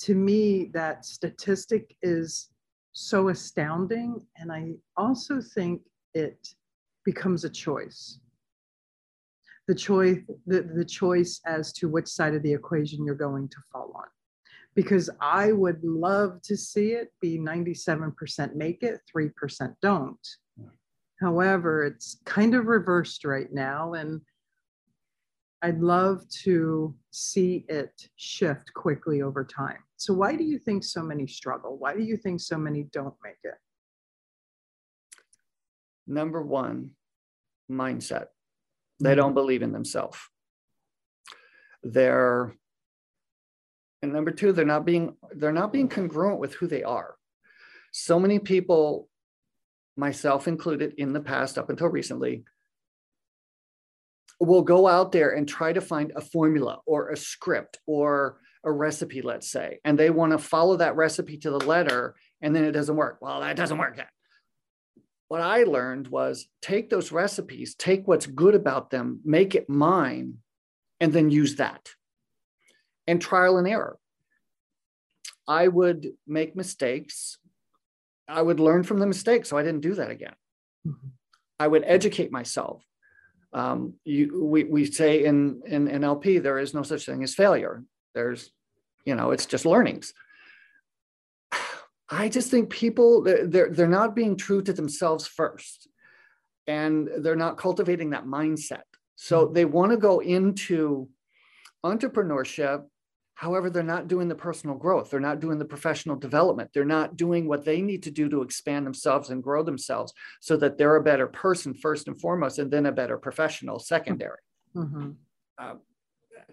to 0.00 0.14
me, 0.14 0.70
that 0.74 1.04
statistic 1.04 1.96
is 2.02 2.50
so 2.92 3.28
astounding. 3.28 4.26
And 4.36 4.50
I 4.50 4.74
also 4.96 5.40
think 5.40 5.82
it 6.14 6.48
becomes 7.04 7.44
a 7.44 7.50
choice. 7.50 8.18
The 9.68 9.74
choice, 9.74 10.18
the, 10.46 10.62
the 10.62 10.84
choice 10.84 11.40
as 11.44 11.72
to 11.74 11.88
which 11.88 12.06
side 12.06 12.34
of 12.34 12.42
the 12.42 12.52
equation 12.52 13.04
you're 13.04 13.14
going 13.14 13.48
to 13.48 13.56
fall 13.72 13.92
on. 13.96 14.04
because 14.76 15.08
I 15.20 15.52
would 15.52 15.82
love 15.82 16.42
to 16.42 16.56
see 16.56 16.92
it 16.92 17.10
be 17.20 17.38
97% 17.38 18.54
make 18.54 18.82
it, 18.82 19.00
3% 19.14 19.74
don't. 19.82 20.28
However, 21.20 21.84
it's 21.84 22.20
kind 22.26 22.54
of 22.54 22.66
reversed 22.66 23.24
right 23.24 23.52
now. 23.52 23.94
And 23.94 24.20
I'd 25.62 25.80
love 25.80 26.28
to 26.44 26.94
see 27.10 27.64
it 27.68 28.08
shift 28.16 28.72
quickly 28.74 29.22
over 29.22 29.44
time. 29.44 29.78
So, 29.96 30.12
why 30.12 30.36
do 30.36 30.44
you 30.44 30.58
think 30.58 30.84
so 30.84 31.02
many 31.02 31.26
struggle? 31.26 31.78
Why 31.78 31.96
do 31.96 32.02
you 32.02 32.18
think 32.18 32.40
so 32.40 32.58
many 32.58 32.84
don't 32.92 33.14
make 33.24 33.38
it? 33.42 33.54
Number 36.06 36.42
one, 36.42 36.90
mindset. 37.70 38.26
They 39.00 39.10
mm-hmm. 39.10 39.16
don't 39.16 39.34
believe 39.34 39.62
in 39.62 39.72
themselves. 39.72 40.18
They're 41.82 42.54
and 44.02 44.12
number 44.12 44.30
two, 44.30 44.52
they're 44.52 44.64
not 44.64 44.84
being 44.84 45.16
they're 45.32 45.52
not 45.52 45.72
being 45.72 45.88
congruent 45.88 46.38
with 46.38 46.54
who 46.54 46.66
they 46.66 46.82
are. 46.82 47.16
So 47.92 48.20
many 48.20 48.38
people, 48.38 49.08
myself 49.96 50.46
included, 50.46 50.94
in 50.98 51.12
the 51.12 51.20
past 51.20 51.56
up 51.58 51.70
until 51.70 51.88
recently, 51.88 52.44
will 54.38 54.62
go 54.62 54.86
out 54.86 55.12
there 55.12 55.30
and 55.30 55.48
try 55.48 55.72
to 55.72 55.80
find 55.80 56.12
a 56.14 56.20
formula 56.20 56.80
or 56.86 57.08
a 57.08 57.16
script 57.16 57.78
or 57.86 58.38
a 58.64 58.70
recipe, 58.70 59.22
let's 59.22 59.50
say, 59.50 59.78
and 59.84 59.98
they 59.98 60.10
want 60.10 60.32
to 60.32 60.38
follow 60.38 60.76
that 60.76 60.96
recipe 60.96 61.38
to 61.38 61.50
the 61.50 61.64
letter, 61.64 62.14
and 62.42 62.54
then 62.54 62.64
it 62.64 62.72
doesn't 62.72 62.96
work. 62.96 63.18
Well, 63.20 63.40
that 63.40 63.56
doesn't 63.56 63.78
work 63.78 63.96
yet. 63.96 64.08
What 65.28 65.40
I 65.40 65.64
learned 65.64 66.08
was 66.08 66.46
take 66.62 66.88
those 66.88 67.10
recipes, 67.10 67.74
take 67.74 68.06
what's 68.06 68.26
good 68.26 68.54
about 68.54 68.90
them, 68.90 69.20
make 69.24 69.54
it 69.54 69.68
mine, 69.68 70.38
and 71.00 71.12
then 71.12 71.30
use 71.30 71.56
that. 71.56 71.90
And 73.06 73.20
trial 73.20 73.58
and 73.58 73.66
error. 73.66 73.98
I 75.48 75.68
would 75.68 76.12
make 76.26 76.56
mistakes. 76.56 77.38
I 78.28 78.42
would 78.42 78.60
learn 78.60 78.82
from 78.82 78.98
the 78.98 79.06
mistakes, 79.06 79.48
so 79.48 79.56
I 79.56 79.62
didn't 79.62 79.82
do 79.82 79.94
that 79.94 80.10
again. 80.10 80.34
Mm-hmm. 80.86 81.08
I 81.58 81.68
would 81.68 81.84
educate 81.86 82.32
myself 82.32 82.84
um, 83.56 83.94
you, 84.04 84.44
we, 84.44 84.64
we 84.64 84.84
say 84.84 85.24
in, 85.24 85.62
in 85.66 85.88
NLP, 85.88 86.42
there 86.42 86.58
is 86.58 86.74
no 86.74 86.82
such 86.82 87.06
thing 87.06 87.22
as 87.22 87.34
failure. 87.34 87.82
There's, 88.14 88.50
you 89.06 89.14
know, 89.14 89.30
it's 89.30 89.46
just 89.46 89.64
learnings. 89.64 90.12
I 92.08 92.28
just 92.28 92.50
think 92.50 92.70
people, 92.70 93.22
they're, 93.22 93.70
they're 93.70 93.88
not 93.88 94.14
being 94.14 94.36
true 94.36 94.62
to 94.62 94.72
themselves 94.72 95.26
first, 95.26 95.88
and 96.66 97.08
they're 97.18 97.36
not 97.36 97.58
cultivating 97.58 98.10
that 98.10 98.26
mindset. 98.26 98.82
So 99.16 99.44
mm-hmm. 99.44 99.54
they 99.54 99.64
want 99.64 99.92
to 99.92 99.96
go 99.96 100.20
into 100.20 101.08
entrepreneurship 101.84 102.84
However, 103.36 103.68
they're 103.68 103.82
not 103.82 104.08
doing 104.08 104.28
the 104.28 104.34
personal 104.34 104.76
growth. 104.76 105.10
They're 105.10 105.20
not 105.20 105.40
doing 105.40 105.58
the 105.58 105.66
professional 105.66 106.16
development. 106.16 106.70
They're 106.72 106.86
not 106.86 107.18
doing 107.18 107.46
what 107.46 107.66
they 107.66 107.82
need 107.82 108.02
to 108.04 108.10
do 108.10 108.30
to 108.30 108.40
expand 108.40 108.86
themselves 108.86 109.28
and 109.28 109.42
grow 109.42 109.62
themselves 109.62 110.14
so 110.40 110.56
that 110.56 110.78
they're 110.78 110.96
a 110.96 111.02
better 111.02 111.26
person 111.26 111.74
first 111.74 112.08
and 112.08 112.18
foremost, 112.18 112.58
and 112.58 112.70
then 112.70 112.86
a 112.86 112.92
better 112.92 113.18
professional 113.18 113.78
secondary. 113.78 114.38
Mm-hmm. 114.74 115.10
Uh, 115.58 115.74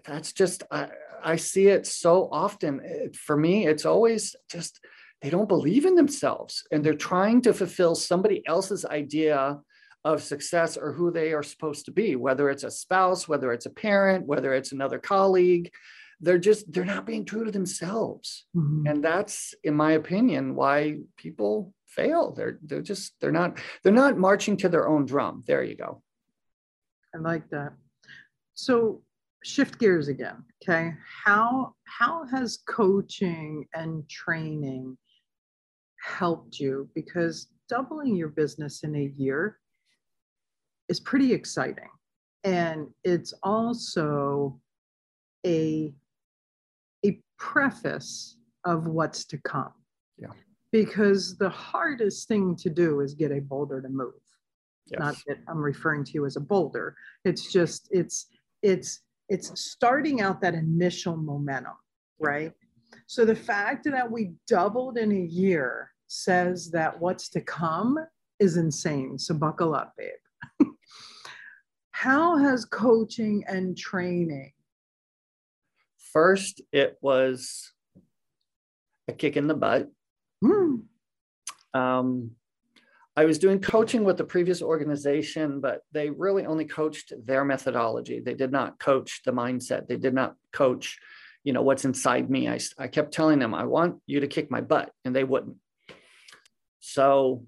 that's 0.04 0.34
just, 0.34 0.62
I, 0.70 0.88
I 1.22 1.36
see 1.36 1.68
it 1.68 1.86
so 1.86 2.28
often. 2.30 3.12
For 3.14 3.34
me, 3.34 3.66
it's 3.66 3.86
always 3.86 4.36
just 4.50 4.78
they 5.24 5.30
don't 5.30 5.48
believe 5.48 5.86
in 5.86 5.94
themselves 5.94 6.64
and 6.70 6.84
they're 6.84 6.92
trying 6.92 7.40
to 7.40 7.54
fulfill 7.54 7.94
somebody 7.94 8.46
else's 8.46 8.84
idea 8.84 9.58
of 10.04 10.22
success 10.22 10.76
or 10.76 10.92
who 10.92 11.10
they 11.10 11.32
are 11.32 11.42
supposed 11.42 11.86
to 11.86 11.92
be, 11.92 12.14
whether 12.14 12.50
it's 12.50 12.62
a 12.62 12.70
spouse, 12.70 13.26
whether 13.26 13.50
it's 13.50 13.64
a 13.64 13.70
parent, 13.70 14.26
whether 14.26 14.52
it's 14.52 14.72
another 14.72 14.98
colleague. 14.98 15.72
They're 16.20 16.38
just 16.38 16.70
they're 16.70 16.84
not 16.84 17.06
being 17.06 17.24
true 17.24 17.46
to 17.46 17.50
themselves. 17.50 18.44
Mm-hmm. 18.54 18.86
and 18.86 19.02
that's 19.02 19.54
in 19.64 19.74
my 19.74 19.92
opinion 19.92 20.56
why 20.56 20.98
people 21.16 21.72
fail. 21.86 22.32
They're 22.32 22.58
they're 22.62 22.82
just 22.82 23.14
they're 23.22 23.32
not 23.32 23.58
they're 23.82 23.94
not 23.94 24.18
marching 24.18 24.58
to 24.58 24.68
their 24.68 24.86
own 24.86 25.06
drum. 25.06 25.42
There 25.46 25.64
you 25.64 25.74
go. 25.74 26.02
I 27.14 27.18
like 27.18 27.48
that. 27.48 27.72
So 28.52 29.00
shift 29.42 29.78
gears 29.78 30.08
again 30.08 30.44
okay? 30.64 30.94
How 31.24 31.74
how 31.84 32.26
has 32.26 32.58
coaching 32.68 33.66
and 33.74 34.08
training 34.08 34.96
helped 36.04 36.60
you 36.60 36.88
because 36.94 37.48
doubling 37.68 38.14
your 38.14 38.28
business 38.28 38.82
in 38.84 38.94
a 38.94 39.12
year 39.16 39.58
is 40.88 41.00
pretty 41.00 41.32
exciting 41.32 41.88
and 42.44 42.86
it's 43.02 43.32
also 43.42 44.60
a 45.46 45.92
a 47.04 47.20
preface 47.38 48.36
of 48.64 48.86
what's 48.86 49.24
to 49.26 49.38
come. 49.38 49.72
Yeah. 50.18 50.28
Because 50.72 51.36
the 51.36 51.48
hardest 51.48 52.28
thing 52.28 52.56
to 52.56 52.70
do 52.70 53.00
is 53.00 53.14
get 53.14 53.32
a 53.32 53.40
boulder 53.40 53.80
to 53.80 53.88
move. 53.88 54.12
Yes. 54.86 55.00
Not 55.00 55.16
that 55.26 55.38
I'm 55.48 55.58
referring 55.58 56.04
to 56.04 56.12
you 56.12 56.26
as 56.26 56.36
a 56.36 56.40
boulder. 56.40 56.94
It's 57.24 57.50
just 57.50 57.88
it's 57.90 58.26
it's 58.62 59.00
it's 59.30 59.58
starting 59.58 60.20
out 60.20 60.42
that 60.42 60.54
initial 60.54 61.16
momentum, 61.16 61.72
right? 62.18 62.52
So 63.06 63.24
the 63.24 63.34
fact 63.34 63.86
that 63.90 64.10
we 64.10 64.32
doubled 64.46 64.98
in 64.98 65.10
a 65.12 65.26
year 65.26 65.90
says 66.14 66.70
that 66.70 67.00
what's 67.00 67.28
to 67.30 67.40
come 67.40 67.98
is 68.38 68.56
insane. 68.56 69.18
So 69.18 69.34
buckle 69.34 69.74
up, 69.74 69.92
babe. 69.96 70.68
How 71.90 72.36
has 72.36 72.64
coaching 72.64 73.44
and 73.46 73.76
training 73.76 74.52
First, 76.14 76.60
it 76.72 76.96
was 77.02 77.72
a 79.08 79.12
kick 79.12 79.36
in 79.36 79.48
the 79.48 79.54
butt. 79.54 79.90
Mm. 80.42 80.82
Um, 81.74 82.30
I 83.16 83.24
was 83.24 83.40
doing 83.40 83.60
coaching 83.60 84.04
with 84.04 84.16
the 84.16 84.24
previous 84.24 84.62
organization, 84.62 85.60
but 85.60 85.80
they 85.90 86.10
really 86.10 86.46
only 86.46 86.66
coached 86.66 87.12
their 87.24 87.44
methodology. 87.44 88.20
They 88.20 88.34
did 88.34 88.52
not 88.52 88.78
coach 88.78 89.22
the 89.24 89.32
mindset. 89.32 89.88
They 89.88 89.96
did 89.96 90.14
not 90.14 90.36
coach, 90.52 91.00
you 91.42 91.52
know, 91.52 91.62
what's 91.62 91.84
inside 91.84 92.30
me. 92.30 92.48
I, 92.48 92.60
I 92.78 92.86
kept 92.86 93.12
telling 93.12 93.40
them, 93.40 93.52
I 93.52 93.64
want 93.64 93.96
you 94.06 94.20
to 94.20 94.28
kick 94.28 94.52
my 94.52 94.60
butt, 94.60 94.92
and 95.04 95.16
they 95.16 95.24
wouldn't. 95.24 95.56
So 96.86 97.46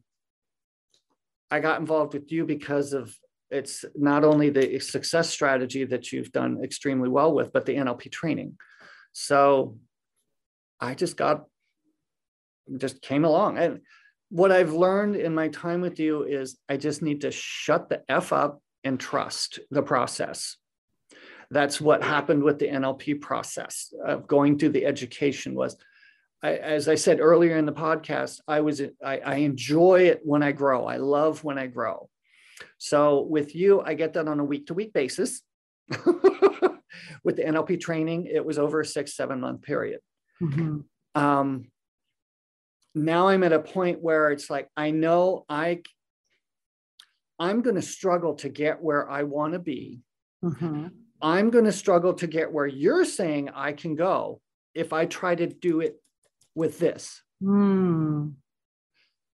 I 1.50 1.60
got 1.60 1.78
involved 1.78 2.14
with 2.14 2.32
you 2.32 2.46
because 2.46 2.94
of 2.94 3.14
it's 3.50 3.84
not 3.94 4.24
only 4.24 4.48
the 4.48 4.78
success 4.80 5.28
strategy 5.28 5.84
that 5.84 6.10
you've 6.10 6.32
done 6.32 6.64
extremely 6.64 7.10
well 7.10 7.34
with, 7.34 7.52
but 7.52 7.66
the 7.66 7.76
NLP 7.76 8.10
training. 8.10 8.56
So 9.12 9.76
I 10.80 10.94
just 10.94 11.18
got, 11.18 11.44
just 12.78 13.02
came 13.02 13.26
along. 13.26 13.58
And 13.58 13.80
what 14.30 14.50
I've 14.50 14.72
learned 14.72 15.16
in 15.16 15.34
my 15.34 15.48
time 15.48 15.82
with 15.82 16.00
you 16.00 16.22
is 16.24 16.56
I 16.70 16.78
just 16.78 17.02
need 17.02 17.20
to 17.20 17.30
shut 17.30 17.90
the 17.90 18.02
F 18.08 18.32
up 18.32 18.62
and 18.84 18.98
trust 18.98 19.58
the 19.70 19.82
process. 19.82 20.56
That's 21.50 21.78
what 21.78 22.02
happened 22.02 22.42
with 22.42 22.58
the 22.58 22.68
NLP 22.68 23.20
process 23.20 23.92
of 24.04 24.26
going 24.26 24.58
through 24.58 24.70
the 24.70 24.86
education 24.86 25.54
was, 25.54 25.76
I, 26.46 26.56
as 26.56 26.88
I 26.88 26.94
said 26.94 27.20
earlier 27.20 27.56
in 27.56 27.66
the 27.66 27.72
podcast, 27.72 28.40
I 28.46 28.60
was 28.60 28.80
I, 29.04 29.18
I 29.18 29.34
enjoy 29.36 30.08
it 30.08 30.20
when 30.22 30.42
I 30.42 30.52
grow. 30.52 30.86
I 30.86 30.96
love 30.96 31.44
when 31.44 31.58
I 31.58 31.66
grow 31.66 32.08
so 32.78 33.22
with 33.22 33.54
you, 33.54 33.80
I 33.80 33.94
get 33.94 34.14
that 34.14 34.28
on 34.28 34.40
a 34.40 34.44
week 34.44 34.66
to 34.66 34.74
week 34.74 34.92
basis. 34.92 35.42
with 37.24 37.36
the 37.36 37.44
NLP 37.44 37.80
training, 37.80 38.26
it 38.26 38.44
was 38.44 38.58
over 38.58 38.80
a 38.80 38.86
six, 38.86 39.14
seven 39.14 39.40
month 39.40 39.62
period. 39.62 40.00
Mm-hmm. 40.42 40.80
Um, 41.20 41.66
now 42.94 43.28
I'm 43.28 43.44
at 43.44 43.52
a 43.52 43.60
point 43.60 44.02
where 44.02 44.30
it's 44.30 44.50
like, 44.50 44.68
I 44.76 44.90
know 44.90 45.44
I, 45.48 45.82
I'm 47.38 47.62
going 47.62 47.76
to 47.76 47.82
struggle 47.82 48.34
to 48.36 48.48
get 48.48 48.82
where 48.82 49.08
I 49.08 49.22
want 49.22 49.52
to 49.52 49.58
be. 49.58 50.00
Mm-hmm. 50.44 50.88
I'm 51.20 51.50
going 51.50 51.64
to 51.64 51.72
struggle 51.72 52.14
to 52.14 52.26
get 52.26 52.52
where 52.52 52.66
you're 52.66 53.04
saying 53.04 53.50
I 53.54 53.72
can 53.72 53.94
go 53.94 54.40
if 54.74 54.92
I 54.92 55.06
try 55.06 55.34
to 55.34 55.46
do 55.46 55.80
it 55.80 55.96
with 56.56 56.80
this. 56.80 57.22
Mm. 57.42 58.32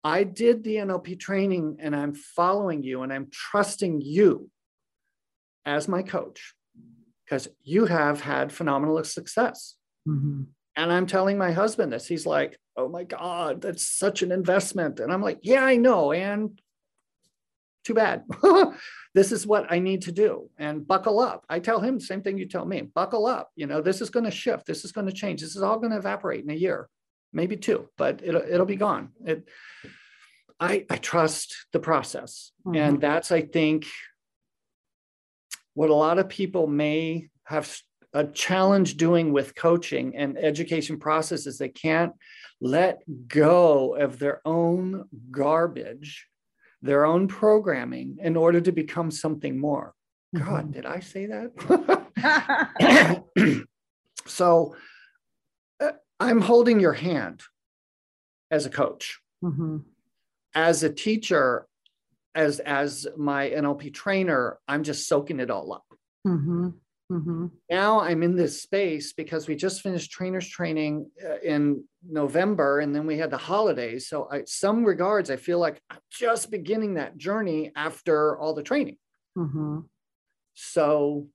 I 0.04 0.22
did 0.24 0.64
the 0.64 0.76
NLP 0.76 1.18
training 1.18 1.78
and 1.80 1.94
I'm 1.94 2.14
following 2.14 2.82
you 2.82 3.02
and 3.02 3.12
I'm 3.12 3.28
trusting 3.30 4.00
you 4.00 4.48
as 5.66 5.88
my 5.88 6.02
coach 6.02 6.54
because 7.24 7.48
you 7.62 7.84
have 7.84 8.20
had 8.20 8.52
phenomenal 8.52 9.02
success. 9.04 9.74
Mm-hmm. 10.08 10.44
And 10.76 10.92
I'm 10.92 11.06
telling 11.06 11.36
my 11.36 11.50
husband 11.50 11.92
this. 11.92 12.06
He's 12.06 12.24
like, 12.24 12.56
oh 12.76 12.88
my 12.88 13.02
God, 13.02 13.60
that's 13.60 13.86
such 13.86 14.22
an 14.22 14.30
investment. 14.30 15.00
And 15.00 15.12
I'm 15.12 15.20
like, 15.20 15.40
yeah, 15.42 15.64
I 15.64 15.76
know. 15.76 16.12
And 16.12 16.58
too 17.84 17.94
bad. 17.94 18.22
this 19.14 19.32
is 19.32 19.46
what 19.46 19.66
I 19.70 19.80
need 19.80 20.02
to 20.02 20.12
do. 20.12 20.48
And 20.56 20.86
buckle 20.86 21.18
up. 21.18 21.44
I 21.48 21.58
tell 21.58 21.80
him 21.80 21.98
the 21.98 22.04
same 22.04 22.22
thing 22.22 22.38
you 22.38 22.46
tell 22.46 22.64
me 22.64 22.82
buckle 22.82 23.26
up. 23.26 23.50
You 23.56 23.66
know, 23.66 23.82
this 23.82 24.00
is 24.00 24.10
going 24.10 24.26
to 24.26 24.30
shift. 24.30 24.66
This 24.66 24.84
is 24.84 24.92
going 24.92 25.08
to 25.08 25.12
change. 25.12 25.40
This 25.40 25.56
is 25.56 25.62
all 25.62 25.78
going 25.78 25.90
to 25.90 25.98
evaporate 25.98 26.44
in 26.44 26.50
a 26.50 26.54
year 26.54 26.88
maybe 27.32 27.56
two, 27.56 27.88
but 27.96 28.20
it'll 28.22 28.42
it'll 28.42 28.66
be 28.66 28.76
gone. 28.76 29.10
It, 29.24 29.48
I 30.60 30.84
I 30.90 30.96
trust 30.96 31.66
the 31.72 31.80
process, 31.80 32.52
mm-hmm. 32.66 32.76
and 32.76 33.00
that's 33.00 33.30
I 33.32 33.42
think 33.42 33.86
what 35.74 35.90
a 35.90 35.94
lot 35.94 36.18
of 36.18 36.28
people 36.28 36.66
may 36.66 37.28
have 37.44 37.72
a 38.12 38.24
challenge 38.24 38.96
doing 38.96 39.32
with 39.32 39.54
coaching 39.54 40.16
and 40.16 40.36
education 40.38 40.98
processes 40.98 41.58
they 41.58 41.68
can't 41.68 42.12
let 42.60 43.02
go 43.28 43.94
of 43.94 44.18
their 44.18 44.40
own 44.44 45.04
garbage 45.30 46.26
their 46.82 47.04
own 47.04 47.28
programming 47.28 48.18
in 48.20 48.36
order 48.36 48.60
to 48.60 48.72
become 48.72 49.10
something 49.10 49.58
more 49.58 49.94
god 50.34 50.64
mm-hmm. 50.64 50.72
did 50.72 50.86
i 50.86 51.00
say 51.00 51.26
that 51.26 51.52
so 54.26 54.74
i'm 56.20 56.40
holding 56.40 56.80
your 56.80 56.92
hand 56.92 57.42
as 58.50 58.66
a 58.66 58.70
coach 58.70 59.20
mm-hmm. 59.42 59.78
as 60.54 60.82
a 60.82 60.92
teacher 60.92 61.66
as 62.34 62.60
as 62.60 63.06
my 63.16 63.50
nlp 63.50 63.92
trainer 63.92 64.58
i'm 64.68 64.82
just 64.82 65.08
soaking 65.08 65.40
it 65.40 65.50
all 65.50 65.72
up 65.72 65.84
mm-hmm. 66.26 66.68
Mm-hmm. 67.10 67.46
Now 67.70 68.00
I'm 68.00 68.22
in 68.22 68.36
this 68.36 68.62
space 68.62 69.14
because 69.14 69.48
we 69.48 69.56
just 69.56 69.80
finished 69.80 70.10
trainers 70.10 70.46
training 70.46 71.10
uh, 71.24 71.38
in 71.38 71.84
November 72.06 72.80
and 72.80 72.94
then 72.94 73.06
we 73.06 73.16
had 73.16 73.30
the 73.30 73.38
holidays. 73.38 74.08
So, 74.08 74.28
I, 74.30 74.42
some 74.44 74.84
regards, 74.84 75.30
I 75.30 75.36
feel 75.36 75.58
like 75.58 75.80
I'm 75.88 76.00
just 76.10 76.50
beginning 76.50 76.94
that 76.94 77.16
journey 77.16 77.72
after 77.74 78.38
all 78.38 78.52
the 78.52 78.62
training. 78.62 78.98
Mm-hmm. 79.38 79.80
So, 80.52 81.28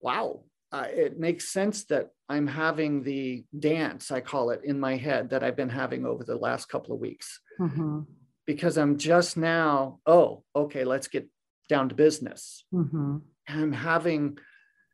wow, 0.00 0.44
uh, 0.72 0.86
it 0.88 1.18
makes 1.18 1.48
sense 1.48 1.84
that 1.86 2.08
I'm 2.28 2.46
having 2.46 3.02
the 3.02 3.44
dance, 3.58 4.10
I 4.10 4.20
call 4.20 4.50
it, 4.50 4.62
in 4.64 4.80
my 4.80 4.96
head 4.96 5.30
that 5.30 5.44
I've 5.44 5.56
been 5.56 5.68
having 5.68 6.04
over 6.04 6.24
the 6.24 6.36
last 6.36 6.68
couple 6.68 6.92
of 6.92 7.00
weeks. 7.00 7.40
Mm-hmm. 7.60 8.00
Because 8.46 8.78
I'm 8.78 8.96
just 8.96 9.36
now, 9.36 9.98
oh, 10.06 10.44
okay, 10.54 10.84
let's 10.84 11.08
get 11.08 11.28
down 11.68 11.88
to 11.88 11.94
business. 11.94 12.64
Mm-hmm 12.72 13.16
I'm 13.48 13.72
having, 13.72 14.38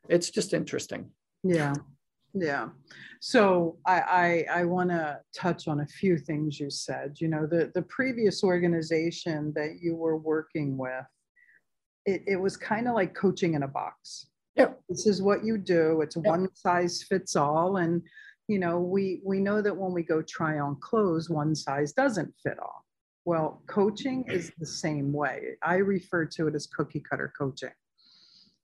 it's 0.08 0.30
just 0.30 0.52
interesting. 0.54 1.10
Yeah. 1.42 1.74
Yeah. 2.34 2.70
So 3.20 3.76
I 3.86 4.46
I, 4.50 4.60
I 4.60 4.64
want 4.64 4.88
to 4.90 5.20
touch 5.36 5.68
on 5.68 5.80
a 5.80 5.86
few 5.86 6.16
things 6.16 6.58
you 6.58 6.70
said. 6.70 7.16
You 7.18 7.28
know, 7.28 7.46
the 7.46 7.70
the 7.74 7.82
previous 7.82 8.42
organization 8.42 9.52
that 9.54 9.80
you 9.82 9.94
were 9.94 10.16
working 10.16 10.78
with, 10.78 11.04
it, 12.06 12.22
it 12.26 12.36
was 12.36 12.56
kind 12.56 12.88
of 12.88 12.94
like 12.94 13.14
coaching 13.14 13.52
in 13.52 13.64
a 13.64 13.68
box. 13.68 14.28
Yeah. 14.56 14.72
This 14.88 15.06
is 15.06 15.22
what 15.22 15.44
you 15.44 15.58
do. 15.58 16.00
It's 16.02 16.16
yeah. 16.16 16.30
one 16.30 16.48
size 16.54 17.02
fits 17.02 17.36
all. 17.36 17.78
And 17.78 18.02
you 18.48 18.58
know, 18.58 18.80
we 18.80 19.22
we 19.24 19.40
know 19.40 19.62
that 19.62 19.76
when 19.76 19.92
we 19.92 20.02
go 20.02 20.22
try 20.22 20.58
on 20.58 20.76
clothes, 20.80 21.30
one 21.30 21.54
size 21.54 21.92
doesn't 21.92 22.34
fit 22.42 22.58
all. 22.58 22.84
Well, 23.24 23.62
coaching 23.68 24.24
is 24.28 24.52
the 24.58 24.66
same 24.66 25.12
way. 25.12 25.56
I 25.62 25.76
refer 25.76 26.26
to 26.26 26.48
it 26.48 26.54
as 26.54 26.66
cookie 26.66 27.02
cutter 27.08 27.32
coaching 27.38 27.70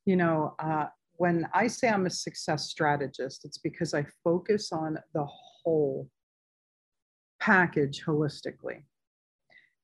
you 0.08 0.16
know, 0.16 0.54
uh, 0.58 0.86
when 1.16 1.46
I 1.52 1.66
say 1.66 1.90
I'm 1.90 2.06
a 2.06 2.10
success 2.10 2.70
strategist, 2.70 3.44
it's 3.44 3.58
because 3.58 3.92
I 3.92 4.06
focus 4.24 4.72
on 4.72 4.96
the 5.12 5.26
whole 5.26 6.08
package 7.40 8.02
holistically. 8.06 8.84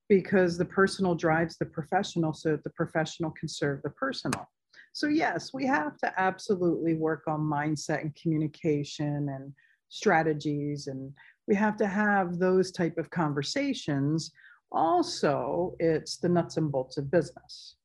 Because 0.09 0.57
the 0.57 0.65
personal 0.65 1.15
drives 1.15 1.59
the 1.59 1.67
professional 1.67 2.33
so 2.33 2.53
that 2.53 2.65
the 2.65 2.71
professional 2.71 3.33
can 3.33 3.49
serve 3.49 3.83
the 3.83 3.91
personal. 3.91 4.49
So, 4.95 5.09
yes, 5.09 5.53
we 5.53 5.67
have 5.67 5.99
to 5.99 6.13
absolutely 6.19 6.95
work 6.95 7.25
on 7.27 7.41
mindset 7.41 8.01
and 8.01 8.15
communication 8.15 9.29
and 9.29 9.53
strategies, 9.91 10.87
and 10.87 11.13
we 11.47 11.55
have 11.55 11.77
to 11.77 11.87
have 11.87 12.39
those 12.39 12.73
type 12.73 12.97
of 12.97 13.11
conversations. 13.11 14.33
Also, 14.73 15.75
it's 15.79 16.17
the 16.17 16.29
nuts 16.29 16.57
and 16.57 16.73
bolts 16.73 16.97
of 16.97 17.11
business, 17.11 17.77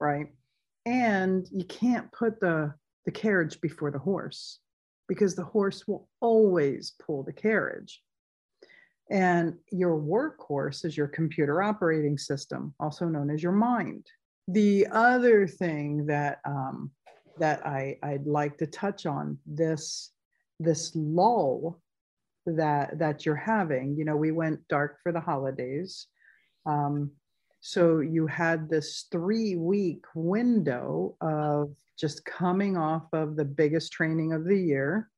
right? 0.00 0.26
and 0.86 1.48
you 1.52 1.64
can't 1.64 2.10
put 2.12 2.40
the 2.40 2.72
the 3.04 3.10
carriage 3.10 3.60
before 3.60 3.90
the 3.90 3.98
horse 3.98 4.60
because 5.08 5.34
the 5.34 5.44
horse 5.44 5.86
will 5.86 6.08
always 6.20 6.94
pull 7.04 7.22
the 7.22 7.32
carriage 7.32 8.02
and 9.10 9.54
your 9.70 9.96
workhorse 10.00 10.84
is 10.84 10.96
your 10.96 11.06
computer 11.08 11.62
operating 11.62 12.16
system 12.16 12.72
also 12.80 13.04
known 13.04 13.30
as 13.30 13.42
your 13.42 13.52
mind 13.52 14.06
the 14.48 14.86
other 14.92 15.46
thing 15.46 16.06
that 16.06 16.40
um, 16.44 16.90
that 17.38 17.66
I, 17.66 17.98
i'd 18.02 18.26
like 18.26 18.56
to 18.58 18.66
touch 18.66 19.04
on 19.06 19.38
this 19.44 20.12
this 20.58 20.92
lull 20.94 21.80
that 22.46 22.98
that 22.98 23.26
you're 23.26 23.34
having 23.34 23.96
you 23.98 24.04
know 24.04 24.16
we 24.16 24.30
went 24.30 24.66
dark 24.68 24.98
for 25.02 25.12
the 25.12 25.20
holidays 25.20 26.06
um, 26.64 27.10
so 27.60 27.98
you 27.98 28.28
had 28.28 28.68
this 28.68 29.06
three 29.10 29.56
week 29.56 30.04
window 30.14 31.16
of 31.20 31.74
just 31.98 32.24
coming 32.24 32.76
off 32.76 33.04
of 33.12 33.36
the 33.36 33.44
biggest 33.44 33.92
training 33.92 34.32
of 34.32 34.44
the 34.44 34.56
year, 34.56 35.10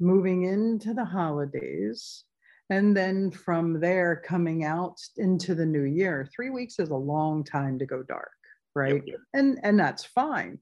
moving 0.00 0.42
into 0.42 0.92
the 0.92 1.04
holidays, 1.04 2.24
and 2.70 2.96
then 2.96 3.30
from 3.30 3.80
there 3.80 4.22
coming 4.24 4.64
out 4.64 4.98
into 5.16 5.54
the 5.54 5.66
new 5.66 5.82
year. 5.82 6.28
Three 6.34 6.50
weeks 6.50 6.78
is 6.78 6.90
a 6.90 6.96
long 6.96 7.44
time 7.44 7.78
to 7.78 7.86
go 7.86 8.02
dark, 8.02 8.32
right? 8.74 9.02
Yep. 9.06 9.18
And 9.34 9.58
and 9.62 9.78
that's 9.78 10.04
fine. 10.04 10.58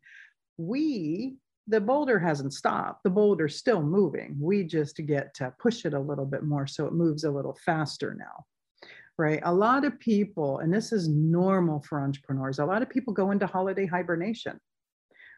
We 0.58 1.36
the 1.68 1.80
boulder 1.80 2.18
hasn't 2.18 2.54
stopped. 2.54 3.04
The 3.04 3.10
boulder's 3.10 3.56
still 3.56 3.82
moving. 3.82 4.36
We 4.40 4.64
just 4.64 4.96
get 5.06 5.32
to 5.34 5.54
push 5.60 5.84
it 5.84 5.94
a 5.94 6.00
little 6.00 6.26
bit 6.26 6.42
more 6.42 6.66
so 6.66 6.86
it 6.86 6.92
moves 6.92 7.22
a 7.24 7.30
little 7.30 7.56
faster 7.64 8.14
now 8.18 8.44
right? 9.18 9.40
A 9.44 9.54
lot 9.54 9.84
of 9.84 9.98
people, 9.98 10.58
and 10.58 10.72
this 10.72 10.92
is 10.92 11.08
normal 11.08 11.80
for 11.80 12.00
entrepreneurs, 12.00 12.58
a 12.58 12.64
lot 12.64 12.82
of 12.82 12.90
people 12.90 13.12
go 13.12 13.30
into 13.30 13.46
holiday 13.46 13.86
hibernation, 13.86 14.58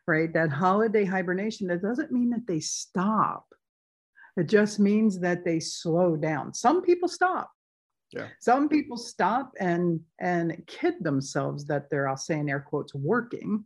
right? 0.06 0.32
That 0.32 0.50
holiday 0.50 1.04
hibernation, 1.04 1.66
that 1.68 1.82
doesn't 1.82 2.12
mean 2.12 2.30
that 2.30 2.46
they 2.46 2.60
stop. 2.60 3.46
It 4.36 4.48
just 4.48 4.80
means 4.80 5.18
that 5.20 5.44
they 5.44 5.60
slow 5.60 6.16
down. 6.16 6.52
Some 6.54 6.82
people 6.82 7.08
stop. 7.08 7.50
Yeah. 8.10 8.28
Some 8.40 8.68
people 8.68 8.96
stop 8.96 9.52
and 9.58 10.00
and 10.20 10.62
kid 10.66 10.94
themselves 11.00 11.64
that 11.66 11.90
they're, 11.90 12.08
I'll 12.08 12.16
say 12.16 12.38
in 12.38 12.48
air 12.48 12.60
quotes, 12.60 12.94
working. 12.94 13.64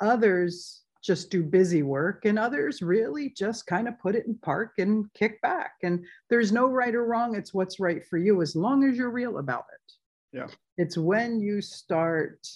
Others 0.00 0.82
just 1.02 1.30
do 1.30 1.42
busy 1.42 1.82
work 1.82 2.24
and 2.24 2.38
others 2.38 2.82
really 2.82 3.30
just 3.30 3.66
kind 3.66 3.88
of 3.88 3.98
put 3.98 4.14
it 4.16 4.26
in 4.26 4.34
park 4.36 4.72
and 4.78 5.06
kick 5.14 5.40
back 5.42 5.72
and 5.82 6.04
there's 6.28 6.50
no 6.52 6.66
right 6.66 6.94
or 6.94 7.06
wrong 7.06 7.36
it's 7.36 7.54
what's 7.54 7.78
right 7.78 8.04
for 8.04 8.18
you 8.18 8.42
as 8.42 8.56
long 8.56 8.84
as 8.84 8.96
you're 8.96 9.10
real 9.10 9.38
about 9.38 9.64
it 9.72 10.36
yeah 10.36 10.46
it's 10.76 10.98
when 10.98 11.40
you 11.40 11.60
start 11.60 12.46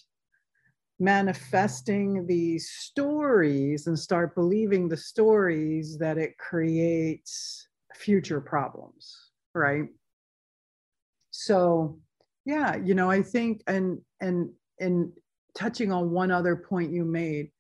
manifesting 1.03 2.27
these 2.27 2.71
stories 2.71 3.87
and 3.87 3.99
start 3.99 4.35
believing 4.35 4.89
the 4.89 4.97
stories 4.97 5.99
that 5.99 6.17
it 6.17 6.37
creates 6.39 7.69
future 7.95 8.41
problems 8.41 9.31
right 9.55 9.89
so 11.31 11.99
yeah 12.45 12.77
you 12.77 12.95
know 12.95 13.11
i 13.11 13.21
think 13.21 13.63
and 13.67 13.99
and 14.21 14.49
and 14.81 15.13
touching 15.55 15.93
on 15.93 16.11
one 16.11 16.31
other 16.31 16.57
point 16.57 16.93
you 16.93 17.05
made 17.05 17.51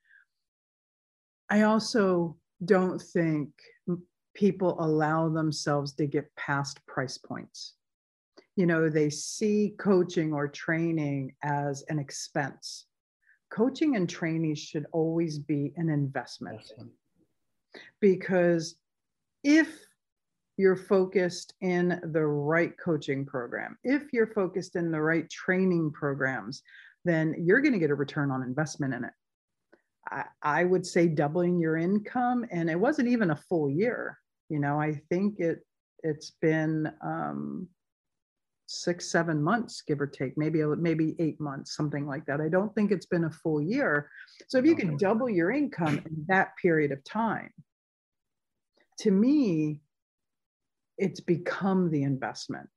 I 1.52 1.64
also 1.64 2.38
don't 2.64 2.98
think 2.98 3.50
people 4.32 4.82
allow 4.82 5.28
themselves 5.28 5.92
to 5.96 6.06
get 6.06 6.34
past 6.34 6.80
price 6.86 7.18
points. 7.18 7.74
You 8.56 8.64
know, 8.64 8.88
they 8.88 9.10
see 9.10 9.74
coaching 9.78 10.32
or 10.32 10.48
training 10.48 11.34
as 11.42 11.84
an 11.90 11.98
expense. 11.98 12.86
Coaching 13.52 13.96
and 13.96 14.08
training 14.08 14.54
should 14.54 14.86
always 14.92 15.38
be 15.38 15.72
an 15.76 15.88
investment. 15.88 16.60
Because 18.00 18.76
if 19.44 19.68
you're 20.56 20.76
focused 20.76 21.54
in 21.60 22.00
the 22.12 22.24
right 22.24 22.72
coaching 22.82 23.26
program, 23.26 23.76
if 23.84 24.12
you're 24.12 24.32
focused 24.32 24.76
in 24.76 24.90
the 24.90 25.00
right 25.00 25.28
training 25.28 25.92
programs, 25.92 26.62
then 27.04 27.34
you're 27.38 27.60
going 27.60 27.72
to 27.72 27.78
get 27.78 27.90
a 27.90 27.94
return 27.94 28.30
on 28.30 28.42
investment 28.42 28.94
in 28.94 29.04
it. 29.04 29.12
I, 30.10 30.24
I 30.42 30.64
would 30.64 30.86
say 30.86 31.08
doubling 31.08 31.58
your 31.58 31.76
income, 31.76 32.46
and 32.50 32.70
it 32.70 32.78
wasn't 32.78 33.08
even 33.08 33.30
a 33.30 33.42
full 33.48 33.70
year. 33.70 34.18
You 34.48 34.60
know, 34.60 34.80
I 34.80 35.00
think 35.10 35.40
it 35.40 35.64
it's 36.02 36.32
been 36.40 36.92
um, 37.04 37.68
six 38.66 39.10
seven 39.10 39.42
months 39.42 39.82
give 39.86 40.00
or 40.00 40.06
take 40.06 40.36
maybe 40.38 40.62
maybe 40.78 41.14
eight 41.18 41.40
months 41.40 41.76
something 41.76 42.06
like 42.06 42.24
that 42.26 42.40
i 42.40 42.48
don't 42.48 42.74
think 42.74 42.90
it's 42.90 43.06
been 43.06 43.24
a 43.24 43.30
full 43.30 43.60
year 43.60 44.08
so 44.48 44.58
if 44.58 44.64
you 44.64 44.74
can 44.74 44.96
double 44.96 45.28
your 45.28 45.50
income 45.50 45.98
in 46.06 46.24
that 46.28 46.56
period 46.60 46.92
of 46.92 47.02
time 47.04 47.50
to 48.98 49.10
me 49.10 49.80
it's 50.96 51.20
become 51.20 51.90
the 51.90 52.02
investment 52.02 52.68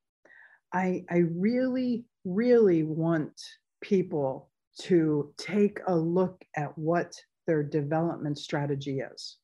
i 0.73 1.05
i 1.09 1.17
really 1.35 2.03
really 2.25 2.83
want 2.83 3.39
people 3.81 4.49
to 4.79 5.33
take 5.37 5.79
a 5.87 5.95
look 5.95 6.43
at 6.55 6.77
what 6.77 7.13
their 7.47 7.63
development 7.63 8.37
strategy 8.37 8.99
is, 8.99 9.37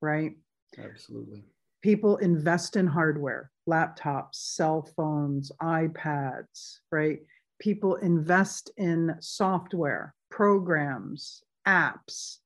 right? 0.00 0.32
Absolutely. 0.78 1.44
People 1.82 2.16
invest 2.18 2.76
in 2.76 2.86
hardware, 2.86 3.50
laptops, 3.68 4.34
cell 4.36 4.88
phones, 4.96 5.50
iPads, 5.60 6.78
right? 6.90 7.18
People 7.58 7.96
invest 7.96 8.70
in 8.76 9.16
software, 9.20 10.14
programs, 10.30 11.42
apps. 11.66 12.38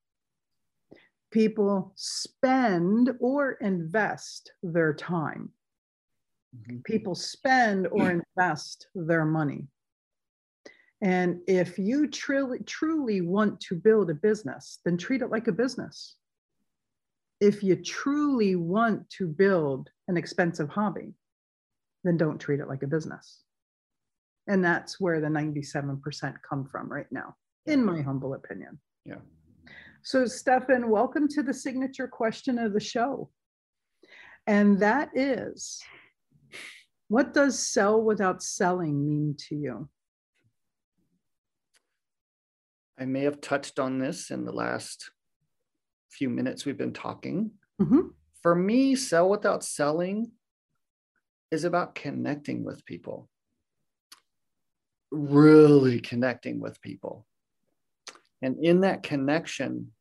people 1.30 1.92
spend 1.96 3.10
or 3.20 3.52
invest 3.60 4.52
their 4.62 4.94
time. 4.94 5.50
Mm-hmm. 6.56 6.78
People 6.84 7.14
spend 7.14 7.88
or 7.88 8.10
invest 8.10 8.86
their 8.94 9.24
money. 9.26 9.66
And 11.02 11.40
if 11.46 11.78
you 11.78 12.08
truly, 12.08 12.60
truly 12.64 13.20
want 13.20 13.60
to 13.60 13.74
build 13.74 14.08
a 14.08 14.14
business, 14.14 14.78
then 14.84 14.96
treat 14.96 15.20
it 15.20 15.30
like 15.30 15.46
a 15.46 15.52
business. 15.52 16.16
If 17.40 17.62
you 17.62 17.76
truly 17.76 18.56
want 18.56 19.08
to 19.10 19.26
build 19.26 19.90
an 20.08 20.16
expensive 20.16 20.68
hobby, 20.70 21.14
then 22.04 22.16
don't 22.16 22.38
treat 22.38 22.60
it 22.60 22.68
like 22.68 22.82
a 22.82 22.86
business. 22.86 23.42
And 24.46 24.64
that's 24.64 25.00
where 25.00 25.20
the 25.20 25.26
97% 25.26 26.34
come 26.48 26.66
from 26.66 26.88
right 26.88 27.10
now, 27.10 27.34
in 27.66 27.84
my 27.84 28.00
humble 28.00 28.34
opinion. 28.34 28.78
Yeah. 29.04 29.16
So, 30.02 30.24
Stefan, 30.24 30.88
welcome 30.88 31.26
to 31.28 31.42
the 31.42 31.52
signature 31.52 32.06
question 32.06 32.58
of 32.58 32.72
the 32.72 32.80
show. 32.80 33.30
And 34.46 34.78
that 34.78 35.10
is 35.14 35.82
what 37.08 37.34
does 37.34 37.58
sell 37.58 38.02
without 38.02 38.42
selling 38.42 39.06
mean 39.08 39.36
to 39.48 39.56
you? 39.56 39.88
I 42.98 43.04
may 43.04 43.22
have 43.22 43.40
touched 43.40 43.78
on 43.78 43.98
this 43.98 44.30
in 44.30 44.44
the 44.44 44.52
last 44.52 45.10
few 46.10 46.28
minutes 46.28 46.64
we've 46.64 46.78
been 46.78 46.92
talking. 46.92 47.50
Mm-hmm. 47.80 48.08
For 48.42 48.54
me, 48.54 48.94
sell 48.94 49.28
without 49.28 49.64
selling 49.64 50.30
is 51.50 51.64
about 51.64 51.94
connecting 51.94 52.64
with 52.64 52.84
people, 52.84 53.28
really 55.10 56.00
connecting 56.00 56.60
with 56.60 56.80
people. 56.80 57.26
And 58.42 58.58
in 58.62 58.80
that 58.80 59.02
connection, 59.02 59.92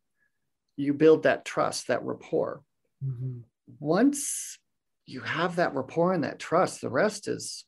you 0.78 0.94
build 0.94 1.24
that 1.24 1.46
trust, 1.46 1.88
that 1.88 2.04
rapport. 2.04 2.62
Mm-hmm. 3.04 3.40
Once 3.80 4.58
you 5.06 5.22
have 5.22 5.56
that 5.58 5.74
rapport 5.74 6.14
and 6.14 6.24
that 6.24 6.40
trust, 6.40 6.82
the 6.82 6.90
rest 6.90 7.28
is 7.28 7.66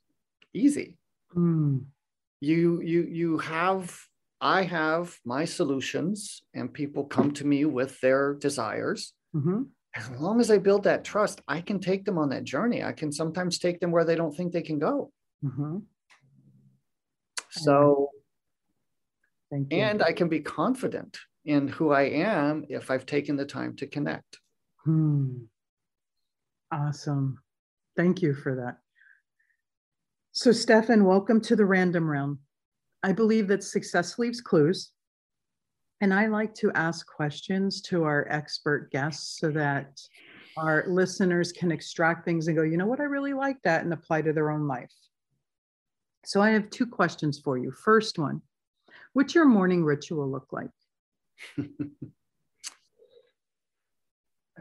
easy. 0.54 0.98
Mm. 1.36 1.86
You 2.40 2.82
you 2.82 3.04
you 3.04 3.38
have 3.40 3.98
I 4.40 4.64
have 4.64 5.18
my 5.26 5.46
solutions, 5.46 6.44
and 6.54 6.74
people 6.74 7.06
come 7.06 7.32
to 7.34 7.46
me 7.46 7.66
with 7.66 8.00
their 8.02 8.36
desires. 8.36 9.14
Mm-hmm. 9.36 9.64
As 9.96 10.10
long 10.12 10.40
as 10.40 10.52
I 10.52 10.60
build 10.60 10.84
that 10.84 11.04
trust, 11.04 11.42
I 11.48 11.62
can 11.62 11.80
take 11.80 12.06
them 12.06 12.20
on 12.20 12.30
that 12.30 12.44
journey. 12.44 12.84
I 12.84 12.92
can 12.92 13.12
sometimes 13.12 13.58
take 13.58 13.80
them 13.80 13.92
where 13.92 14.06
they 14.06 14.16
don't 14.16 14.36
think 14.36 14.54
they 14.54 14.62
can 14.62 14.78
go. 14.78 15.12
Mm-hmm. 15.44 15.78
So, 17.50 18.12
and 19.52 20.04
I 20.04 20.12
can 20.12 20.30
be 20.30 20.42
confident 20.42 21.18
in 21.46 21.68
who 21.68 21.92
I 21.92 22.04
am 22.04 22.66
if 22.70 22.92
I've 22.92 23.06
taken 23.06 23.38
the 23.38 23.46
time 23.46 23.76
to 23.78 23.88
connect. 23.88 24.38
Hmm. 24.84 25.46
Awesome. 26.72 27.40
Thank 27.96 28.22
you 28.22 28.36
for 28.36 28.56
that. 28.56 28.78
So, 30.34 30.52
Stefan, 30.52 31.06
welcome 31.06 31.42
to 31.42 31.56
the 31.56 31.66
random 31.66 32.08
round. 32.08 32.38
I 33.08 33.14
believe 33.14 33.48
that 33.48 33.64
success 33.64 34.20
leaves 34.20 34.42
clues. 34.42 34.92
And 36.02 36.14
I 36.14 36.28
like 36.28 36.54
to 36.56 36.74
ask 36.74 37.08
questions 37.08 37.82
to 37.84 38.04
our 38.04 38.28
expert 38.30 38.92
guests 38.92 39.40
so 39.40 39.50
that 39.52 39.98
our 40.58 40.84
listeners 40.90 41.54
can 41.54 41.72
extract 41.72 42.26
things 42.26 42.50
and 42.50 42.58
go, 42.58 42.64
you 42.64 42.76
know 42.76 42.86
what, 42.86 43.00
I 43.00 43.04
really 43.04 43.32
like 43.32 43.62
that 43.64 43.86
and 43.86 43.94
apply 43.94 44.24
to 44.24 44.34
their 44.34 44.52
own 44.52 44.68
life. 44.68 44.92
So 46.26 46.42
I 46.42 46.50
have 46.50 46.70
two 46.70 46.86
questions 46.86 47.40
for 47.40 47.58
you. 47.58 47.72
First 47.72 48.20
one, 48.20 48.42
what's 49.14 49.34
your 49.34 49.46
morning 49.46 49.86
ritual 49.86 50.30
look 50.30 50.52
like? 50.52 50.72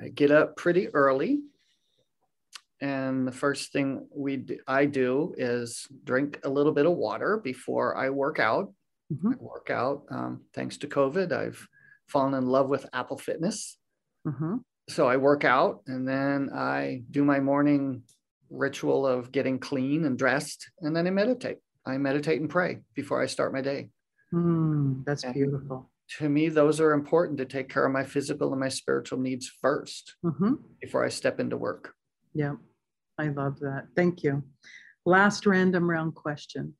I 0.01 0.07
get 0.15 0.31
up 0.31 0.55
pretty 0.57 0.87
early 0.91 1.41
and 2.81 3.27
the 3.27 3.33
first 3.33 3.73
thing 3.73 4.07
we 4.15 4.37
do, 4.39 4.59
I 4.67 4.85
do 4.85 5.35
is 5.37 5.87
drink 6.05 6.41
a 6.45 6.51
little 6.51 6.73
bit 6.73 6.87
of 6.87 6.93
water 6.93 7.41
before 7.43 7.97
I 7.97 8.11
work 8.11 8.39
out. 8.39 8.73
Mm-hmm. 9.13 9.33
I 9.33 9.37
work 9.39 9.71
out. 9.71 10.03
Um, 10.11 10.43
thanks 10.53 10.77
to 10.79 10.87
COVID, 10.87 11.33
I've 11.33 11.67
fallen 12.07 12.35
in 12.35 12.47
love 12.47 12.69
with 12.69 12.87
Apple 12.93 13.19
Fitness. 13.19 13.79
Mm-hmm. 14.27 14.57
So 14.89 15.09
I 15.09 15.17
work 15.17 15.45
out 15.45 15.83
and 15.87 16.07
then 16.07 16.51
I 16.55 17.03
do 17.11 17.25
my 17.25 17.41
morning 17.41 18.03
ritual 18.51 19.07
of 19.07 19.33
getting 19.33 19.59
clean 19.59 20.05
and 20.05 20.17
dressed, 20.17 20.71
and 20.81 20.95
then 20.95 21.07
I 21.07 21.11
meditate. 21.11 21.59
I 21.85 21.99
meditate 21.99 22.41
and 22.41 22.51
pray 22.51 22.79
before 22.95 23.23
I 23.23 23.27
start 23.27 23.53
my 23.53 23.61
day. 23.61 23.91
Mm, 24.33 25.05
that's 25.05 25.25
and 25.25 25.35
beautiful. 25.35 25.91
To 26.19 26.29
me, 26.29 26.49
those 26.49 26.81
are 26.81 26.93
important 26.93 27.39
to 27.39 27.45
take 27.45 27.69
care 27.69 27.85
of 27.85 27.93
my 27.93 28.05
physical 28.05 28.53
and 28.53 28.61
my 28.61 28.69
spiritual 28.69 29.19
needs 29.19 29.51
1st 29.65 30.03
mm-hmm. 30.25 30.55
before 30.81 31.05
I 31.05 31.09
step 31.09 31.41
into 31.41 31.57
work. 31.57 31.96
Yeah, 32.37 32.57
I 33.17 33.29
love 33.29 33.59
that. 33.61 33.87
Thank 33.97 34.23
you. 34.23 34.43
Last 35.07 35.47
random 35.47 35.89
round 35.89 36.15
question. 36.15 36.75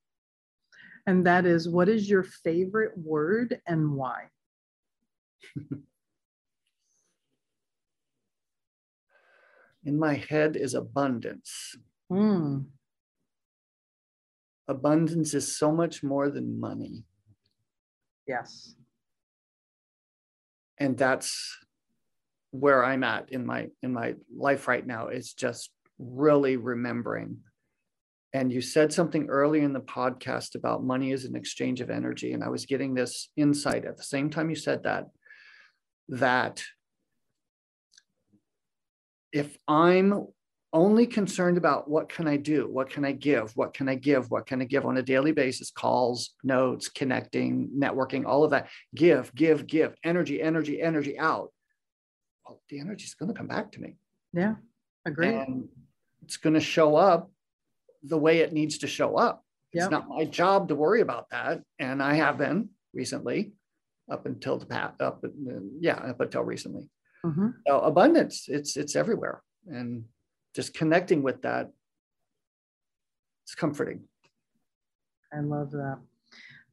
And 1.07 1.27
that 1.27 1.47
is 1.47 1.67
what 1.67 1.89
is 1.89 2.11
your 2.11 2.25
favorite 2.25 2.93
word 2.99 3.59
and 3.67 3.95
why? 3.95 4.25
In 9.83 9.99
my 9.99 10.13
head 10.29 10.57
is 10.57 10.75
abundance. 10.75 11.75
Mm. 12.13 12.67
Abundance 14.69 15.33
is 15.33 15.57
so 15.57 15.73
much 15.73 16.03
more 16.03 16.29
than 16.29 16.61
money. 16.61 17.05
Yes. 18.29 18.75
And 20.77 20.99
that's 20.99 21.57
where 22.61 22.85
I'm 22.85 23.05
at 23.05 23.31
in 23.31 23.45
my 23.45 23.69
in 23.83 23.93
my 23.93 24.15
life 24.35 24.69
right 24.69 24.87
now 24.87 25.09
is 25.09 25.33
just 25.33 25.71
really 25.99 26.57
remembering. 26.57 27.39
And 28.33 28.53
you 28.53 28.61
said 28.61 28.93
something 28.93 29.29
early 29.29 29.61
in 29.61 29.73
the 29.73 29.81
podcast 29.81 30.57
about 30.57 30.85
money 30.85 31.11
is 31.11 31.25
an 31.25 31.37
exchange 31.37 31.81
of 31.81 31.89
energy. 31.89 32.33
And 32.33 32.45
I 32.45 32.49
was 32.49 32.67
getting 32.67 32.95
this 32.95 33.31
insight 33.37 33.85
at 33.85 33.97
the 33.97 34.03
same 34.03 34.29
time 34.29 34.51
you 34.51 34.57
said 34.57 34.83
that, 34.83 35.07
that 36.09 36.63
if 39.33 39.57
I'm 39.67 40.27
only 40.73 41.07
concerned 41.07 41.57
about 41.57 41.89
what 41.89 42.11
can 42.11 42.29
I 42.29 42.37
do, 42.37 42.69
what 42.71 42.91
can 42.91 43.07
I 43.07 43.13
give, 43.13 43.57
what 43.57 43.73
can 43.73 43.89
I 43.89 43.95
give, 43.95 44.31
what 44.31 44.45
can 44.47 44.61
I 44.61 44.67
give 44.67 44.85
on 44.85 44.99
a 44.99 45.03
daily 45.03 45.33
basis, 45.33 45.71
calls, 45.71 46.35
notes, 46.45 46.89
connecting, 46.89 47.71
networking, 47.75 48.27
all 48.27 48.45
of 48.45 48.51
that, 48.51 48.69
give, 48.95 49.35
give, 49.35 49.67
give, 49.67 49.95
energy, 50.05 50.43
energy, 50.43 50.83
energy 50.83 51.19
out 51.19 51.53
well, 52.47 52.61
the 52.69 52.81
energy 52.81 53.05
is 53.05 53.15
going 53.15 53.33
to 53.33 53.35
come 53.37 53.49
back 53.49 53.73
to 53.73 53.81
me. 53.81 53.97
Yeah, 54.33 54.55
agree. 55.05 55.29
And 55.29 55.69
it's 56.23 56.37
going 56.37 56.55
to 56.55 56.61
show 56.61 56.97
up 56.97 57.31
the 58.03 58.19
way 58.19 58.39
it 58.39 58.53
needs 58.53 58.79
to 58.79 58.87
show 58.87 59.17
up. 59.17 59.45
It's 59.73 59.83
yep. 59.83 59.91
not 59.91 60.09
my 60.09 60.25
job 60.25 60.69
to 60.69 60.75
worry 60.75 61.01
about 61.01 61.31
that, 61.31 61.63
and 61.79 62.03
I 62.03 62.15
have 62.15 62.39
been 62.39 62.71
recently, 62.95 63.53
up 64.11 64.27
until 64.27 64.59
the 64.59 64.67
past, 64.67 65.01
up 65.01 65.25
yeah, 65.81 65.97
up 65.97 66.21
until 66.21 66.43
recently. 66.43 66.89
Mm-hmm. 67.25 67.49
So 67.67 67.81
abundance, 67.81 68.47
it's 68.49 68.77
it's 68.77 68.95
everywhere, 68.97 69.43
and 69.67 70.05
just 70.55 70.73
connecting 70.73 71.23
with 71.23 71.43
that, 71.43 71.71
it's 73.45 73.55
comforting. 73.55 74.05
I 75.33 75.41
love 75.41 75.73
that. 75.73 75.99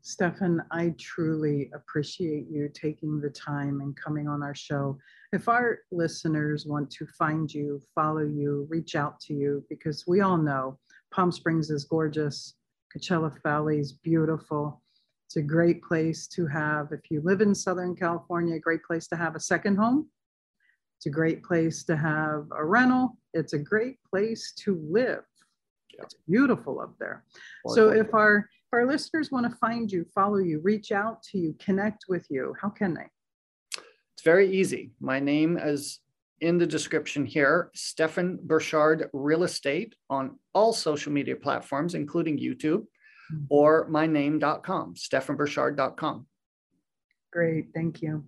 Stefan, 0.01 0.61
I 0.69 0.93
truly 0.99 1.71
appreciate 1.73 2.47
you 2.49 2.69
taking 2.73 3.21
the 3.21 3.29
time 3.29 3.79
and 3.81 3.95
coming 3.95 4.27
on 4.27 4.43
our 4.43 4.53
show. 4.53 4.97
If 5.33 5.49
our 5.49 5.79
listeners 5.91 6.67
want 6.67 6.91
to 6.91 7.07
find 7.07 7.51
you, 7.51 7.81
follow 7.95 8.21
you, 8.21 8.67
reach 8.69 8.95
out 8.95 9.19
to 9.21 9.33
you, 9.33 9.65
because 9.67 10.05
we 10.05 10.21
all 10.21 10.37
know 10.37 10.77
Palm 11.11 11.31
Springs 11.31 11.71
is 11.71 11.85
gorgeous, 11.85 12.53
Coachella 12.95 13.33
Valley 13.41 13.79
is 13.79 13.93
beautiful. 13.93 14.83
It's 15.25 15.37
a 15.37 15.41
great 15.41 15.81
place 15.81 16.27
to 16.27 16.45
have, 16.45 16.89
if 16.91 17.09
you 17.09 17.21
live 17.23 17.41
in 17.41 17.55
Southern 17.55 17.95
California, 17.95 18.57
a 18.57 18.59
great 18.59 18.83
place 18.83 19.07
to 19.07 19.15
have 19.15 19.35
a 19.35 19.39
second 19.39 19.75
home. 19.75 20.07
It's 20.97 21.07
a 21.07 21.09
great 21.09 21.41
place 21.43 21.83
to 21.85 21.97
have 21.97 22.45
a 22.55 22.63
rental. 22.63 23.17
It's 23.33 23.53
a 23.53 23.57
great 23.57 23.97
place 24.07 24.53
to 24.57 24.79
live. 24.87 25.23
Yeah. 25.95 26.03
It's 26.03 26.15
beautiful 26.29 26.79
up 26.79 26.93
there. 26.99 27.23
So 27.69 27.89
if 27.89 28.13
our 28.13 28.47
our 28.71 28.85
listeners 28.85 29.31
want 29.31 29.49
to 29.49 29.57
find 29.57 29.91
you, 29.91 30.05
follow 30.13 30.37
you, 30.37 30.59
reach 30.59 30.91
out 30.91 31.21
to 31.23 31.37
you, 31.37 31.55
connect 31.59 32.05
with 32.09 32.25
you, 32.29 32.55
how 32.59 32.69
can 32.69 32.93
they? 32.93 33.07
It's 34.23 34.29
very 34.29 34.49
easy. 34.55 34.91
My 35.01 35.19
name 35.19 35.57
is 35.57 35.99
in 36.39 36.57
the 36.57 36.65
description 36.65 37.25
here 37.25 37.69
Stefan 37.73 38.39
Burchard 38.41 39.09
Real 39.11 39.43
Estate 39.43 39.95
on 40.09 40.39
all 40.53 40.71
social 40.71 41.11
media 41.11 41.35
platforms, 41.35 41.93
including 41.93 42.37
YouTube 42.37 42.85
mm-hmm. 43.33 43.43
or 43.49 43.89
myname.com, 43.89 44.93
stefanburchard.com. 44.93 46.25
Great. 47.33 47.65
Thank 47.75 48.01
you. 48.01 48.23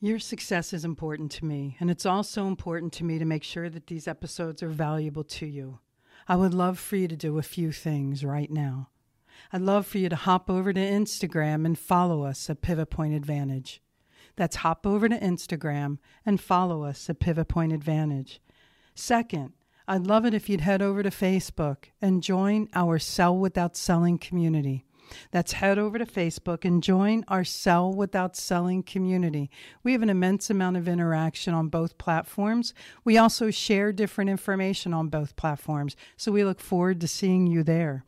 Your 0.00 0.18
success 0.18 0.72
is 0.72 0.86
important 0.86 1.30
to 1.32 1.44
me, 1.44 1.76
and 1.78 1.90
it's 1.90 2.06
also 2.06 2.46
important 2.46 2.94
to 2.94 3.04
me 3.04 3.18
to 3.18 3.26
make 3.26 3.44
sure 3.44 3.68
that 3.68 3.88
these 3.88 4.08
episodes 4.08 4.62
are 4.62 4.70
valuable 4.70 5.24
to 5.24 5.44
you. 5.44 5.80
I 6.26 6.36
would 6.36 6.54
love 6.54 6.78
for 6.78 6.96
you 6.96 7.06
to 7.06 7.16
do 7.16 7.36
a 7.36 7.42
few 7.42 7.70
things 7.70 8.24
right 8.24 8.50
now. 8.50 8.88
I'd 9.52 9.60
love 9.60 9.86
for 9.86 9.98
you 9.98 10.08
to 10.08 10.16
hop 10.16 10.48
over 10.48 10.72
to 10.72 10.80
Instagram 10.80 11.66
and 11.66 11.78
follow 11.78 12.24
us 12.24 12.48
at 12.48 12.62
Pivot 12.62 12.88
Point 12.88 13.12
Advantage. 13.12 13.82
That's 14.38 14.56
hop 14.56 14.86
over 14.86 15.08
to 15.08 15.18
Instagram 15.18 15.98
and 16.24 16.40
follow 16.40 16.84
us 16.84 17.10
at 17.10 17.18
Pivot 17.18 17.48
Point 17.48 17.72
Advantage. 17.72 18.40
Second, 18.94 19.52
I'd 19.88 20.06
love 20.06 20.24
it 20.24 20.32
if 20.32 20.48
you'd 20.48 20.60
head 20.60 20.80
over 20.80 21.02
to 21.02 21.10
Facebook 21.10 21.86
and 22.00 22.22
join 22.22 22.68
our 22.72 23.00
Sell 23.00 23.36
Without 23.36 23.76
Selling 23.76 24.16
community. 24.16 24.84
That's 25.32 25.54
head 25.54 25.76
over 25.76 25.98
to 25.98 26.06
Facebook 26.06 26.64
and 26.64 26.84
join 26.84 27.24
our 27.26 27.42
Sell 27.42 27.92
Without 27.92 28.36
Selling 28.36 28.84
community. 28.84 29.50
We 29.82 29.90
have 29.90 30.02
an 30.02 30.10
immense 30.10 30.50
amount 30.50 30.76
of 30.76 30.86
interaction 30.86 31.52
on 31.52 31.66
both 31.66 31.98
platforms. 31.98 32.72
We 33.04 33.18
also 33.18 33.50
share 33.50 33.90
different 33.90 34.30
information 34.30 34.94
on 34.94 35.08
both 35.08 35.34
platforms, 35.34 35.96
so 36.16 36.30
we 36.30 36.44
look 36.44 36.60
forward 36.60 37.00
to 37.00 37.08
seeing 37.08 37.48
you 37.48 37.64
there. 37.64 38.04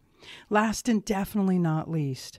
Last 0.49 0.89
and 0.89 1.05
definitely 1.05 1.59
not 1.59 1.91
least, 1.91 2.39